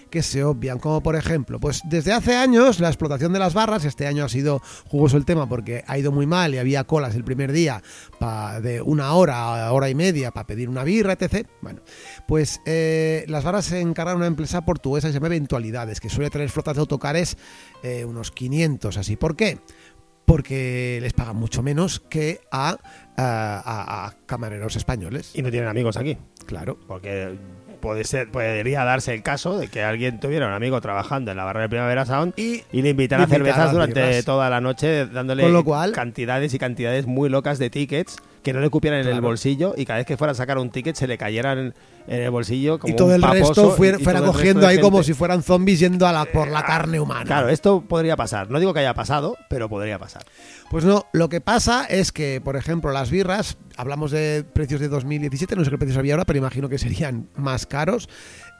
que 0.10 0.22
se 0.24 0.43
obvian, 0.43 0.80
como 0.80 1.01
por 1.01 1.16
ejemplo, 1.16 1.60
pues 1.60 1.82
desde 1.86 2.14
hace 2.14 2.36
años 2.36 2.80
la 2.80 2.88
explotación 2.88 3.34
de 3.34 3.39
las 3.39 3.53
barras, 3.53 3.84
este 3.86 4.08
año 4.08 4.24
ha 4.26 4.30
sido 4.30 4.62
jugoso 4.88 5.18
el 5.18 5.26
tema 5.26 5.47
porque 5.49 5.84
ha 5.88 5.97
ido 5.97 6.12
muy 6.12 6.26
mal 6.26 6.53
y 6.53 6.58
había 6.58 6.84
colas 6.86 7.16
el 7.16 7.24
primer 7.24 7.51
día 7.51 7.82
pa- 8.20 8.62
de 8.62 8.82
una 8.82 9.14
hora, 9.14 9.72
hora 9.74 9.89
y 9.89 9.95
media 9.95 10.32
para 10.32 10.47
pedir 10.47 10.70
una 10.70 10.84
birra, 10.84 11.14
etc. 11.14 11.47
Bueno, 11.62 11.82
pues 12.28 12.62
eh, 12.66 13.26
las 13.28 13.43
barras 13.43 13.66
se 13.66 13.82
encargaron 13.82 14.22
a 14.22 14.26
una 14.26 14.28
empresa 14.28 14.64
portuguesa 14.64 15.08
que 15.08 15.14
se 15.14 15.18
llama 15.20 15.28
Eventualidades, 15.28 15.99
que 15.99 16.10
suele 16.10 16.30
tener 16.30 16.49
flotas 16.49 16.76
de 16.76 16.80
autocares 16.82 17.38
eh, 17.84 18.06
unos 18.06 18.32
500 18.32 18.97
así. 18.97 19.16
¿Por 19.18 19.36
qué? 19.36 19.60
Porque 20.26 20.97
les 21.01 21.14
pagan 21.14 21.36
mucho 21.36 21.62
menos 21.62 21.99
que 21.99 22.41
a, 22.51 22.70
a- 22.72 22.78
a- 23.18 24.08
a 24.08 24.16
camareros 24.26 24.76
españoles. 24.76 25.32
Y 25.36 25.41
no 25.41 25.51
tienen 25.51 25.70
amigos 25.70 25.97
aquí. 25.97 26.18
Claro. 26.47 26.80
Porque 26.88 27.38
puede 27.86 28.03
ser, 28.03 28.29
podría 28.31 28.83
darse 28.83 29.13
el 29.13 29.21
caso 29.21 29.59
de 29.59 29.67
que 29.67 29.83
alguien 29.83 30.19
tuviera 30.19 30.47
un 30.47 30.53
amigo 30.53 30.81
trabajando 30.81 31.29
en 31.29 31.38
la 31.38 31.43
barra 31.43 31.61
de 31.61 31.69
Primavera 31.69 32.03
Sound 32.05 32.33
Y 32.36 32.63
y 32.71 32.81
le 32.81 32.89
invitan 32.89 33.21
a 33.21 33.27
cervezas 33.27 33.71
durante 33.71 34.23
toda 34.23 34.49
la 34.49 34.59
noche 34.59 35.05
dándole 35.05 35.43
Con 35.43 35.53
lo 35.53 35.63
cual- 35.63 35.91
cantidades 35.91 36.53
y 36.55 36.57
cantidades 36.59 37.05
muy 37.05 37.29
locas 37.29 37.59
de 37.59 37.69
tickets 37.69 38.15
que 38.46 38.54
no 38.54 38.60
le 38.62 38.70
cupieran 38.70 39.02
en 39.02 39.08
el 39.08 39.22
bolsillo 39.22 39.74
y 39.76 39.86
cada 39.86 39.98
vez 39.98 40.06
que 40.06 40.18
fuera 40.18 40.32
a 40.32 40.36
sacar 40.36 40.60
un 40.60 40.70
ticket 40.70 40.96
se 40.96 41.08
le 41.08 41.18
cayeran 41.18 41.74
en 42.08 42.22
el 42.22 42.30
bolsillo 42.30 42.78
como 42.78 42.93
y 42.93 42.96
todo 42.96 43.08
un 43.08 43.16
el 43.16 43.22
paposo 43.22 43.48
resto 43.48 43.74
y- 43.74 43.76
fuera, 43.78 43.98
y 44.00 44.04
fuera 44.04 44.20
todo 44.20 44.28
el 44.30 44.34
resto 44.34 44.39
cogiendo 44.39 44.68
ahí 44.68 44.80
como 44.80 45.02
si 45.02 45.14
fueran 45.16 45.41
zombies 45.41 45.80
yendo 45.80 46.06
a 46.06 46.14
la, 46.14 46.26
por 46.26 46.48
la 46.48 46.64
carne 46.64 47.00
humana. 47.00 47.26
Claro, 47.26 47.50
esto 47.50 47.82
podría 47.82 48.16
pasar. 48.16 48.52
No 48.52 48.60
digo 48.60 48.72
que 48.74 48.82
haya 48.82 48.93
pasado, 48.93 49.36
pero 49.50 49.68
podría 49.68 49.98
pasar. 49.98 50.24
Pues 50.70 50.86
no, 50.86 51.08
lo 51.12 51.28
que 51.28 51.41
pasa 51.41 51.86
es 51.86 52.12
que, 52.12 52.39
por 52.39 52.56
ejemplo, 52.56 52.91
las 52.91 53.10
birras, 53.10 53.58
hablamos 53.78 54.12
de 54.12 54.46
precios 54.54 54.80
de 54.80 54.88
2017, 54.89 55.56
no 55.56 55.66
sé 55.66 55.72
qué 55.72 55.78
precios 55.80 55.98
había 55.98 56.14
ahora, 56.14 56.26
pero 56.26 56.38
imagino 56.38 56.70
que 56.70 56.78
serían 56.78 57.28
más 57.36 57.66
caros. 57.66 58.08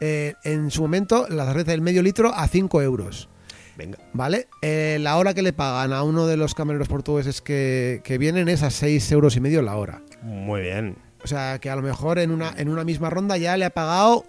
Eh, 0.02 0.34
en 0.44 0.72
su 0.72 0.82
momento, 0.82 1.28
la 1.30 1.46
cerveza 1.46 1.72
del 1.72 1.82
medio 1.82 2.02
litro 2.02 2.34
a 2.34 2.48
5 2.48 2.82
euros. 2.82 3.30
Venga. 3.78 3.98
¿Vale? 4.14 4.48
Eh, 4.62 4.98
la 5.02 5.18
hora 5.18 5.34
que 5.34 5.42
le 5.42 5.52
pagan 5.54 5.92
a 5.94 6.04
uno 6.04 6.28
de 6.28 6.38
los 6.38 6.56
camareros 6.56 6.88
portugueses 6.88 7.42
que, 7.42 8.02
que 8.04 8.18
vienen 8.18 8.48
es 8.50 8.64
a 8.64 8.70
6 8.72 9.12
euros 9.12 9.36
y 9.36 9.42
medio 9.42 9.62
la 9.62 9.76
hora. 9.76 10.02
Muy 10.22 10.62
bien. 10.62 10.98
O 11.24 11.28
sea, 11.28 11.60
que 11.60 11.70
a 11.70 11.76
lo 11.76 11.82
mejor 11.82 12.20
en 12.20 12.32
una, 12.32 12.54
en 12.58 12.70
una 12.70 12.84
misma 12.84 13.10
ronda 13.10 13.38
ya 13.38 13.58
le 13.58 13.66
ha 13.66 13.70
pagado 13.72 14.26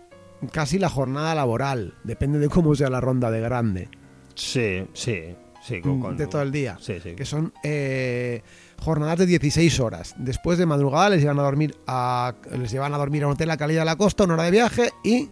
casi 0.52 0.78
la 0.78 0.88
jornada 0.88 1.34
laboral. 1.34 1.94
Depende 2.04 2.38
de 2.38 2.48
cómo 2.48 2.74
sea 2.74 2.90
la 2.90 3.00
ronda 3.00 3.30
de 3.30 3.40
grande. 3.40 3.88
Sí, 4.34 4.86
sí, 4.94 5.34
sí. 5.62 5.80
con- 5.80 6.00
con- 6.00 6.16
de 6.16 6.26
todo 6.26 6.42
el 6.42 6.50
día. 6.52 6.76
Sí, 6.80 6.94
sí. 7.02 7.14
que 7.14 7.24
son 7.24 7.52
eh, 7.62 8.42
jornadas 8.80 9.18
de 9.18 9.26
16 9.26 9.78
horas. 9.80 10.14
Después 10.18 10.58
de 10.58 10.66
madrugada 10.66 11.10
les 11.10 11.20
llevan 11.22 11.38
a 11.38 11.42
dormir 11.42 11.76
a, 11.86 12.34
les 12.58 12.70
llevan 12.70 12.92
a 12.94 12.98
dormir 12.98 13.22
a 13.22 13.26
un 13.28 13.34
hotel 13.34 13.50
a 13.50 13.56
Calilla 13.56 13.80
de 13.80 13.86
la 13.86 13.96
Costa, 13.96 14.24
una 14.24 14.34
hora 14.34 14.42
de 14.44 14.50
viaje 14.50 14.90
y 15.04 15.30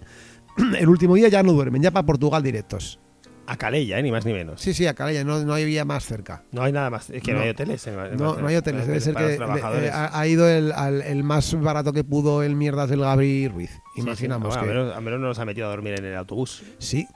el 0.78 0.88
último 0.88 1.14
día 1.16 1.28
ya 1.28 1.42
no 1.42 1.52
duermen, 1.52 1.82
ya 1.82 1.90
para 1.90 2.06
Portugal 2.06 2.42
directos. 2.42 2.98
A 3.46 3.56
Calella, 3.56 3.98
¿eh? 3.98 4.02
ni 4.02 4.10
más 4.10 4.24
ni 4.24 4.32
menos. 4.32 4.60
Sí, 4.60 4.72
sí, 4.72 4.86
a 4.86 4.94
Calilla, 4.94 5.22
no, 5.24 5.44
no 5.44 5.54
había 5.54 5.84
más 5.84 6.04
cerca. 6.06 6.44
No 6.52 6.62
hay 6.62 6.72
nada 6.72 6.88
más. 6.90 7.10
Es 7.10 7.22
que 7.22 7.32
no, 7.32 7.38
No. 7.38 7.44
hay 7.44 7.50
hoteles. 7.50 7.86
en- 7.86 7.98
en- 7.98 8.16
No, 8.16 8.36
no 8.36 8.46
hay 8.48 8.56
hoteles, 8.56 8.86
debe 8.86 9.00
ser 9.00 9.14
que 9.14 9.22
le- 9.22 9.34
eh, 9.86 9.90
ha, 9.92 10.26
ido 10.26 10.48
el, 10.48 10.72
al- 10.72 11.02
el 11.02 11.22
más 11.24 11.54
barato 11.60 11.92
que 11.92 12.04
pudo 12.04 12.42
el 12.42 12.56
mierdas 12.56 12.88
del 12.88 13.00
Gabri 13.00 13.48
Ruiz. 13.48 13.70
Sí, 13.70 13.78
sí. 13.96 14.00
Imaginamos 14.00 14.48
Bueno, 14.48 14.62
que... 14.90 14.94
A 14.94 15.00
menos, 15.00 15.20
no 15.20 15.26
nos 15.28 15.38
ha 15.38 15.44
metido 15.44 15.66
a 15.66 15.70
dormir 15.70 15.94
en 15.98 16.04
el 16.06 16.16
autobús. 16.16 16.62
Sí. 16.78 17.06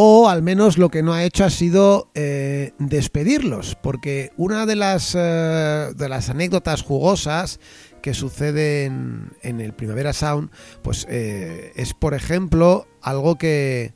O 0.00 0.28
al 0.28 0.42
menos 0.42 0.78
lo 0.78 0.90
que 0.90 1.02
no 1.02 1.12
ha 1.12 1.24
hecho 1.24 1.44
ha 1.44 1.50
sido 1.50 2.10
eh, 2.14 2.72
despedirlos, 2.78 3.74
porque 3.76 4.30
una 4.36 4.64
de 4.66 4.76
las, 4.76 5.14
eh, 5.18 5.88
de 5.96 6.08
las 6.08 6.28
anécdotas 6.28 6.82
jugosas 6.82 7.58
que 8.02 8.14
suceden 8.14 9.32
en 9.42 9.60
el 9.60 9.72
Primavera 9.72 10.12
Sound, 10.12 10.50
pues 10.82 11.06
eh, 11.10 11.72
es 11.74 11.94
por 11.94 12.14
ejemplo 12.14 12.86
algo 13.02 13.38
que 13.38 13.92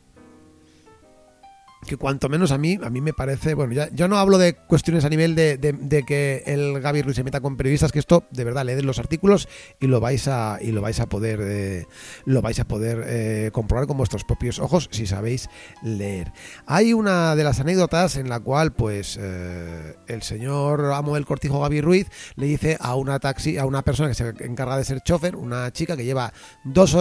que 1.86 1.96
cuanto 1.96 2.28
menos 2.28 2.52
a 2.52 2.58
mí, 2.58 2.78
a 2.82 2.90
mí 2.90 3.00
me 3.00 3.12
parece, 3.12 3.54
bueno, 3.54 3.72
ya, 3.72 3.88
yo 3.92 4.06
no 4.06 4.16
hablo 4.16 4.38
de 4.38 4.54
cuestiones 4.54 5.04
a 5.04 5.08
nivel 5.08 5.34
de, 5.34 5.56
de- 5.58 6.02
que 6.04 6.42
el 6.46 6.80
Gaby 6.80 7.02
Ruiz 7.02 7.16
se 7.16 7.24
meta 7.24 7.40
con 7.40 7.56
periodistas, 7.56 7.90
que 7.92 7.98
esto, 7.98 8.24
de 8.30 8.44
verdad, 8.44 8.64
leed 8.64 8.80
los 8.82 8.98
artículos 9.00 9.48
y 9.80 9.88
lo 9.88 10.00
vais 10.00 10.28
a, 10.28 10.58
y 10.60 10.70
lo 10.72 10.80
vais 10.80 11.00
a 11.00 11.06
poder, 11.08 11.40
eh, 11.42 11.86
lo 12.24 12.40
vais 12.40 12.58
a 12.60 12.64
poder 12.64 13.02
eh, 13.06 13.50
comprobar 13.52 13.86
con 13.88 13.96
vuestros 13.96 14.24
propios 14.24 14.58
ojos 14.60 14.88
si 14.92 15.06
sabéis 15.06 15.48
leer. 15.82 16.32
Hay 16.66 16.92
una 16.92 17.34
de 17.34 17.44
las 17.44 17.58
anécdotas 17.60 18.16
en 18.16 18.28
la 18.28 18.38
cual, 18.40 18.72
pues, 18.72 19.18
eh, 19.20 19.94
el 20.06 20.22
señor 20.22 20.92
amo 20.92 21.14
del 21.14 21.26
cortijo 21.26 21.60
Gaby 21.60 21.80
Ruiz 21.80 22.06
le 22.36 22.46
dice 22.46 22.76
a 22.80 22.94
una 22.94 23.18
taxi, 23.18 23.58
a 23.58 23.66
una 23.66 23.82
persona 23.82 24.08
que 24.08 24.14
se 24.14 24.28
encarga 24.44 24.76
de 24.76 24.84
ser 24.84 25.00
chofer, 25.00 25.34
una 25.36 25.72
chica 25.72 25.96
que 25.96 26.04
lleva 26.04 26.32
dos 26.64 26.96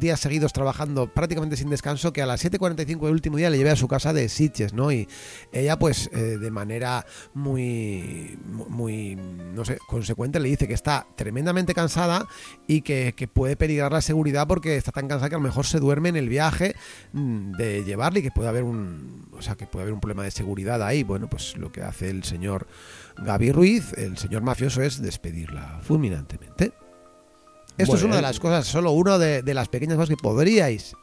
días 0.00 0.18
seguidos 0.20 0.52
trabajando 0.52 1.12
prácticamente 1.14 1.56
sin 1.56 1.70
descanso, 1.70 2.12
que 2.12 2.22
a 2.22 2.26
las 2.26 2.44
7.45 2.44 2.86
del 3.04 3.12
último 3.12 3.36
día 3.36 3.50
le 3.50 3.58
lleve 3.58 3.70
a 3.70 3.76
su 3.76 3.86
casa 3.86 4.07
de 4.12 4.28
Sitges, 4.28 4.72
¿no? 4.72 4.92
Y 4.92 5.08
ella, 5.52 5.78
pues, 5.78 6.10
eh, 6.12 6.38
de 6.38 6.50
manera 6.50 7.06
muy, 7.34 8.38
muy, 8.44 9.16
no 9.16 9.64
sé, 9.64 9.78
consecuente, 9.86 10.40
le 10.40 10.48
dice 10.48 10.68
que 10.68 10.74
está 10.74 11.06
tremendamente 11.16 11.74
cansada 11.74 12.26
y 12.66 12.82
que, 12.82 13.14
que 13.16 13.28
puede 13.28 13.56
peligrar 13.56 13.92
la 13.92 14.00
seguridad 14.00 14.46
porque 14.46 14.76
está 14.76 14.92
tan 14.92 15.08
cansada 15.08 15.28
que 15.28 15.34
a 15.34 15.38
lo 15.38 15.44
mejor 15.44 15.66
se 15.66 15.80
duerme 15.80 16.08
en 16.08 16.16
el 16.16 16.28
viaje 16.28 16.74
mm, 17.12 17.52
de 17.52 17.84
llevarle 17.84 18.20
y 18.20 18.22
que 18.22 18.30
puede 18.30 18.48
haber 18.48 18.62
un, 18.62 19.28
o 19.32 19.42
sea, 19.42 19.56
que 19.56 19.66
puede 19.66 19.82
haber 19.82 19.94
un 19.94 20.00
problema 20.00 20.24
de 20.24 20.30
seguridad 20.30 20.82
ahí. 20.82 21.02
Bueno, 21.02 21.28
pues 21.28 21.56
lo 21.56 21.72
que 21.72 21.82
hace 21.82 22.10
el 22.10 22.24
señor 22.24 22.66
Gaby 23.18 23.52
Ruiz, 23.52 23.92
el 23.96 24.18
señor 24.18 24.42
mafioso, 24.42 24.82
es 24.82 25.00
despedirla 25.00 25.80
fulminantemente. 25.82 26.72
Esto 27.76 27.94
es 27.94 28.02
una 28.02 28.16
de 28.16 28.20
bien. 28.20 28.22
las 28.22 28.40
cosas, 28.40 28.66
solo 28.66 28.90
una 28.90 29.18
de, 29.18 29.42
de 29.42 29.54
las 29.54 29.68
pequeñas 29.68 29.96
cosas 29.96 30.08
que 30.10 30.20
podríais 30.20 30.96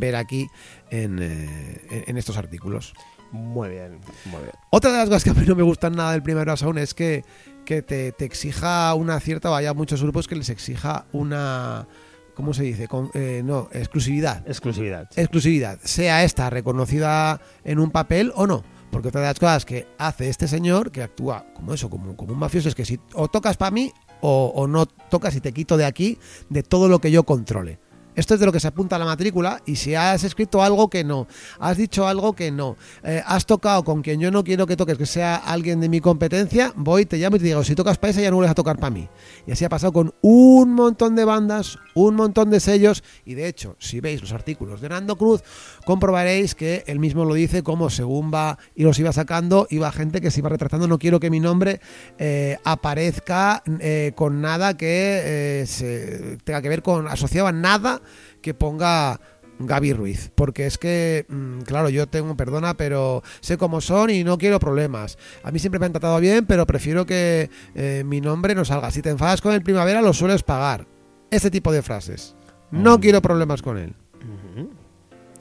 ver 0.00 0.16
aquí 0.16 0.48
en, 0.90 1.18
eh, 1.20 2.04
en- 2.06 2.16
estos 2.16 2.36
artículos. 2.36 2.94
Muy 3.32 3.70
bien, 3.70 3.98
muy 4.26 4.40
bien. 4.42 4.52
Otra 4.70 4.92
de 4.92 4.98
las 4.98 5.08
cosas 5.08 5.24
que 5.24 5.30
a 5.30 5.34
mí 5.34 5.44
no 5.46 5.56
me 5.56 5.62
gustan 5.62 5.94
nada 5.94 6.12
del 6.12 6.22
primero 6.22 6.56
Sound 6.56 6.78
es 6.78 6.94
que, 6.94 7.24
que 7.64 7.82
te, 7.82 8.12
te 8.12 8.24
exija 8.24 8.94
una 8.94 9.18
cierta, 9.20 9.50
vaya 9.50 9.74
muchos 9.74 10.00
grupos 10.02 10.28
que 10.28 10.36
les 10.36 10.48
exija 10.48 11.06
una, 11.12 11.88
¿cómo 12.34 12.54
se 12.54 12.62
dice? 12.62 12.86
Con- 12.88 13.10
eh, 13.14 13.42
no, 13.44 13.68
exclusividad. 13.72 14.46
Exclusividad. 14.48 15.08
Exclusividad, 15.16 15.78
sea 15.82 16.22
esta 16.24 16.50
reconocida 16.50 17.40
en 17.64 17.80
un 17.80 17.90
papel 17.90 18.32
o 18.36 18.46
no. 18.46 18.62
Porque 18.92 19.08
otra 19.08 19.20
de 19.22 19.26
las 19.26 19.38
cosas 19.40 19.64
que 19.66 19.88
hace 19.98 20.28
este 20.28 20.46
señor, 20.46 20.92
que 20.92 21.02
actúa 21.02 21.44
como 21.54 21.74
eso, 21.74 21.90
como, 21.90 22.16
como 22.16 22.32
un 22.32 22.38
mafioso, 22.38 22.68
es 22.68 22.74
que 22.76 22.84
si 22.84 23.00
o 23.14 23.26
tocas 23.28 23.56
para 23.56 23.72
mí 23.72 23.92
o, 24.20 24.52
o 24.54 24.66
no 24.68 24.86
tocas 24.86 25.34
y 25.34 25.40
te 25.40 25.52
quito 25.52 25.76
de 25.76 25.84
aquí 25.84 26.18
de 26.48 26.62
todo 26.62 26.88
lo 26.88 27.00
que 27.00 27.10
yo 27.10 27.24
controle. 27.24 27.80
Esto 28.16 28.32
es 28.32 28.40
de 28.40 28.46
lo 28.46 28.52
que 28.52 28.60
se 28.60 28.68
apunta 28.68 28.96
a 28.96 28.98
la 28.98 29.04
matrícula 29.04 29.60
y 29.66 29.76
si 29.76 29.94
has 29.94 30.24
escrito 30.24 30.62
algo 30.62 30.88
que 30.88 31.04
no, 31.04 31.28
has 31.60 31.76
dicho 31.76 32.08
algo 32.08 32.32
que 32.32 32.50
no, 32.50 32.78
eh, 33.04 33.22
has 33.26 33.44
tocado 33.44 33.84
con 33.84 34.00
quien 34.00 34.18
yo 34.20 34.30
no 34.30 34.42
quiero 34.42 34.66
que 34.66 34.74
toques, 34.74 34.96
que 34.96 35.04
sea 35.04 35.36
alguien 35.36 35.80
de 35.80 35.90
mi 35.90 36.00
competencia, 36.00 36.72
voy, 36.76 37.04
te 37.04 37.18
llamo 37.18 37.36
y 37.36 37.40
te 37.40 37.44
digo, 37.44 37.62
si 37.62 37.74
tocas 37.74 37.98
para 37.98 38.12
esa 38.12 38.22
ya 38.22 38.30
no 38.30 38.36
vuelves 38.36 38.52
a 38.52 38.54
tocar 38.54 38.78
para 38.78 38.88
mí. 38.88 39.06
Y 39.46 39.52
así 39.52 39.66
ha 39.66 39.68
pasado 39.68 39.92
con 39.92 40.14
un 40.22 40.72
montón 40.72 41.14
de 41.14 41.26
bandas, 41.26 41.78
un 41.94 42.14
montón 42.14 42.48
de 42.48 42.58
sellos 42.58 43.04
y 43.26 43.34
de 43.34 43.48
hecho, 43.48 43.76
si 43.78 44.00
veis 44.00 44.22
los 44.22 44.32
artículos 44.32 44.80
de 44.80 44.88
Nando 44.88 45.16
Cruz, 45.16 45.42
comprobaréis 45.84 46.54
que 46.54 46.84
él 46.86 46.98
mismo 46.98 47.26
lo 47.26 47.34
dice 47.34 47.62
como 47.62 47.90
según 47.90 48.32
va 48.32 48.58
y 48.74 48.84
los 48.84 48.98
iba 48.98 49.12
sacando, 49.12 49.66
iba 49.68 49.92
gente 49.92 50.22
que 50.22 50.30
se 50.30 50.40
iba 50.40 50.48
retratando, 50.48 50.88
no 50.88 50.98
quiero 50.98 51.20
que 51.20 51.28
mi 51.28 51.40
nombre 51.40 51.82
eh, 52.16 52.56
aparezca 52.64 53.62
eh, 53.78 54.12
con 54.16 54.40
nada 54.40 54.74
que 54.74 55.64
se 55.66 56.38
tenga 56.44 56.62
que 56.62 56.70
ver 56.70 56.82
con 56.82 57.08
asociado 57.08 57.46
a 57.46 57.52
nada 57.52 58.00
que 58.46 58.54
ponga 58.54 59.20
Gaby 59.58 59.92
Ruiz, 59.92 60.30
porque 60.36 60.66
es 60.66 60.78
que, 60.78 61.26
mm, 61.28 61.62
claro, 61.62 61.88
yo 61.88 62.06
tengo, 62.06 62.36
perdona, 62.36 62.76
pero 62.76 63.24
sé 63.40 63.58
cómo 63.58 63.80
son 63.80 64.10
y 64.10 64.22
no 64.22 64.38
quiero 64.38 64.60
problemas. 64.60 65.18
A 65.42 65.50
mí 65.50 65.58
siempre 65.58 65.80
me 65.80 65.86
han 65.86 65.92
tratado 65.92 66.20
bien, 66.20 66.46
pero 66.46 66.64
prefiero 66.64 67.06
que 67.06 67.50
eh, 67.74 68.04
mi 68.06 68.20
nombre 68.20 68.54
no 68.54 68.64
salga. 68.64 68.92
Si 68.92 69.02
te 69.02 69.10
enfadas 69.10 69.40
con 69.40 69.52
el 69.52 69.62
primavera, 69.62 70.00
lo 70.00 70.12
sueles 70.12 70.44
pagar. 70.44 70.86
Este 71.28 71.50
tipo 71.50 71.72
de 71.72 71.82
frases. 71.82 72.36
No 72.70 72.98
Mm. 72.98 73.00
quiero 73.00 73.20
problemas 73.20 73.62
con 73.62 73.78
él. 73.78 73.94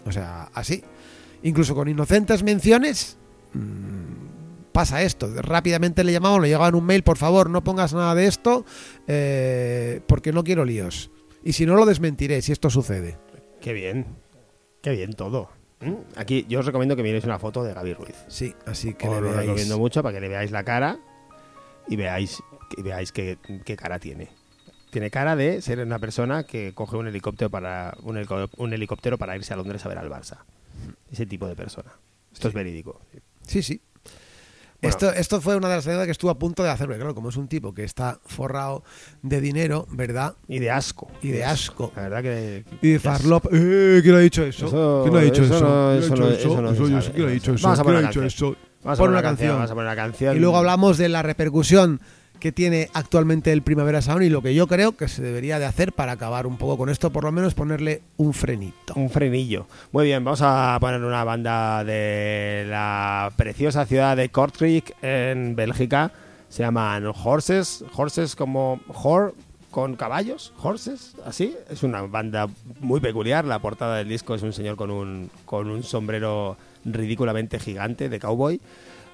O 0.03 0.11
sea, 0.11 0.49
así. 0.55 0.83
Incluso 1.43 1.75
con 1.75 1.87
inocentes 1.87 2.41
menciones, 2.41 3.17
mm, 3.53 4.71
pasa 4.71 5.03
esto. 5.03 5.29
Rápidamente 5.43 6.03
le 6.03 6.11
llamaban, 6.11 6.41
le 6.41 6.47
llegaban 6.47 6.73
un 6.73 6.85
mail, 6.85 7.03
por 7.03 7.17
favor, 7.17 7.51
no 7.51 7.63
pongas 7.63 7.93
nada 7.93 8.15
de 8.15 8.25
esto 8.25 8.65
eh, 9.07 10.01
porque 10.07 10.31
no 10.31 10.43
quiero 10.43 10.65
líos. 10.65 11.11
Y 11.45 11.53
si 11.53 11.65
no, 11.65 11.75
lo 11.75 11.85
desmentiré 11.85 12.41
si 12.41 12.51
esto 12.51 12.69
sucede. 12.69 13.17
Qué 13.61 13.71
bien. 13.71 14.05
Qué 14.81 14.91
bien 14.91 15.13
todo. 15.13 15.49
¿Mm? 15.79 15.93
Aquí 16.17 16.45
yo 16.49 16.59
os 16.59 16.65
recomiendo 16.65 16.95
que 16.95 17.03
miréis 17.03 17.23
una 17.23 17.39
foto 17.39 17.63
de 17.63 17.73
Gaby 17.73 17.93
Ruiz. 17.93 18.15
Sí, 18.27 18.53
así 18.65 18.93
que 18.95 19.07
Os 19.07 19.15
le 19.15 19.21
lo 19.21 19.27
veáis. 19.29 19.41
recomiendo 19.47 19.77
mucho 19.77 20.03
para 20.03 20.13
que 20.15 20.21
le 20.21 20.27
veáis 20.29 20.51
la 20.51 20.63
cara 20.63 20.97
y 21.87 21.95
veáis, 21.95 22.41
y 22.75 22.81
veáis 22.81 23.11
qué, 23.11 23.37
qué 23.63 23.75
cara 23.77 23.99
tiene. 23.99 24.29
Tiene 24.91 25.11
cara 25.11 25.35
de 25.35 25.61
ser 25.61 25.79
una 25.79 25.99
persona 25.99 26.45
que 26.45 26.73
coge 26.73 26.95
un 26.97 27.07
helicóptero 27.07 27.49
para 27.49 27.95
un, 28.03 28.15
helico- 28.17 28.49
un 28.57 28.73
helicóptero 28.73 29.17
para 29.17 29.35
irse 29.35 29.53
a 29.53 29.57
Londres 29.57 29.85
a 29.85 29.89
ver 29.89 29.97
al 29.97 30.09
Barça. 30.09 30.39
Ese 31.11 31.25
tipo 31.25 31.47
de 31.47 31.55
persona. 31.55 31.91
Esto 32.33 32.47
es 32.47 32.53
verídico. 32.53 32.99
Sí, 33.45 33.61
sí. 33.61 33.81
Bueno. 34.85 35.07
Esto, 35.07 35.11
esto 35.13 35.41
fue 35.41 35.55
una 35.55 35.69
de 35.69 35.75
las 35.75 35.85
anécdotas 35.85 36.05
que 36.07 36.11
estuvo 36.11 36.31
a 36.31 36.39
punto 36.39 36.63
de 36.63 36.69
hacer, 36.69 36.85
porque 36.87 36.99
claro, 36.99 37.13
como 37.15 37.29
es 37.29 37.37
un 37.37 37.47
tipo 37.47 37.73
que 37.73 37.83
está 37.83 38.19
forrado 38.25 38.83
de 39.21 39.41
dinero, 39.41 39.87
¿verdad? 39.91 40.35
Y 40.47 40.59
de 40.59 40.71
asco. 40.71 41.09
Y 41.21 41.29
de 41.29 41.43
asco. 41.43 41.91
La 41.95 42.03
verdad 42.03 42.21
que... 42.23 42.65
Y 42.81 42.91
de 42.91 42.99
farlop. 42.99 43.45
Eh, 43.51 43.99
¿Quién 44.03 44.15
ha 44.15 44.19
dicho 44.19 44.43
eso? 44.43 44.67
Eso- 44.67 45.01
¿Quién 45.03 45.15
ha 45.17 45.21
dicho 45.21 45.43
eso 45.43 45.59
no- 45.59 45.59
¿Quién 45.59 45.69
ha 45.69 45.95
eso 45.97 46.09
dicho 46.15 46.15
no- 46.15 46.29
eso? 46.29 46.61
no 46.61 47.01
sí 47.01 47.11
¿Quién 47.13 47.27
ha 47.27 47.31
dicho 47.31 47.53
eso? 47.53 47.67
A 47.69 47.73
¿Quién 47.73 47.83
poner 47.85 48.03
ha 48.05 48.07
dicho 48.07 48.19
una 48.19 48.27
eso? 48.27 48.45
Vamos 48.83 48.99
a 48.99 49.01
Pon 49.01 49.07
poner 49.07 49.09
una 49.11 49.21
canción, 49.21 49.47
canción. 49.49 49.55
Vamos 49.57 49.71
a 49.71 49.73
poner 49.75 49.87
una 49.87 49.95
canción. 49.95 50.37
Y 50.37 50.39
luego 50.39 50.57
hablamos 50.57 50.97
de 50.97 51.09
la 51.09 51.21
repercusión 51.23 52.01
que 52.45 52.51
tiene 52.51 52.91
actualmente 52.93 53.51
el 53.51 53.63
Primavera 53.63 54.03
Sound 54.03 54.21
y 54.21 54.29
lo 54.29 54.43
que 54.43 54.53
yo 54.53 54.67
creo 54.67 54.95
que 54.95 55.07
se 55.07 55.23
debería 55.23 55.57
de 55.57 55.65
hacer 55.65 55.93
para 55.93 56.11
acabar 56.11 56.45
un 56.45 56.57
poco 56.57 56.77
con 56.77 56.89
esto, 56.89 57.09
por 57.09 57.23
lo 57.23 57.31
menos 57.31 57.55
ponerle 57.55 58.03
un 58.17 58.35
frenito. 58.35 58.93
Un 58.95 59.09
frenillo. 59.09 59.65
Muy 59.91 60.05
bien, 60.05 60.23
vamos 60.23 60.41
a 60.43 60.77
poner 60.79 61.03
una 61.03 61.23
banda 61.23 61.83
de 61.83 62.67
la 62.69 63.33
preciosa 63.35 63.87
ciudad 63.87 64.15
de 64.15 64.29
Kortrijk 64.29 64.93
en 65.01 65.55
Bélgica. 65.55 66.11
Se 66.47 66.61
llaman 66.61 67.07
Horses. 67.07 67.83
Horses 67.95 68.35
como 68.35 68.79
Hor 68.89 69.33
con 69.71 69.95
caballos. 69.95 70.53
Horses, 70.61 71.15
así. 71.25 71.55
Es 71.67 71.81
una 71.81 72.03
banda 72.03 72.47
muy 72.79 72.99
peculiar. 72.99 73.45
La 73.45 73.57
portada 73.57 73.97
del 73.97 74.07
disco 74.07 74.35
es 74.35 74.43
un 74.43 74.53
señor 74.53 74.75
con 74.75 74.91
un, 74.91 75.31
con 75.45 75.67
un 75.71 75.81
sombrero 75.81 76.57
ridículamente 76.85 77.57
gigante 77.57 78.07
de 78.07 78.19
cowboy. 78.19 78.61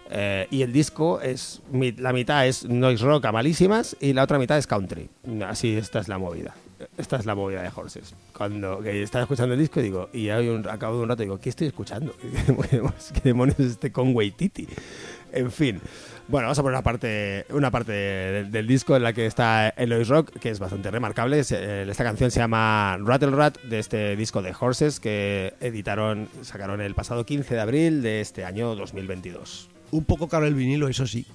Eh, 0.10 0.48
y 0.50 0.62
el 0.62 0.74
disco 0.74 1.22
es 1.22 1.62
la 1.72 2.12
mitad 2.12 2.46
es 2.46 2.66
noise 2.66 3.04
rock 3.04 3.26
a 3.26 3.32
malísimas 3.32 3.96
y 4.02 4.14
la 4.14 4.24
otra 4.24 4.40
mitad 4.40 4.58
es 4.58 4.68
country. 4.68 5.10
Así 5.48 5.76
esta 5.76 6.00
es 6.00 6.08
la 6.08 6.18
movida. 6.18 6.56
Esta 6.98 7.18
es 7.18 7.26
la 7.26 7.36
movida 7.36 7.62
de 7.62 7.70
Horses. 7.74 8.16
Cuando 8.36 8.84
estaba 8.84 9.24
escuchando 9.24 9.54
el 9.54 9.60
disco 9.60 9.82
digo 9.82 10.10
y 10.14 10.30
un, 10.30 10.68
a 10.68 10.78
cabo 10.78 10.98
de 10.98 11.04
un 11.04 11.10
rato 11.10 11.22
digo, 11.22 11.40
¿qué 11.40 11.50
estoy 11.50 11.68
escuchando? 11.68 12.14
¿Qué 13.14 13.22
demonios 13.24 13.60
es 13.60 13.72
este 13.72 13.92
con 13.92 14.16
Waititi? 14.16 14.68
En 15.32 15.52
fin. 15.52 15.80
Bueno, 16.28 16.46
vamos 16.46 16.60
a 16.60 16.62
poner 16.62 16.76
una 16.76 16.84
parte, 16.84 17.46
una 17.50 17.72
parte 17.72 17.92
del, 17.92 18.68
disco 18.68 18.96
en 18.96 19.04
la 19.04 19.14
que 19.14 19.26
está 19.26 19.70
el 19.70 19.90
noise 19.90 20.10
rock, 20.10 20.32
que 20.40 20.50
es 20.50 20.60
bastante 20.60 20.92
remarcable. 20.92 21.42
Eh, 21.50 21.88
esta 21.90 22.04
canción 22.04 22.32
se 22.32 22.40
llama 22.40 22.98
Rattle 23.02 23.32
Rat, 23.32 23.62
de 23.64 23.80
este 23.80 24.16
disco 24.16 24.42
de 24.42 24.54
Horses, 24.58 25.00
que 25.00 25.54
editaron, 25.60 26.30
sacaron 26.42 26.80
el 26.82 26.96
pasado 26.96 27.26
15 27.26 27.54
de 27.56 27.60
abril 27.60 28.02
de 28.02 28.22
este 28.22 28.46
año 28.46 28.76
2022. 28.76 29.71
Un 29.92 30.06
poco 30.06 30.28
caro 30.28 30.46
el 30.46 30.56
vinilo, 30.56 30.88
eso 30.88 31.06
sí. 31.06 31.26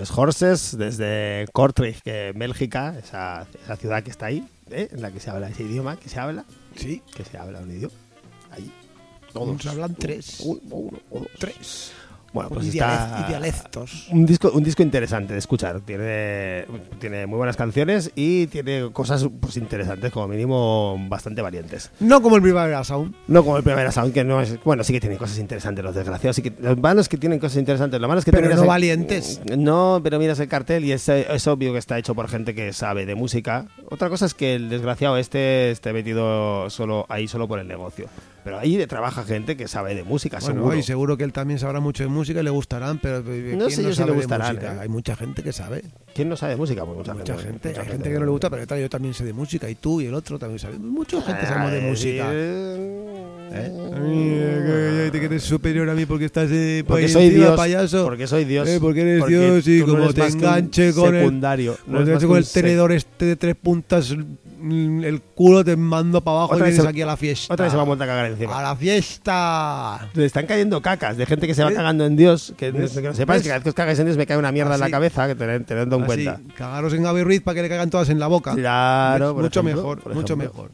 Pues 0.00 0.16
Horses, 0.16 0.78
desde 0.78 1.44
Kortrijk, 1.52 2.00
que 2.02 2.32
Bélgica, 2.34 2.98
esa, 2.98 3.46
esa 3.62 3.76
ciudad 3.76 4.02
que 4.02 4.08
está 4.08 4.24
ahí, 4.24 4.48
¿eh? 4.70 4.88
en 4.90 5.02
la 5.02 5.10
que 5.12 5.20
se 5.20 5.28
habla 5.28 5.50
ese 5.50 5.64
idioma, 5.64 5.96
que 5.98 6.08
se 6.08 6.18
habla, 6.18 6.46
Sí. 6.74 7.02
que 7.14 7.22
se 7.22 7.36
habla 7.36 7.58
un 7.60 7.70
idioma. 7.70 7.92
Ahí. 8.50 8.72
Todos 9.34 9.66
hablan 9.66 9.94
tres. 9.94 10.40
Uno, 10.40 10.58
uno, 10.70 10.98
uno, 11.10 11.26
Tres. 11.38 11.92
Bueno, 12.32 12.50
pues 12.50 12.66
y, 12.66 12.68
está... 12.70 13.24
dialectos. 13.28 14.08
Un 14.10 14.24
disco, 14.24 14.50
un 14.52 14.62
disco 14.62 14.82
interesante 14.82 15.32
de 15.32 15.38
escuchar. 15.38 15.80
Tiene, 15.80 16.64
tiene 17.00 17.26
muy 17.26 17.38
buenas 17.38 17.56
canciones 17.56 18.12
y 18.14 18.46
tiene 18.46 18.90
cosas 18.92 19.26
pues, 19.40 19.56
interesantes, 19.56 20.12
como 20.12 20.28
mínimo 20.28 20.96
bastante 21.08 21.42
valientes. 21.42 21.90
No 21.98 22.22
como 22.22 22.36
el 22.36 22.42
Primavera 22.42 22.84
Sound. 22.84 23.14
No 23.26 23.44
como 23.44 23.56
el 23.56 23.64
Primera 23.64 23.90
Sound, 23.90 24.12
que 24.12 24.22
no 24.22 24.40
es. 24.40 24.62
Bueno, 24.62 24.84
sí 24.84 24.92
que 24.92 25.00
tiene 25.00 25.16
cosas 25.16 25.38
interesantes, 25.38 25.84
los 25.84 25.94
desgraciados. 25.94 26.36
Sí 26.36 26.42
que, 26.42 26.52
los 26.60 26.78
malos 26.78 27.08
que 27.08 27.18
tienen 27.18 27.40
cosas 27.40 27.58
interesantes. 27.58 28.00
Lo 28.00 28.06
malo 28.06 28.20
es 28.20 28.24
que 28.24 28.30
Pero 28.30 28.54
no 28.54 28.64
valientes. 28.64 29.40
No, 29.56 30.00
pero 30.02 30.18
miras 30.18 30.38
el 30.38 30.48
cartel 30.48 30.84
y 30.84 30.92
es, 30.92 31.08
es 31.08 31.46
obvio 31.48 31.72
que 31.72 31.78
está 31.78 31.98
hecho 31.98 32.14
por 32.14 32.28
gente 32.28 32.54
que 32.54 32.72
sabe 32.72 33.06
de 33.06 33.14
música. 33.16 33.66
Otra 33.90 34.08
cosa 34.08 34.26
es 34.26 34.34
que 34.34 34.54
el 34.54 34.68
desgraciado 34.68 35.16
este 35.16 35.72
esté 35.72 35.92
metido 35.92 36.70
solo 36.70 37.06
ahí 37.08 37.26
solo 37.26 37.48
por 37.48 37.58
el 37.58 37.66
negocio. 37.66 38.06
Pero 38.42 38.58
ahí 38.58 38.86
trabaja 38.86 39.22
gente 39.24 39.56
que 39.56 39.68
sabe 39.68 39.94
de 39.94 40.02
música, 40.02 40.38
Bueno, 40.40 40.54
seguro. 40.60 40.76
y 40.76 40.82
seguro 40.82 41.16
que 41.16 41.24
él 41.24 41.32
también 41.32 41.58
sabrá 41.58 41.78
mucho 41.80 42.02
de 42.02 42.08
música 42.08 42.40
y 42.40 42.42
le 42.42 42.50
gustarán, 42.50 42.98
pero 42.98 43.18
eh, 43.18 43.52
No 43.56 43.66
¿quién 43.66 43.70
sé 43.76 43.82
yo 43.82 43.90
si 43.90 43.96
sabe 43.96 44.10
le 44.10 44.12
de 44.16 44.22
gustarán, 44.22 44.54
música? 44.56 44.74
¿eh? 44.74 44.78
Hay 44.80 44.88
mucha 44.88 45.14
gente 45.16 45.42
que 45.42 45.52
sabe. 45.52 45.84
¿Quién 46.14 46.28
no 46.28 46.36
sabe 46.36 46.52
de 46.52 46.56
música? 46.56 46.84
Pues 46.84 46.96
mucha, 46.96 47.14
Mucha 47.14 47.34
gente. 47.34 47.48
gente. 47.50 47.68
mucha 47.68 47.80
Hay 47.82 47.88
gente 47.88 48.08
que 48.10 48.18
no 48.18 48.24
le 48.24 48.30
gusta, 48.30 48.48
pero 48.50 48.66
tal, 48.66 48.80
yo 48.80 48.88
también 48.88 49.12
sé 49.14 49.24
de 49.24 49.32
música. 49.32 49.68
Y 49.68 49.74
tú 49.74 50.00
y 50.00 50.06
el 50.06 50.14
otro 50.14 50.38
también 50.38 50.58
sabe. 50.58 50.78
Mucha 50.78 51.20
gente 51.22 51.46
sabemos 51.46 51.72
de 51.72 51.80
música. 51.82 52.30
¿Eh? 53.52 55.08
Te 55.12 55.26
crees 55.26 55.42
superior 55.42 55.88
a 55.90 55.94
mí 55.94 56.06
porque 56.06 56.24
estás 56.26 56.48
eh, 56.52 56.82
por 56.86 56.94
Porque 56.96 57.08
soy 57.08 57.26
encima, 57.26 57.44
Dios. 57.46 57.56
payaso. 57.56 58.04
Porque 58.04 58.26
soy 58.26 58.44
Dios. 58.44 58.68
Eh, 58.68 58.78
porque 58.80 59.00
eres 59.02 59.20
Porque 59.20 59.38
Dios 59.38 59.66
y 59.68 59.80
no 59.80 59.86
como 59.86 60.02
eres 60.04 60.14
te 60.14 60.20
que 60.22 60.26
enganche 60.28 60.92
con 60.94 61.14
el- 61.14 61.20
secundario. 61.20 61.76
Como 61.84 61.98
no 61.98 62.02
eres 62.06 62.18
que 62.20 62.26
con 62.26 62.36
el 62.38 62.46
tenedor 62.48 62.92
este 62.92 63.24
de 63.24 63.36
tres 63.36 63.56
puntas, 63.56 64.14
el 64.62 65.20
culo 65.34 65.64
te 65.64 65.76
mando 65.76 66.20
para 66.22 66.38
abajo 66.38 66.54
Otra 66.54 66.66
y 66.66 66.70
vienes 66.70 66.82
se- 66.84 66.88
aquí 66.90 67.02
a 67.02 67.06
la 67.06 67.16
fiesta. 67.16 67.52
Otra 67.54 67.64
vez 67.64 67.70
se 67.72 67.76
me 67.76 67.82
ha 67.82 67.86
vuelto 67.86 68.04
a 68.04 68.06
cagar 68.06 68.26
encima. 68.26 68.58
¡A 68.58 68.62
la 68.62 68.76
fiesta! 68.76 70.08
Le 70.14 70.24
están 70.26 70.46
cayendo 70.46 70.80
cacas 70.82 71.16
de 71.16 71.26
gente 71.26 71.46
que 71.46 71.54
se 71.54 71.62
va 71.64 71.70
¿Eh? 71.70 71.74
cagando 71.74 72.04
en 72.06 72.16
Dios. 72.16 72.52
Que, 72.56 72.70
¿Ves? 72.70 72.92
que 72.92 73.02
no 73.02 73.14
sepáis 73.14 73.42
que 73.42 73.48
cada 73.48 73.58
vez 73.58 73.64
que 73.64 73.68
os 73.70 73.74
cagáis 73.74 73.98
en 73.98 74.06
Dios 74.06 74.16
me 74.16 74.26
cae 74.26 74.36
una 74.36 74.52
mierda 74.52 74.74
en 74.74 74.80
la 74.80 74.86
Así. 74.86 74.92
cabeza, 74.92 75.26
que 75.26 75.34
tenedlo 75.34 75.96
en 75.96 76.02
Así, 76.04 76.06
cuenta. 76.24 76.40
cagaros 76.56 76.92
en 76.94 77.02
Gaby 77.02 77.22
Ruiz 77.22 77.40
para 77.42 77.54
que 77.56 77.62
le 77.62 77.68
caigan 77.68 77.90
todas 77.90 78.08
en 78.10 78.18
la 78.18 78.26
boca. 78.26 78.54
Claro, 78.54 79.34
mucho 79.34 79.60
ejemplo, 79.60 79.82
mejor, 79.96 80.14
mucho 80.14 80.36
mejor. 80.36 80.70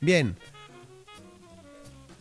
Bien. 0.00 0.36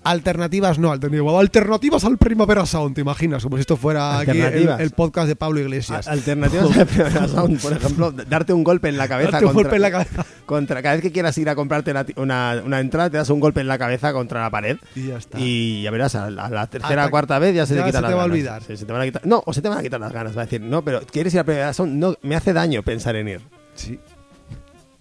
Alternativas 0.04 0.80
no, 0.80 0.92
alternativas. 0.92 1.34
Alternativas 1.40 2.04
al 2.06 2.18
Primavera 2.18 2.66
Sound, 2.66 2.96
¿te 2.96 3.02
imaginas? 3.02 3.44
Como 3.44 3.58
si 3.58 3.62
esto 3.62 3.78
fuera 3.78 4.20
aquí 4.20 4.32
el, 4.42 4.70
el 4.70 4.92
podcast 4.92 5.28
de 5.28 5.36
Pablo 5.36 5.60
Iglesias. 5.60 6.08
Alternativas 6.08 6.78
al 6.78 6.86
Primavera 6.88 7.28
Sound, 7.28 7.62
por 7.62 7.74
ejemplo, 7.74 8.12
darte 8.30 8.54
un 8.54 8.64
golpe 8.64 8.90
en 8.90 8.98
la 8.98 9.08
cabeza. 9.08 9.32
Darte 9.32 9.46
un 9.46 9.54
contra- 9.54 9.64
golpe 9.64 9.76
en 9.78 9.82
la 9.82 9.92
cabeza. 9.92 10.26
Contra, 10.46 10.82
cada 10.82 10.96
vez 10.96 11.02
que 11.04 11.12
quieras 11.12 11.38
ir 11.38 11.48
a 11.50 11.56
comprarte 11.56 11.92
una, 11.92 12.06
una, 12.18 12.62
una 12.66 12.80
entrada, 12.82 13.10
te 13.10 13.18
das 13.18 13.30
un 13.30 13.40
golpe 13.40 13.62
en 13.62 13.68
la 13.68 13.78
cabeza 13.78 14.12
contra 14.14 14.42
la 14.42 14.50
pared. 14.50 14.78
Y 14.96 15.08
ya 15.08 15.18
está. 15.18 15.40
Y 15.40 15.84
ya 15.84 15.92
verás, 15.92 16.16
a 16.16 16.30
la, 16.30 16.46
a 16.46 16.50
la 16.50 16.68
tercera 16.68 17.06
o 17.06 17.10
cuarta 17.10 17.40
vez 17.40 17.56
ya 17.56 17.66
se 17.66 17.76
ya 17.76 17.82
te 17.84 17.88
quitan 17.88 18.00
se 18.00 18.02
las 18.04 18.12
te 18.12 18.16
va 18.16 18.22
a 18.24 18.26
ganas. 18.26 18.34
olvidar. 18.34 18.64
Sí, 18.64 18.76
se 18.78 18.86
te 18.86 18.92
van 18.92 19.02
a 19.02 19.06
quitar- 19.06 19.26
no, 19.26 19.42
o 19.46 19.54
se 19.54 19.62
te 19.62 19.70
van 19.70 19.78
a 19.78 19.82
quitar 19.82 20.00
las 20.02 20.12
ganas. 20.12 20.36
Va 20.38 20.42
a 20.42 20.46
decir, 20.46 20.60
no, 20.62 20.84
pero 20.84 21.02
¿quieres 21.10 21.34
ir 21.34 21.40
a 21.40 21.44
Primavera 21.46 21.74
Sound? 21.74 21.94
No, 21.94 22.16
me 22.24 22.36
hace 22.36 22.52
daño 22.52 22.84
pensar 22.84 23.16
en 23.16 23.28
ir. 23.30 23.42
Sí. 23.76 24.00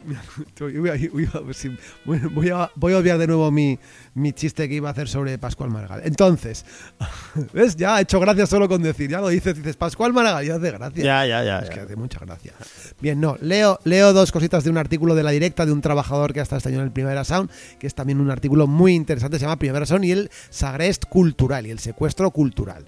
Voy 0.61 0.89
a, 0.89 0.95
voy 1.13 1.25
a- 1.25 1.53
sí, 1.55 1.77
bueno, 2.05 2.31
voy 2.31 2.51
a- 2.51 2.71
voy 2.77 2.93
a 2.95 2.99
obviar 2.99 3.19
de 3.19 3.27
nuevo 3.27 3.51
mi, 3.51 3.79
mi 4.15 4.33
chiste 4.33 4.69
que 4.69 4.75
iba 4.75 4.89
a 4.89 4.93
hacer 4.93 5.09
sobre 5.09 5.39
Pascual 5.39 5.71
Margal. 5.71 6.03
Entonces, 6.05 6.65
¿ves? 7.53 7.77
Ya 7.77 7.97
ha 7.97 8.01
hecho 8.01 8.21
gracia 8.21 8.47
solo 8.47 8.69
con 8.69 8.83
decir, 8.83 9.11
ya 9.11 9.21
lo 9.21 9.29
dices, 9.29 9.57
dices 9.57 9.77
Pascual 9.77 10.13
Margal, 10.13 10.45
ya 10.45 10.57
hace 10.57 10.71
gracia. 10.71 11.05
Ya, 11.05 11.27
ya, 11.27 11.45
ya. 11.45 11.59
Es 11.61 11.69
ya. 11.69 11.75
que 11.75 11.81
hace 11.81 11.97
mucha 11.97 12.19
gracia. 12.21 12.53
Bien, 13.01 13.21
no, 13.21 13.37
leo, 13.41 13.79
leo 13.85 14.13
dos 14.13 14.33
cositas 14.33 14.65
de 14.65 14.71
un 14.71 14.79
artículo 14.79 15.15
de 15.15 15.23
la 15.23 15.31
directa 15.31 15.67
de 15.67 15.73
un 15.73 15.81
trabajador 15.81 16.33
que 16.33 16.41
ha 16.41 16.43
estado 16.43 16.59
este 16.59 16.69
año 16.71 16.79
en 16.79 16.85
el 16.85 16.91
Primavera 16.93 17.25
Sound, 17.25 17.51
que 17.79 17.87
es 17.87 17.95
también 17.95 18.21
un 18.21 18.31
artículo 18.31 18.67
muy 18.67 18.95
interesante, 18.95 19.39
se 19.39 19.43
llama 19.45 19.57
Primavera 19.59 19.87
Sound 19.87 20.05
y 20.05 20.13
el 20.13 20.31
Sagrest 20.51 21.05
Cultural 21.07 21.67
y 21.67 21.71
el 21.71 21.79
secuestro 21.79 22.31
cultural. 22.31 22.85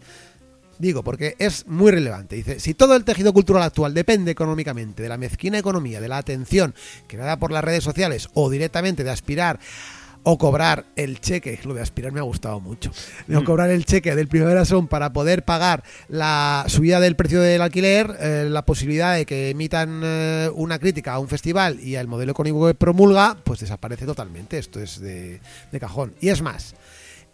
Digo, 0.78 1.02
porque 1.02 1.36
es 1.38 1.66
muy 1.66 1.92
relevante. 1.92 2.36
Dice, 2.36 2.60
si 2.60 2.74
todo 2.74 2.96
el 2.96 3.04
tejido 3.04 3.32
cultural 3.32 3.62
actual 3.62 3.94
depende 3.94 4.30
económicamente 4.30 5.02
de 5.02 5.08
la 5.08 5.16
mezquina 5.16 5.58
economía, 5.58 6.00
de 6.00 6.08
la 6.08 6.18
atención 6.18 6.74
creada 7.06 7.38
por 7.38 7.52
las 7.52 7.64
redes 7.64 7.84
sociales 7.84 8.28
o 8.34 8.50
directamente 8.50 9.04
de 9.04 9.10
aspirar 9.10 9.60
o 10.24 10.38
cobrar 10.38 10.86
el 10.96 11.20
cheque, 11.20 11.60
lo 11.64 11.74
de 11.74 11.82
aspirar 11.82 12.10
me 12.10 12.18
ha 12.18 12.22
gustado 12.22 12.58
mucho, 12.58 12.90
de 13.26 13.36
o 13.36 13.44
cobrar 13.44 13.70
el 13.70 13.84
cheque 13.84 14.16
del 14.16 14.26
Primavera 14.26 14.64
Sound 14.64 14.88
para 14.88 15.12
poder 15.12 15.44
pagar 15.44 15.84
la 16.08 16.64
subida 16.66 16.98
del 16.98 17.14
precio 17.14 17.40
del 17.40 17.60
alquiler, 17.60 18.16
eh, 18.18 18.46
la 18.48 18.64
posibilidad 18.64 19.14
de 19.14 19.26
que 19.26 19.50
emitan 19.50 20.00
eh, 20.02 20.50
una 20.54 20.78
crítica 20.78 21.12
a 21.12 21.18
un 21.18 21.28
festival 21.28 21.78
y 21.78 21.96
al 21.96 22.08
modelo 22.08 22.32
económico 22.32 22.66
que 22.66 22.74
promulga, 22.74 23.36
pues 23.44 23.60
desaparece 23.60 24.06
totalmente. 24.06 24.56
Esto 24.56 24.80
es 24.80 24.98
de, 24.98 25.40
de 25.70 25.80
cajón. 25.80 26.14
Y 26.22 26.30
es 26.30 26.40
más, 26.40 26.74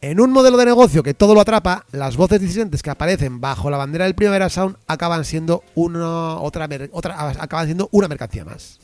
en 0.03 0.21
un 0.21 0.31
modelo 0.31 0.57
de 0.57 0.65
negocio 0.65 1.03
que 1.03 1.15
todo 1.15 1.35
lo 1.35 1.41
atrapa, 1.41 1.85
las 1.93 2.17
voces 2.17 2.41
disidentes 2.41 2.83
que 2.83 2.91
aparecen 2.91 3.41
bajo 3.41 3.71
la 3.71 3.77
bandera 3.77 4.07
del 4.07 4.15
Primavera 4.15 4.49
Sound 4.49 4.77
acaban 4.87 5.25
siendo 5.25 5.63
una 5.75 6.37
otra, 6.37 6.69
otra 6.93 7.29
acaban 7.39 7.67
siendo 7.67 7.89
una 7.93 8.09
mercancía 8.09 8.45
más. 8.45 8.79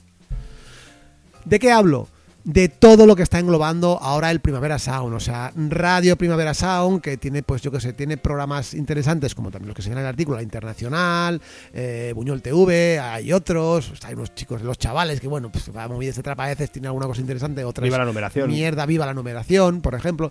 ¿De 1.44 1.58
qué 1.58 1.70
hablo? 1.70 2.08
De 2.44 2.68
todo 2.68 3.06
lo 3.06 3.16
que 3.16 3.22
está 3.24 3.40
englobando 3.40 3.98
ahora 4.00 4.30
el 4.30 4.40
Primavera 4.40 4.78
Sound, 4.78 5.14
o 5.14 5.18
sea, 5.18 5.52
Radio 5.56 6.16
Primavera 6.16 6.54
Sound, 6.54 7.00
que 7.00 7.16
tiene, 7.16 7.42
pues 7.42 7.60
yo 7.62 7.72
que 7.72 7.80
sé, 7.80 7.92
tiene 7.92 8.18
programas 8.18 8.74
interesantes, 8.74 9.34
como 9.34 9.50
también 9.50 9.68
los 9.68 9.74
que 9.74 9.82
se 9.82 9.88
ven 9.88 9.98
en 9.98 10.04
el 10.04 10.08
artículo, 10.08 10.36
la 10.36 10.44
Internacional, 10.44 11.40
eh, 11.72 12.12
Buñol 12.14 12.42
TV, 12.42 13.00
hay 13.00 13.32
otros, 13.32 13.88
pues, 13.88 14.04
hay 14.04 14.14
unos 14.14 14.32
chicos, 14.34 14.62
los 14.62 14.78
chavales, 14.78 15.20
que 15.20 15.26
bueno, 15.26 15.50
pues 15.50 15.74
va 15.74 15.88
movidas 15.88 16.16
de 16.16 16.22
trapa 16.22 16.44
a 16.44 16.48
veces, 16.48 16.70
tiene 16.70 16.86
alguna 16.86 17.06
cosa 17.06 17.20
interesante, 17.20 17.64
otras 17.64 17.82
Viva 17.82 17.98
la 17.98 18.04
numeración. 18.04 18.48
mierda, 18.48 18.86
viva 18.86 19.06
la 19.06 19.14
numeración, 19.14 19.80
por 19.80 19.96
ejemplo. 19.96 20.30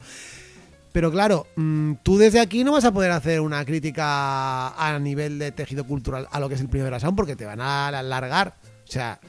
Pero 0.96 1.12
claro, 1.12 1.46
mm, 1.58 1.96
tú 2.04 2.18
desde 2.18 2.40
aquí 2.40 2.64
no 2.64 2.72
vas 2.72 2.86
a 2.86 2.94
poder 2.94 3.12
hacer 3.12 3.42
una 3.42 3.66
crítica 3.66 4.70
a 4.70 4.98
nivel 4.98 5.38
de 5.40 5.52
tejido 5.52 5.84
cultural 5.84 6.26
a 6.32 6.40
lo 6.40 6.48
que 6.48 6.56
es 6.56 6.62
el 6.62 6.70
Primavera 6.70 7.02
Sound 7.02 7.18
porque 7.18 7.36
te 7.36 7.44
van 7.44 7.60
a 7.60 7.90
alargar. 7.90 8.54
O 8.88 8.90
sea, 8.90 9.20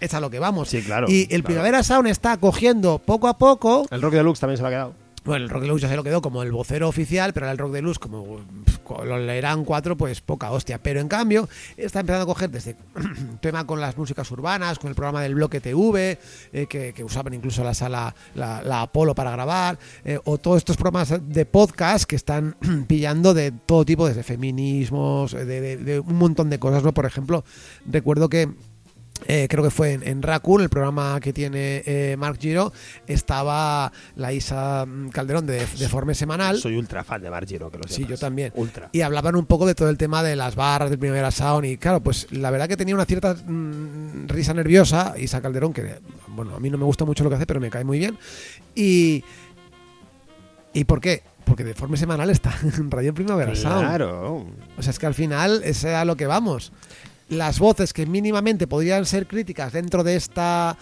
es 0.00 0.14
a 0.14 0.18
lo 0.18 0.30
que 0.30 0.40
vamos. 0.40 0.68
Sí, 0.70 0.82
claro, 0.82 1.06
Y 1.08 1.22
el 1.22 1.28
claro. 1.28 1.44
Primavera 1.44 1.84
Sound 1.84 2.08
está 2.08 2.38
cogiendo 2.38 2.98
poco 2.98 3.28
a 3.28 3.38
poco. 3.38 3.86
El 3.88 4.02
Rock 4.02 4.14
Deluxe 4.14 4.40
también 4.40 4.56
se 4.56 4.62
lo 4.62 4.66
ha 4.66 4.70
quedado. 4.72 4.94
Bueno, 5.24 5.44
el 5.44 5.50
Rock 5.50 5.62
Deluxe 5.62 5.82
ya 5.82 5.88
se 5.88 5.96
lo 5.96 6.04
quedó 6.04 6.20
como 6.20 6.42
el 6.42 6.52
vocero 6.52 6.86
oficial, 6.86 7.32
pero 7.32 7.50
el 7.50 7.56
Rock 7.56 7.72
Deluxe, 7.72 7.98
como 7.98 8.40
pf, 8.64 8.80
lo 9.06 9.18
leerán 9.18 9.64
cuatro, 9.64 9.96
pues 9.96 10.20
poca 10.20 10.50
hostia. 10.50 10.82
Pero 10.82 11.00
en 11.00 11.08
cambio, 11.08 11.48
está 11.78 12.00
empezando 12.00 12.24
a 12.24 12.26
coger 12.26 12.50
desde 12.50 12.76
tema 13.40 13.66
con 13.66 13.80
las 13.80 13.96
músicas 13.96 14.30
urbanas, 14.30 14.78
con 14.78 14.90
el 14.90 14.94
programa 14.94 15.22
del 15.22 15.34
bloque 15.34 15.62
TV, 15.62 16.18
eh, 16.52 16.66
que, 16.66 17.02
usaban 17.02 17.32
incluso 17.32 17.64
la 17.64 17.72
sala, 17.72 18.14
la, 18.34 18.62
la 18.62 18.82
Apolo 18.82 19.14
para 19.14 19.30
grabar, 19.30 19.78
eh, 20.04 20.18
o 20.24 20.36
todos 20.36 20.58
estos 20.58 20.76
programas 20.76 21.14
de 21.26 21.46
podcast 21.46 22.04
que 22.04 22.16
están 22.16 22.56
pillando 22.86 23.32
de 23.32 23.50
todo 23.50 23.86
tipo, 23.86 24.06
desde 24.06 24.24
feminismos, 24.24 25.32
eh, 25.32 25.46
de, 25.46 25.60
de- 25.62 25.76
de 25.78 26.00
un 26.00 26.16
montón 26.16 26.50
de 26.50 26.58
cosas, 26.58 26.82
¿no? 26.82 26.92
Por 26.92 27.06
ejemplo, 27.06 27.44
recuerdo 27.86 28.28
que 28.28 28.50
eh, 29.26 29.46
creo 29.48 29.62
que 29.64 29.70
fue 29.70 29.92
en, 29.92 30.06
en 30.06 30.22
Raccoon, 30.22 30.60
el 30.62 30.68
programa 30.68 31.18
que 31.20 31.32
tiene 31.32 31.82
eh, 31.86 32.16
Mark 32.18 32.36
Giro, 32.40 32.72
estaba 33.06 33.90
la 34.16 34.32
Isa 34.32 34.84
mm, 34.86 35.08
Calderón 35.10 35.46
de, 35.46 35.64
de 35.66 35.88
Forme 35.88 36.14
Semanal. 36.14 36.58
Soy 36.58 36.76
ultra 36.76 37.04
fan 37.04 37.22
de 37.22 37.30
Mark 37.30 37.46
Giro, 37.46 37.70
que 37.70 37.78
lo 37.78 37.84
Sí, 37.88 37.94
sepas. 38.02 38.10
yo 38.10 38.18
también. 38.18 38.52
Ultra. 38.56 38.88
Y 38.92 39.00
hablaban 39.02 39.36
un 39.36 39.46
poco 39.46 39.66
de 39.66 39.74
todo 39.74 39.88
el 39.88 39.96
tema 39.96 40.22
de 40.22 40.36
las 40.36 40.56
barras 40.56 40.90
del 40.90 40.98
Primavera 40.98 41.30
Sound. 41.30 41.64
Y 41.66 41.76
claro, 41.78 42.00
pues 42.02 42.26
la 42.32 42.50
verdad 42.50 42.68
que 42.68 42.76
tenía 42.76 42.94
una 42.94 43.04
cierta 43.06 43.34
mm, 43.34 44.26
risa 44.28 44.52
nerviosa. 44.52 45.14
Isa 45.16 45.40
Calderón, 45.40 45.72
que 45.72 46.00
bueno, 46.28 46.56
a 46.56 46.60
mí 46.60 46.68
no 46.68 46.76
me 46.78 46.84
gusta 46.84 47.04
mucho 47.04 47.22
lo 47.24 47.30
que 47.30 47.36
hace, 47.36 47.46
pero 47.46 47.60
me 47.60 47.70
cae 47.70 47.84
muy 47.84 47.98
bien. 47.98 48.18
Y. 48.74 49.24
¿Y 50.72 50.84
por 50.84 51.00
qué? 51.00 51.22
Porque 51.44 51.62
de 51.62 51.74
forma 51.74 51.96
semanal 51.96 52.30
está 52.30 52.52
en 52.62 52.90
Radio 52.90 53.14
Primavera 53.14 53.54
Sound. 53.54 53.86
Claro. 53.86 54.46
O 54.76 54.82
sea, 54.82 54.90
es 54.90 54.98
que 54.98 55.06
al 55.06 55.14
final 55.14 55.62
es 55.64 55.84
a 55.84 56.04
lo 56.04 56.16
que 56.16 56.26
vamos. 56.26 56.72
Las 57.28 57.58
voces 57.58 57.92
que 57.92 58.06
mínimamente 58.06 58.66
podrían 58.66 59.06
ser 59.06 59.26
críticas 59.26 59.72
dentro 59.72 60.04
de 60.04 60.16
esta 60.16 60.76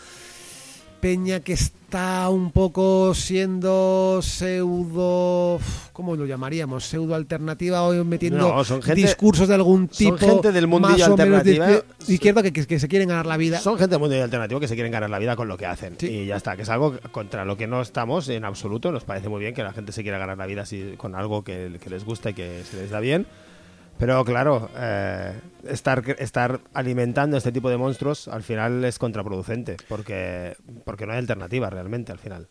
peña 1.00 1.40
que 1.40 1.52
está 1.54 2.28
un 2.28 2.52
poco 2.52 3.12
siendo 3.14 4.20
pseudo... 4.22 5.58
¿Cómo 5.92 6.14
lo 6.16 6.24
llamaríamos? 6.26 6.84
Pseudo 6.84 7.14
alternativa 7.14 7.82
o 7.82 8.04
metiendo 8.04 8.38
No, 8.38 8.64
son 8.64 8.80
gente- 8.82 9.02
discursos 9.02 9.46
de 9.48 9.54
algún 9.54 9.88
son 9.90 10.16
tipo 10.16 10.16
gente 10.18 10.52
del 10.52 10.66
mundillo 10.68 10.96
más 10.98 11.08
o 11.08 11.16
menos 11.16 11.44
de 11.44 11.50
alternativa. 11.52 11.84
izquier- 12.06 12.12
izquierda 12.14 12.42
que, 12.44 12.52
que- 12.52 12.78
se 12.78 12.88
quieren 12.88 13.08
ganar 13.08 13.26
la 13.26 13.36
vida. 13.36 13.58
Son 13.60 13.76
gente 13.76 13.90
del 13.90 14.00
mundo 14.00 14.14
alternativo 14.22 14.58
que 14.60 14.68
se 14.68 14.74
quieren 14.74 14.92
ganar 14.92 15.10
la 15.10 15.18
vida 15.18 15.34
con 15.36 15.48
lo 15.48 15.56
que 15.58 15.66
hacen. 15.66 15.96
Sí. 15.98 16.06
Y 16.06 16.26
ya 16.26 16.36
está, 16.36 16.56
que 16.56 16.62
es 16.62 16.68
algo 16.68 16.96
contra 17.10 17.44
lo 17.44 17.56
que 17.56 17.66
no 17.66 17.82
estamos 17.82 18.28
en 18.28 18.44
absoluto. 18.44 18.90
Nos 18.92 19.04
parece 19.04 19.28
muy 19.28 19.40
bien 19.40 19.54
que 19.54 19.62
la 19.62 19.72
gente 19.72 19.92
se 19.92 20.02
quiera 20.02 20.18
ganar 20.18 20.38
la 20.38 20.46
vida 20.46 20.62
así, 20.62 20.94
con 20.96 21.14
algo 21.14 21.42
que, 21.44 21.78
que 21.82 21.90
les 21.90 22.04
gusta 22.04 22.30
y 22.30 22.34
que 22.34 22.62
se 22.70 22.76
les 22.76 22.90
da 22.90 23.00
bien. 23.00 23.26
Pero 23.98 24.24
claro, 24.24 24.68
eh, 24.76 25.32
estar, 25.68 26.02
estar 26.18 26.60
alimentando 26.74 27.36
este 27.36 27.52
tipo 27.52 27.70
de 27.70 27.76
monstruos 27.76 28.26
al 28.28 28.42
final 28.42 28.84
es 28.84 28.98
contraproducente, 28.98 29.76
porque, 29.88 30.56
porque 30.84 31.06
no 31.06 31.12
hay 31.12 31.18
alternativa 31.18 31.70
realmente 31.70 32.10
al 32.10 32.18
final. 32.18 32.48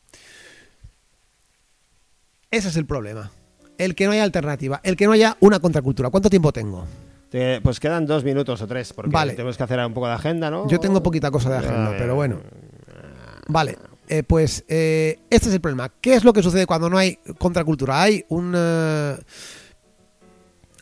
Ese 2.50 2.70
es 2.70 2.78
el 2.78 2.86
problema. 2.86 3.32
El 3.78 3.96
que 3.96 4.06
no 4.06 4.12
haya 4.12 4.24
alternativa, 4.24 4.80
el 4.84 4.96
que 4.96 5.06
no 5.08 5.14
haya 5.14 5.36
una 5.40 5.60
contracultura. 5.60 6.10
¿Cuánto 6.10 6.30
tiempo 6.30 6.52
tengo? 6.54 6.86
Te- 7.30 7.62
pues 7.62 7.80
quedan 7.80 8.06
dos 8.06 8.24
minutos 8.24 8.62
o 8.62 8.68
tres, 8.68 8.94
porque 8.94 9.12
Vale. 9.12 9.34
tenemos 9.34 9.58
que 9.58 9.64
hacer 9.64 9.80
un 9.80 9.94
poco 9.94 10.08
de 10.08 10.14
agenda, 10.14 10.50
¿no? 10.52 10.68
Yo 10.68 10.80
tengo 10.80 11.02
poquita 11.02 11.32
cosa 11.32 11.50
de 11.50 11.58
agenda, 11.58 11.90
ver. 11.90 11.98
pero 11.98 12.16
bueno. 12.16 12.38
Vale, 13.48 13.78
eh, 14.08 14.24
pues 14.24 14.64
eh, 14.68 15.20
este 15.30 15.48
es 15.50 15.56
el 15.56 15.62
problema. 15.62 15.90
¿Qué 16.02 16.14
es 16.14 16.24
lo 16.24 16.34
que 16.34 16.44
sucede 16.44 16.66
cuando 16.66 16.90
no 16.90 16.98
hay 16.98 17.18
contracultura? 17.38 18.02
Hay 18.02 18.24
un... 18.30 18.54
eh, 18.56 19.18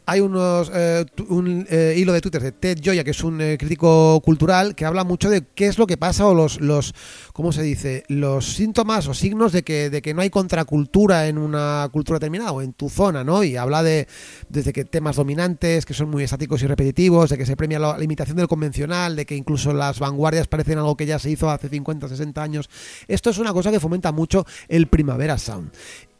hay 0.09 0.21
unos 0.21 0.71
eh, 0.73 1.05
un 1.27 1.67
eh, 1.69 1.93
hilo 1.95 2.13
de 2.13 2.21
Twitter 2.21 2.41
de 2.41 2.51
Ted 2.51 2.79
Joya, 2.83 3.03
que 3.03 3.11
es 3.11 3.23
un 3.23 3.39
eh, 3.41 3.57
crítico 3.59 4.19
cultural, 4.21 4.73
que 4.73 4.85
habla 4.85 5.03
mucho 5.03 5.29
de 5.29 5.43
qué 5.53 5.67
es 5.67 5.77
lo 5.77 5.85
que 5.85 5.97
pasa 5.97 6.25
o 6.25 6.33
los, 6.33 6.59
los 6.59 6.95
¿cómo 7.31 7.51
se 7.51 7.61
dice? 7.61 8.05
Los 8.07 8.53
síntomas 8.53 9.07
o 9.07 9.13
signos 9.13 9.51
de 9.51 9.61
que, 9.61 9.91
de 9.91 10.01
que 10.01 10.15
no 10.15 10.21
hay 10.21 10.31
contracultura 10.31 11.27
en 11.27 11.37
una 11.37 11.87
cultura 11.91 12.17
determinada 12.17 12.51
o 12.51 12.63
en 12.63 12.73
tu 12.73 12.89
zona, 12.89 13.23
¿no? 13.23 13.43
Y 13.43 13.55
habla 13.55 13.83
de 13.83 14.07
desde 14.49 14.73
que 14.73 14.83
temas 14.83 15.15
dominantes 15.15 15.85
que 15.85 15.93
son 15.93 16.09
muy 16.09 16.23
estáticos 16.23 16.63
y 16.63 16.67
repetitivos, 16.67 17.29
de 17.29 17.37
que 17.37 17.45
se 17.45 17.55
premia 17.55 17.77
la, 17.77 17.95
la 17.95 18.03
imitación 18.03 18.37
del 18.37 18.47
convencional, 18.47 19.15
de 19.15 19.27
que 19.27 19.35
incluso 19.35 19.73
las 19.73 19.99
vanguardias 19.99 20.47
parecen 20.47 20.79
algo 20.79 20.97
que 20.97 21.05
ya 21.05 21.19
se 21.19 21.29
hizo 21.29 21.51
hace 21.51 21.69
50, 21.69 22.07
60 22.07 22.41
años. 22.41 22.69
Esto 23.07 23.29
es 23.29 23.37
una 23.37 23.53
cosa 23.53 23.69
que 23.69 23.79
fomenta 23.79 24.11
mucho 24.11 24.43
el 24.69 24.87
Primavera 24.87 25.37
Sound. 25.37 25.71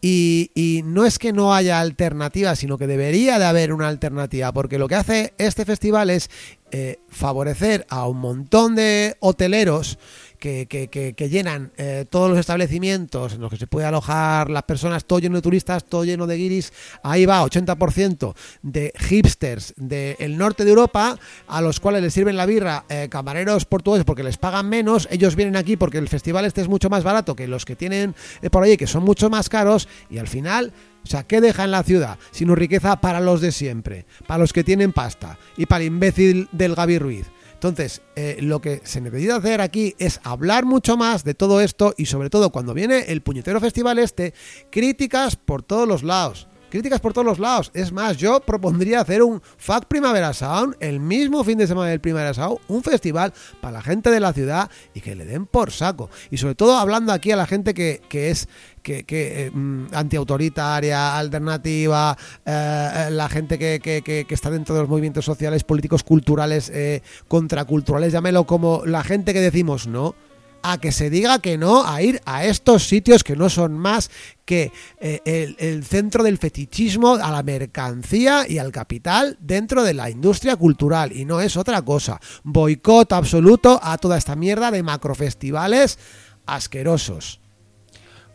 Y, 0.01 0.81
no 0.85 1.05
es 1.05 1.19
que 1.19 1.33
no 1.33 1.53
haya 1.53 1.79
alternativa, 1.79 2.55
sino 2.55 2.77
que 2.77 2.87
debería 2.87 3.37
de 3.37 3.45
haber 3.45 3.73
una 3.73 3.89
alternativa, 3.89 4.53
porque 4.53 4.79
lo 4.79 4.87
que 4.87 4.95
hace 4.95 5.33
este 5.37 5.65
festival 5.65 6.09
es 6.09 6.29
eh, 6.71 6.99
favorecer 7.09 7.85
a 7.89 8.07
un 8.07 8.19
montón 8.19 8.75
de 8.75 9.17
hoteleros 9.19 9.97
que, 10.39 11.29
llenan 11.29 11.71
eh, 11.77 12.05
todos 12.09 12.29
los 12.29 12.39
establecimientos 12.39 13.33
en 13.33 13.41
los 13.41 13.49
que 13.49 13.57
se 13.57 13.67
puede 13.67 13.85
alojar 13.85 14.49
las 14.49 14.63
personas, 14.63 15.05
todo 15.05 15.19
lleno 15.19 15.35
de 15.35 15.41
turistas, 15.41 15.83
todo 15.83 16.05
lleno 16.05 16.25
de 16.27 16.37
guiris. 16.37 16.73
Ahí 17.03 17.25
va 17.25 17.43
80% 17.43 18.33
de 18.61 18.93
hipsters 18.97 19.73
del 19.77 20.37
norte 20.37 20.63
de 20.63 20.71
Europa, 20.71 21.19
a 21.47 21.61
los 21.61 21.79
cuales 21.79 22.01
les 22.01 22.13
sirven 22.13 22.37
la 22.37 22.45
birra 22.45 22.85
eh, 22.89 23.07
camareros 23.09 23.65
portugueses 23.65 24.05
porque 24.05 24.23
les 24.23 24.37
pagan 24.37 24.67
menos. 24.69 25.07
Ellos 25.11 25.35
vienen 25.35 25.55
aquí 25.55 25.77
porque 25.77 25.97
el 25.97 26.07
festival 26.07 26.45
este 26.45 26.61
es 26.61 26.67
mucho 26.67 26.89
más 26.89 27.03
barato 27.03 27.35
que 27.35 27.47
los 27.47 27.65
que 27.65 27.75
tienen 27.75 28.15
eh, 28.41 28.49
por 28.49 28.63
allí, 28.63 28.77
que 28.77 28.87
son 28.87 29.03
mucho 29.03 29.29
más 29.29 29.49
caros. 29.49 29.87
Y 30.09 30.17
al 30.17 30.27
final 30.27 30.71
o 31.03 31.07
sea, 31.07 31.23
¿qué 31.23 31.41
deja 31.41 31.63
en 31.63 31.71
la 31.71 31.83
ciudad? 31.83 32.19
Sino 32.31 32.55
riqueza 32.55 32.99
para 32.99 33.19
los 33.19 33.41
de 33.41 33.51
siempre, 33.51 34.05
para 34.27 34.39
los 34.39 34.53
que 34.53 34.63
tienen 34.63 34.93
pasta 34.93 35.37
y 35.57 35.65
para 35.65 35.81
el 35.81 35.87
imbécil 35.87 36.49
del 36.51 36.75
Gaby 36.75 36.99
Ruiz. 36.99 37.25
Entonces, 37.60 38.01
eh, 38.16 38.38
lo 38.39 38.62
que 38.62 38.80
se 38.86 39.01
necesita 39.01 39.36
hacer 39.36 39.60
aquí 39.60 39.93
es 39.99 40.22
hablar 40.24 40.64
mucho 40.64 40.95
más 40.95 41.26
de 41.26 41.34
todo 41.34 41.60
esto 41.60 41.93
y 41.97 42.05
sobre 42.05 42.30
todo 42.30 42.51
cuando 42.51 42.74
viene 42.74 43.12
el 43.12 43.22
puñetero 43.22 43.60
festival 43.60 43.99
este, 43.99 44.34
críticas 44.70 45.36
por 45.36 45.62
todos 45.62 45.86
los 45.86 46.01
lados. 46.01 46.47
Críticas 46.70 46.99
por 46.99 47.13
todos 47.13 47.26
los 47.26 47.39
lados. 47.39 47.72
Es 47.74 47.91
más, 47.91 48.17
yo 48.17 48.39
propondría 48.41 49.01
hacer 49.01 49.24
un 49.24 49.41
FAC 49.57 49.86
Primavera 49.86 50.34
Sound 50.34 50.76
el 50.80 50.99
mismo 50.99 51.43
fin 51.43 51.57
de 51.57 51.67
semana 51.67 51.89
del 51.89 51.99
Primavera 51.99 52.34
Sound, 52.34 52.59
un 52.67 52.84
festival 52.84 53.34
para 53.61 53.74
la 53.74 53.82
gente 53.82 54.09
de 54.11 54.20
la 54.20 54.34
ciudad 54.34 54.70
y 54.93 55.01
que 55.01 55.15
le 55.15 55.26
den 55.26 55.45
por 55.45 55.72
saco. 55.72 56.09
Y 56.32 56.38
sobre 56.38 56.55
todo 56.55 56.78
hablando 56.78 57.11
aquí 57.11 57.32
a 57.32 57.36
la 57.36 57.47
gente 57.47 57.74
que, 57.74 58.01
que 58.07 58.30
es 58.30 58.47
que, 58.84 59.03
que, 59.03 59.47
eh, 59.47 59.51
mm, 59.51 59.88
antiautoritaria, 59.93 61.17
alternativa, 61.17 62.17
eh, 62.45 62.89
eh, 62.95 63.11
la 63.11 63.28
gente 63.30 63.57
que, 63.59 63.80
que- 63.84 64.01
que- 64.01 64.26
que 64.26 64.34
está 64.34 64.49
dentro 64.49 64.74
de 64.76 64.82
los 64.82 64.89
movimientos 64.89 65.26
sociales, 65.26 65.63
políticos, 65.63 66.03
culturales, 66.03 66.70
eh, 66.74 67.01
contraculturales, 67.28 68.13
llámelo 68.13 68.45
como 68.45 68.84
la 68.86 69.03
gente 69.03 69.34
que 69.34 69.41
decimos 69.41 69.88
no 69.88 70.15
a 70.64 70.78
que 70.80 70.91
se 70.91 71.10
diga 71.10 71.39
que 71.39 71.57
no 71.57 71.86
a 71.86 72.01
ir 72.01 72.22
a 72.26 72.45
estos 72.45 72.88
sitios 72.88 73.24
que 73.24 73.36
no 73.36 73.49
son 73.49 73.78
más 73.78 74.10
que 74.45 74.72
eh, 74.99 75.22
el, 75.26 75.55
el 75.60 75.84
centro 75.86 76.24
del 76.24 76.38
fetichismo 76.38 77.16
a 77.16 77.32
la 77.32 77.43
mercancía 77.43 78.45
y 78.47 78.57
al 78.57 78.72
capital 78.72 79.38
dentro 79.39 79.84
de 79.84 79.93
la 79.93 80.10
industria 80.10 80.55
cultural 80.55 81.12
y 81.12 81.26
no 81.26 81.39
es 81.41 81.55
otra 81.57 81.82
cosa. 81.84 82.20
Boicot 82.43 83.12
absoluto 83.14 83.80
a 83.84 83.97
toda 83.97 84.18
esta 84.18 84.36
mierda 84.36 84.72
de 84.72 84.84
macrofestivales 84.84 85.97
asquerosos. 86.45 87.39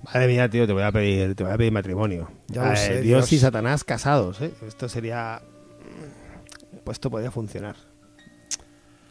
Madre 0.04 0.26
mía, 0.26 0.48
tío, 0.50 0.66
te 0.66 0.72
voy 0.72 0.82
a 0.82 0.92
pedir, 0.92 1.34
te 1.34 1.44
voy 1.44 1.52
a 1.52 1.56
pedir 1.56 1.72
matrimonio. 1.72 2.30
Ya 2.48 2.74
Eh, 2.74 2.76
sé, 2.76 2.92
Dios 3.00 3.28
Dios. 3.28 3.32
y 3.32 3.38
Satanás 3.38 3.84
casados, 3.84 4.40
¿eh? 4.42 4.52
Esto 4.66 4.88
sería... 4.88 5.40
Pues 6.84 6.96
esto 6.96 7.10
podría 7.10 7.30
funcionar. 7.30 7.76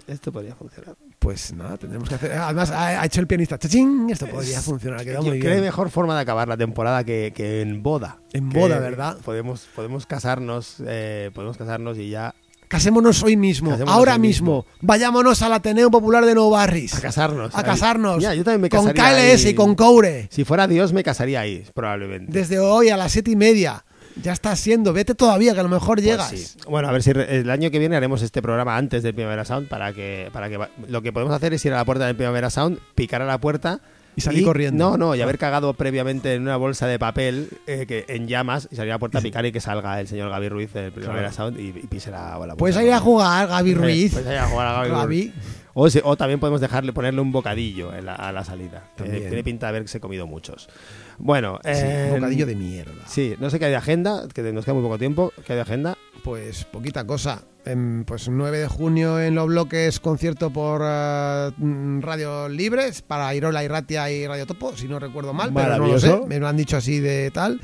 Esto 0.06 0.32
podría 0.32 0.54
funcionar. 0.56 0.96
Pues 1.24 1.54
nada, 1.54 1.78
tendremos 1.78 2.10
que 2.10 2.16
hacer. 2.16 2.34
Además, 2.34 2.70
ha, 2.70 3.06
hecho 3.06 3.22
el 3.22 3.28
pianista. 3.28 3.58
¡Chachín! 3.58 4.10
Esto 4.10 4.28
podría 4.28 4.62
funcionar, 4.62 5.00
ha 5.00 5.04
quedado 5.06 5.24
muy 5.24 5.40
bien. 5.40 5.62
mejor 5.62 5.90
forma 5.90 6.16
de 6.16 6.22
acabar 6.22 6.50
la 6.50 6.58
temporada 6.58 7.06
que, 7.06 7.32
que 7.34 7.62
en 7.62 7.82
boda. 7.82 8.20
En 8.34 8.50
Que 8.50 8.60
boda, 8.60 8.80
¿verdad? 8.80 9.18
Podemos, 9.24 9.66
podemos 9.74 10.06
casarnos, 10.06 10.84
eh, 10.86 11.32
podemos 11.34 11.56
casarnos 11.56 11.98
y 11.98 12.10
ya 12.10 12.36
Casémonos 12.74 13.22
hoy 13.22 13.38
mismo, 13.38 13.70
Casémonos 13.70 13.96
ahora 13.96 14.14
hoy 14.14 14.20
mismo. 14.20 14.66
Vayámonos 14.82 15.44
al 15.44 15.54
Ateneo 15.54 15.92
Popular 15.92 16.26
de 16.26 16.34
Nou 16.34 16.50
Barris. 16.50 16.96
a 16.96 17.02
casarnos. 17.02 17.54
A 17.54 17.60
Ahí. 17.60 17.64
casarnos. 17.64 18.18
Mira, 18.18 18.34
yo 18.34 18.44
también 18.44 18.62
me 18.62 18.70
con 18.70 18.92
KLS 18.92 19.46
ahí. 19.46 19.52
y 19.52 19.54
con 19.54 19.76
Coure. 19.76 20.28
Si 20.32 20.44
fuera 20.44 20.68
Dios 20.68 20.92
me 20.92 21.04
casaría 21.04 21.40
ahí, 21.42 21.64
probablemente. 21.76 22.32
Desde 22.34 22.58
hoy 22.58 22.90
a 22.90 22.98
las 22.98 23.12
siete 23.12 23.30
y 23.30 23.36
media. 23.36 23.86
Ya 24.22 24.32
está 24.34 24.56
siendo. 24.56 24.94
Vete 24.94 25.16
todavía, 25.16 25.54
que 25.54 25.60
a 25.60 25.64
lo 25.64 25.70
mejor 25.70 25.96
Pues 25.98 26.06
llegas. 26.06 26.30
sí. 26.30 26.46
Bueno, 26.68 26.88
a 26.88 26.92
ver 26.92 27.02
si 27.04 27.12
el 27.12 27.50
año 27.50 27.72
que 27.72 27.80
viene 27.80 27.96
haremos 27.96 28.22
este 28.22 28.42
programa 28.42 28.78
antes 28.78 29.02
del 29.04 29.14
Primavera 29.14 29.44
Sound 29.46 29.68
para 29.68 29.92
que, 29.94 30.30
para 30.32 30.50
que 30.50 30.60
lo 30.88 31.02
que 31.02 31.12
podemos 31.12 31.34
hacer 31.34 31.54
es 31.54 31.66
ir 31.66 31.74
a 31.74 31.78
la 31.78 31.86
puerta 31.86 32.06
del 32.06 32.16
Primavera 32.16 32.50
Sound, 32.50 32.80
picar 32.96 33.22
a 33.22 33.26
la 33.26 33.40
puerta 33.40 33.82
Y 34.16 34.22
salir 34.22 34.44
corriendo. 34.44 34.92
No, 34.92 34.98
no, 34.98 35.16
y 35.16 35.22
haber 35.22 35.38
cagado 35.38 35.74
previamente 35.74 36.34
en 36.36 36.44
una 36.44 36.56
bolsa 36.58 36.88
de 36.88 37.00
papel 37.00 37.50
eh, 37.68 37.86
que, 37.88 38.06
en 38.08 38.28
llamas 38.28 38.68
y 38.72 38.76
salir 38.76 38.92
a 38.92 38.96
la 38.96 39.00
puerta 39.00 39.20
a 39.20 39.22
picar 39.22 39.46
y 39.46 39.52
que 39.52 39.60
salga 39.60 40.00
el 40.00 40.08
señor 40.08 40.30
Gaby 40.30 40.50
Ruiz 40.50 40.74
del 40.74 40.92
Primavera 40.92 41.30
Claro. 41.30 41.52
Sound 41.52 41.60
y, 41.60 41.68
y 41.70 41.88
pise 41.88 42.12
la, 42.12 42.38
la 42.46 42.56
Puedes 42.56 42.76
ir 42.82 42.92
a 42.92 43.00
jugar, 43.00 43.48
Gaby 43.48 43.74
Ruiz. 43.74 44.14
Puedes 44.14 44.32
ir 44.32 44.38
a 44.38 44.48
jugar 44.48 44.68
a 44.68 44.88
Gaby. 44.88 44.92
Gaby. 44.92 45.34
O, 45.76 46.16
también 46.16 46.40
podemos 46.40 46.62
dejarle 46.62 46.94
ponerle 46.94 47.20
un 47.22 47.32
bocadillo 47.32 47.94
en 47.96 48.06
la- 48.06 48.14
a 48.14 48.32
la 48.32 48.44
salida. 48.44 48.84
tiene 48.96 49.44
pinta 49.44 49.66
de 49.72 49.78
haberse 49.78 50.00
comido 50.00 50.28
muchos. 50.28 50.70
Bueno, 51.18 51.60
Sí, 51.64 51.70
eh, 51.74 52.10
bocadillo 52.14 52.46
de 52.46 52.56
mierda. 52.56 52.94
Sí, 53.08 53.36
no 53.40 53.50
sé 53.50 53.58
qué 53.58 53.66
hay 53.66 53.72
de 53.72 53.78
agenda, 53.78 54.28
que 54.34 54.42
nos 54.54 54.66
queda 54.66 54.76
muy 54.76 54.84
poco 54.84 55.00
tiempo. 55.00 55.34
¿Qué 55.46 55.54
hay 55.54 55.58
de 55.58 55.62
agenda? 55.64 55.98
Pues 56.24 56.64
poquita 56.66 57.06
cosa. 57.06 57.42
Em, 57.66 58.04
pues 58.04 58.28
9 58.28 58.58
de 58.60 58.68
junio 58.68 59.20
en 59.22 59.36
los 59.36 59.48
bloques 59.48 60.00
concierto 60.00 60.52
por 60.52 60.82
eh, 60.84 61.52
mm, 61.58 62.02
Radio 62.02 62.50
Libres 62.50 63.02
para 63.02 63.34
Irola 63.36 63.64
y 63.64 63.68
Ratia 63.68 64.10
y 64.12 64.28
Radio 64.28 64.46
Topo, 64.46 64.76
si 64.76 64.88
no 64.88 65.00
recuerdo 65.00 65.34
mal, 65.34 65.52
pero 65.54 65.78
no 65.78 65.88
lo 65.88 66.00
sé. 66.00 66.20
Me 66.28 66.40
lo 66.40 66.48
han 66.48 66.58
dicho 66.58 66.76
así 66.78 67.00
de 67.00 67.32
tal. 67.32 67.62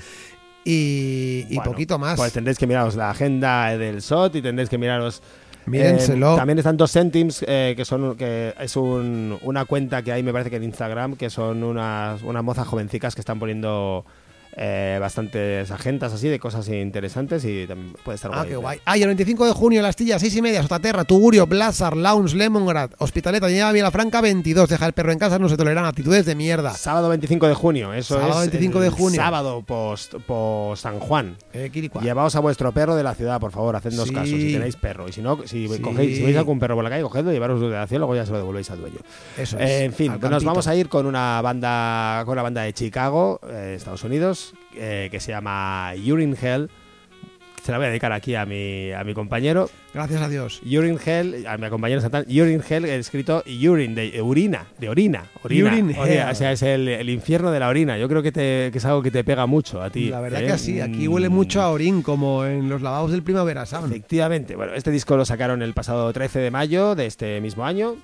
Y, 0.65 1.45
y 1.49 1.55
Bueno, 1.55 1.71
poquito 1.71 1.97
más. 1.99 2.17
Pues 2.17 2.31
tendréis 2.33 2.57
que 2.57 2.67
miraros 2.67 2.95
la 2.95 3.09
agenda 3.09 3.77
del 3.77 4.01
SOT 4.01 4.35
y 4.35 4.41
tendréis 4.41 4.69
que 4.69 4.77
miraros. 4.77 5.21
Mírenselo. 5.65 6.33
eh, 6.33 6.37
también 6.37 6.57
están 6.59 6.77
dos 6.77 6.91
centims, 6.91 7.43
eh, 7.47 7.73
que 7.77 7.85
son 7.85 8.15
que 8.15 8.53
es 8.59 8.75
un- 8.75 9.37
una 9.43 9.65
cuenta 9.65 10.01
que 10.01 10.11
hay, 10.11 10.23
me 10.23 10.31
parece 10.31 10.49
que 10.49 10.55
en 10.55 10.63
Instagram, 10.63 11.15
que 11.15 11.29
son 11.29 11.63
unas, 11.63 12.23
unas 12.23 12.43
mozas 12.43 12.67
jovencicas 12.67 13.13
que 13.15 13.21
están 13.21 13.37
poniendo 13.39 14.05
eh, 14.55 14.97
bastantes 14.99 15.69
agendas 15.71 16.13
así 16.13 16.27
de 16.27 16.39
cosas 16.39 16.67
interesantes 16.69 17.45
y 17.45 17.65
también 17.67 17.93
puede 18.03 18.15
estar 18.15 18.31
Ah, 18.33 18.37
guay. 18.39 18.49
qué 18.49 18.55
guay. 18.55 18.79
Ah, 18.85 18.97
y 18.97 19.01
el 19.01 19.07
25 19.07 19.45
de 19.45 19.53
junio, 19.53 19.81
Las 19.81 19.95
Tillas, 19.95 20.21
6 20.21 20.35
y 20.35 20.41
media, 20.41 20.61
Sotaterra, 20.61 21.03
Tugurio, 21.05 21.45
Blazar, 21.47 21.95
Lounge, 21.95 22.35
Lemongrad, 22.35 22.91
Hospitaleta, 22.97 23.47
Lleva 23.49 23.71
Vilafranca, 23.71 24.21
22. 24.21 24.69
Deja 24.69 24.85
el 24.85 24.93
perro 24.93 25.11
en 25.11 25.19
casa, 25.19 25.39
no 25.39 25.49
se 25.49 25.57
toleran 25.57 25.85
actitudes 25.85 26.25
de 26.25 26.35
mierda. 26.35 26.73
Sábado 26.73 27.09
25 27.09 27.47
de 27.47 27.53
junio, 27.53 27.93
eso 27.93 28.15
Sábado 28.19 28.43
es. 28.43 28.51
25 28.51 28.79
de 28.79 28.87
el 28.87 28.93
junio. 28.93 29.21
Sábado 29.21 29.61
post, 29.61 30.15
post 30.25 30.83
San 30.83 30.99
Juan. 30.99 31.37
Eh. 31.53 31.69
Llevaos 32.01 32.35
a 32.35 32.39
vuestro 32.39 32.71
perro 32.71 32.95
de 32.95 33.03
la 33.03 33.13
ciudad, 33.15 33.39
por 33.39 33.51
favor, 33.51 33.75
hacednos 33.75 34.07
Sí. 34.07 34.13
caso 34.13 34.25
si 34.27 34.53
tenéis 34.53 34.75
perro. 34.75 35.07
Y 35.07 35.11
si 35.13 35.21
no, 35.21 35.37
si, 35.45 35.67
Sí. 35.67 35.79
cogéis, 35.79 36.17
si 36.17 36.23
veis 36.23 36.37
algún 36.37 36.59
perro 36.59 36.75
por 36.75 36.83
la 36.83 36.89
calle, 36.89 37.03
cogedlo, 37.03 37.31
llevaros 37.31 37.61
de 37.61 37.69
la 37.69 37.87
ciudad, 37.87 37.99
luego 37.99 38.15
ya 38.15 38.25
se 38.25 38.31
lo 38.31 38.37
devolvéis 38.37 38.69
al 38.71 38.79
dueño. 38.81 38.97
Eso 39.37 39.57
es. 39.59 39.69
Eh, 39.69 39.83
en 39.85 39.93
fin, 39.93 40.13
pues 40.19 40.31
nos 40.31 40.43
vamos 40.43 40.67
a 40.67 40.75
ir 40.75 40.89
con 40.89 41.05
una 41.05 41.41
banda, 41.41 42.23
con 42.25 42.33
una 42.33 42.41
banda 42.43 42.61
de 42.63 42.73
Chicago, 42.73 43.39
eh, 43.49 43.73
Estados 43.77 44.03
Unidos, 44.03 44.38
eh, 44.75 45.07
que 45.11 45.19
se 45.19 45.31
llama 45.31 45.93
Urine 45.95 46.35
Hell. 46.41 46.69
Se 47.63 47.73
la 47.73 47.77
voy 47.77 47.87
a 47.87 47.89
dedicar 47.89 48.13
aquí 48.13 48.35
a 48.35 48.45
mi, 48.45 48.91
a 48.93 49.03
mi 49.03 49.13
compañero. 49.13 49.69
Gracias 49.93 50.21
a 50.21 50.29
Dios. 50.29 50.61
Urine 50.65 50.97
Hell, 51.05 51.45
a 51.45 51.57
mi 51.57 51.69
compañero 51.69 51.99
Santana. 51.99 52.25
Urine 52.27 52.61
Hell, 52.67 52.85
escrito 52.85 53.43
urine, 53.45 53.93
de 53.95 54.07
eh, 54.17 54.21
orina, 54.21 54.65
de 54.79 54.87
orina. 54.87 55.25
orina 55.43 55.67
Urine 55.69 55.93
orina, 55.99 56.23
hell. 56.25 56.31
O 56.31 56.35
sea, 56.35 56.53
es 56.53 56.61
el, 56.63 56.87
el 56.87 57.09
infierno 57.09 57.51
de 57.51 57.59
la 57.59 57.67
orina. 57.67 57.97
Yo 57.97 58.07
creo 58.07 58.23
que, 58.23 58.31
te- 58.31 58.69
que 58.71 58.77
es 58.77 58.85
algo 58.85 59.03
que 59.03 59.11
te 59.11 59.25
pega 59.25 59.45
mucho 59.45 59.81
a 59.81 59.89
ti. 59.89 60.09
La 60.09 60.21
verdad 60.21 60.41
¿eh? 60.41 60.45
que 60.47 60.51
así, 60.53 60.79
aquí 60.79 61.07
Mm. 61.09 61.11
huele 61.11 61.29
mucho 61.29 61.61
a 61.61 61.69
orín, 61.69 62.01
como 62.01 62.45
en 62.45 62.69
los 62.69 62.81
lavados 62.81 63.11
del 63.11 63.23
Primavera 63.23 63.65
Sound. 63.65 63.91
Efectivamente. 63.91 64.55
Bueno, 64.55 64.73
este 64.73 64.89
disco 64.89 65.17
lo 65.17 65.25
sacaron 65.25 65.61
el 65.61 65.73
pasado 65.73 66.11
13 66.13 66.39
de 66.39 66.51
mayo 66.51 66.95
de 66.95 67.07
este 67.07 67.41
mismo 67.41 67.65
año. 67.65 67.97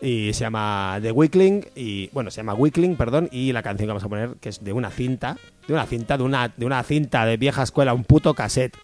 Y 0.00 0.32
se 0.32 0.40
llama 0.40 0.98
The 1.00 1.12
Weakling. 1.12 1.66
Y, 1.74 2.08
bueno, 2.12 2.30
se 2.30 2.38
llama 2.38 2.54
Weakling, 2.54 2.96
perdón. 2.96 3.28
Y 3.32 3.52
la 3.52 3.62
canción 3.62 3.86
que 3.86 3.88
vamos 3.88 4.04
a 4.04 4.08
poner, 4.08 4.30
que 4.40 4.50
es 4.50 4.62
de 4.62 4.72
una 4.72 4.90
cinta. 4.90 5.36
De 5.66 5.72
una 5.72 5.86
cinta, 5.86 6.16
de 6.16 6.24
una, 6.24 6.52
de 6.56 6.66
una 6.66 6.82
cinta 6.82 7.24
de 7.24 7.36
vieja 7.36 7.62
escuela, 7.62 7.94
un 7.94 8.04
puto 8.04 8.34
cassette. 8.34 8.76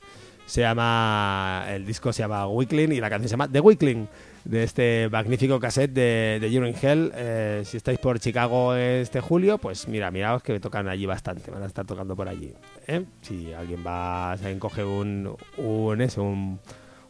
Se 0.46 0.62
llama. 0.62 1.64
El 1.68 1.86
disco 1.86 2.12
se 2.12 2.22
llama 2.22 2.46
Weakling 2.48 2.92
y 2.92 3.00
la 3.00 3.08
canción 3.08 3.28
se 3.28 3.32
llama 3.34 3.48
The 3.48 3.60
Weakling. 3.60 4.08
De 4.44 4.64
este 4.64 5.08
magnífico 5.08 5.60
cassette 5.60 5.92
de, 5.92 6.38
de 6.40 6.58
Urine 6.58 6.76
Hell. 6.80 7.12
Eh, 7.14 7.62
si 7.64 7.76
estáis 7.76 7.98
por 8.00 8.18
Chicago 8.18 8.74
este 8.74 9.20
julio, 9.20 9.58
pues 9.58 9.86
mira, 9.86 10.10
miraos 10.10 10.42
que 10.42 10.58
tocan 10.58 10.88
allí 10.88 11.06
bastante. 11.06 11.50
Van 11.50 11.62
a 11.62 11.66
estar 11.66 11.86
tocando 11.86 12.16
por 12.16 12.28
allí. 12.28 12.52
¿eh? 12.88 13.04
Si 13.20 13.52
alguien 13.52 13.84
va, 13.86 14.34
si 14.36 14.44
alguien 14.44 14.58
coge 14.58 14.82
un, 14.82 15.36
un, 15.58 16.00
ese, 16.00 16.20
un, 16.20 16.58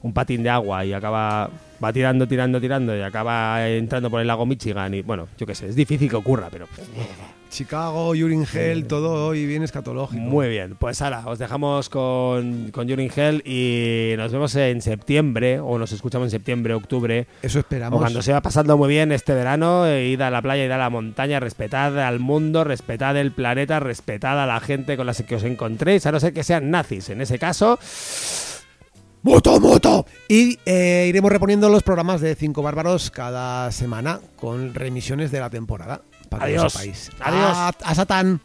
un 0.03 0.13
patín 0.13 0.43
de 0.43 0.51
agua 0.51 0.85
y 0.85 0.93
acaba 0.93 1.51
va 1.83 1.93
tirando, 1.93 2.29
tirando, 2.29 2.61
tirando 2.61 2.97
y 2.97 3.01
acaba 3.01 3.67
entrando 3.69 4.11
por 4.11 4.21
el 4.21 4.27
lago 4.27 4.47
Michigan 4.47 4.95
y 4.95 5.03
bueno, 5.03 5.29
yo 5.37 5.47
qué 5.47 5.55
sé, 5.55 5.69
es 5.69 5.75
difícil 5.75 6.09
que 6.09 6.17
ocurra, 6.17 6.49
pero 6.51 6.67
Chicago, 7.51 8.09
Urine 8.09 8.47
Hell, 8.51 8.87
todo 8.87 9.27
hoy 9.27 9.45
bien 9.45 9.63
escatológico. 9.63 10.23
muy 10.23 10.49
bien. 10.49 10.75
Pues 10.79 11.03
ahora, 11.03 11.25
os 11.27 11.39
dejamos 11.39 11.91
con, 11.91 12.71
con 12.71 12.91
Urine 12.91 13.11
Hell 13.15 13.43
y 13.47 14.17
nos 14.17 14.33
vemos 14.33 14.55
en 14.55 14.81
septiembre 14.81 15.61
o 15.61 15.77
nos 15.77 15.93
escuchamos 15.93 16.29
en 16.29 16.31
septiembre, 16.31 16.73
octubre 16.73 17.27
Eso 17.43 17.59
o 17.59 17.61
esperamos. 17.61 18.01
cuando 18.01 18.23
se 18.23 18.33
va 18.33 18.41
pasando 18.41 18.79
muy 18.79 18.89
bien 18.89 19.13
este 19.13 19.35
verano, 19.35 19.87
eh, 19.87 20.09
id 20.09 20.23
a 20.23 20.31
la 20.31 20.41
playa, 20.41 20.65
id 20.65 20.71
a 20.71 20.79
la 20.79 20.89
montaña, 20.89 21.41
respetad 21.41 21.99
al 22.01 22.21
mundo, 22.21 22.65
respetad 22.65 23.19
el 23.19 23.33
planeta, 23.33 23.81
respetad 23.81 24.43
a 24.43 24.47
la 24.47 24.59
gente 24.61 24.97
con 24.97 25.05
la 25.05 25.13
que 25.13 25.35
os 25.35 25.45
encontréis, 25.45 26.07
a 26.07 26.13
no 26.13 26.21
ser 26.21 26.33
que 26.33 26.45
sean 26.45 26.71
nazis. 26.71 27.11
En 27.11 27.21
ese 27.21 27.39
caso, 27.39 27.79
¡Moto, 29.23 29.61
moto! 29.61 30.05
Y 30.29 30.59
eh, 30.67 31.07
iremos 31.09 31.31
reponiendo 31.31 31.69
los 31.69 31.83
programas 31.85 32.21
de 32.21 32.35
Cinco 32.35 32.63
Bárbaros 32.63 33.11
cada 33.11 33.71
semana 33.71 34.21
con 34.37 34.75
remisiones 34.75 35.31
de 35.31 35.39
la 35.39 35.49
temporada. 35.49 36.03
Para 36.29 36.47
que 36.47 36.55
lo 36.55 36.61
Adiós. 36.63 36.73
sepáis. 36.73 37.11
Adiós. 37.21 37.57
A, 37.57 37.69
a 37.69 37.95
Satán. 37.95 38.41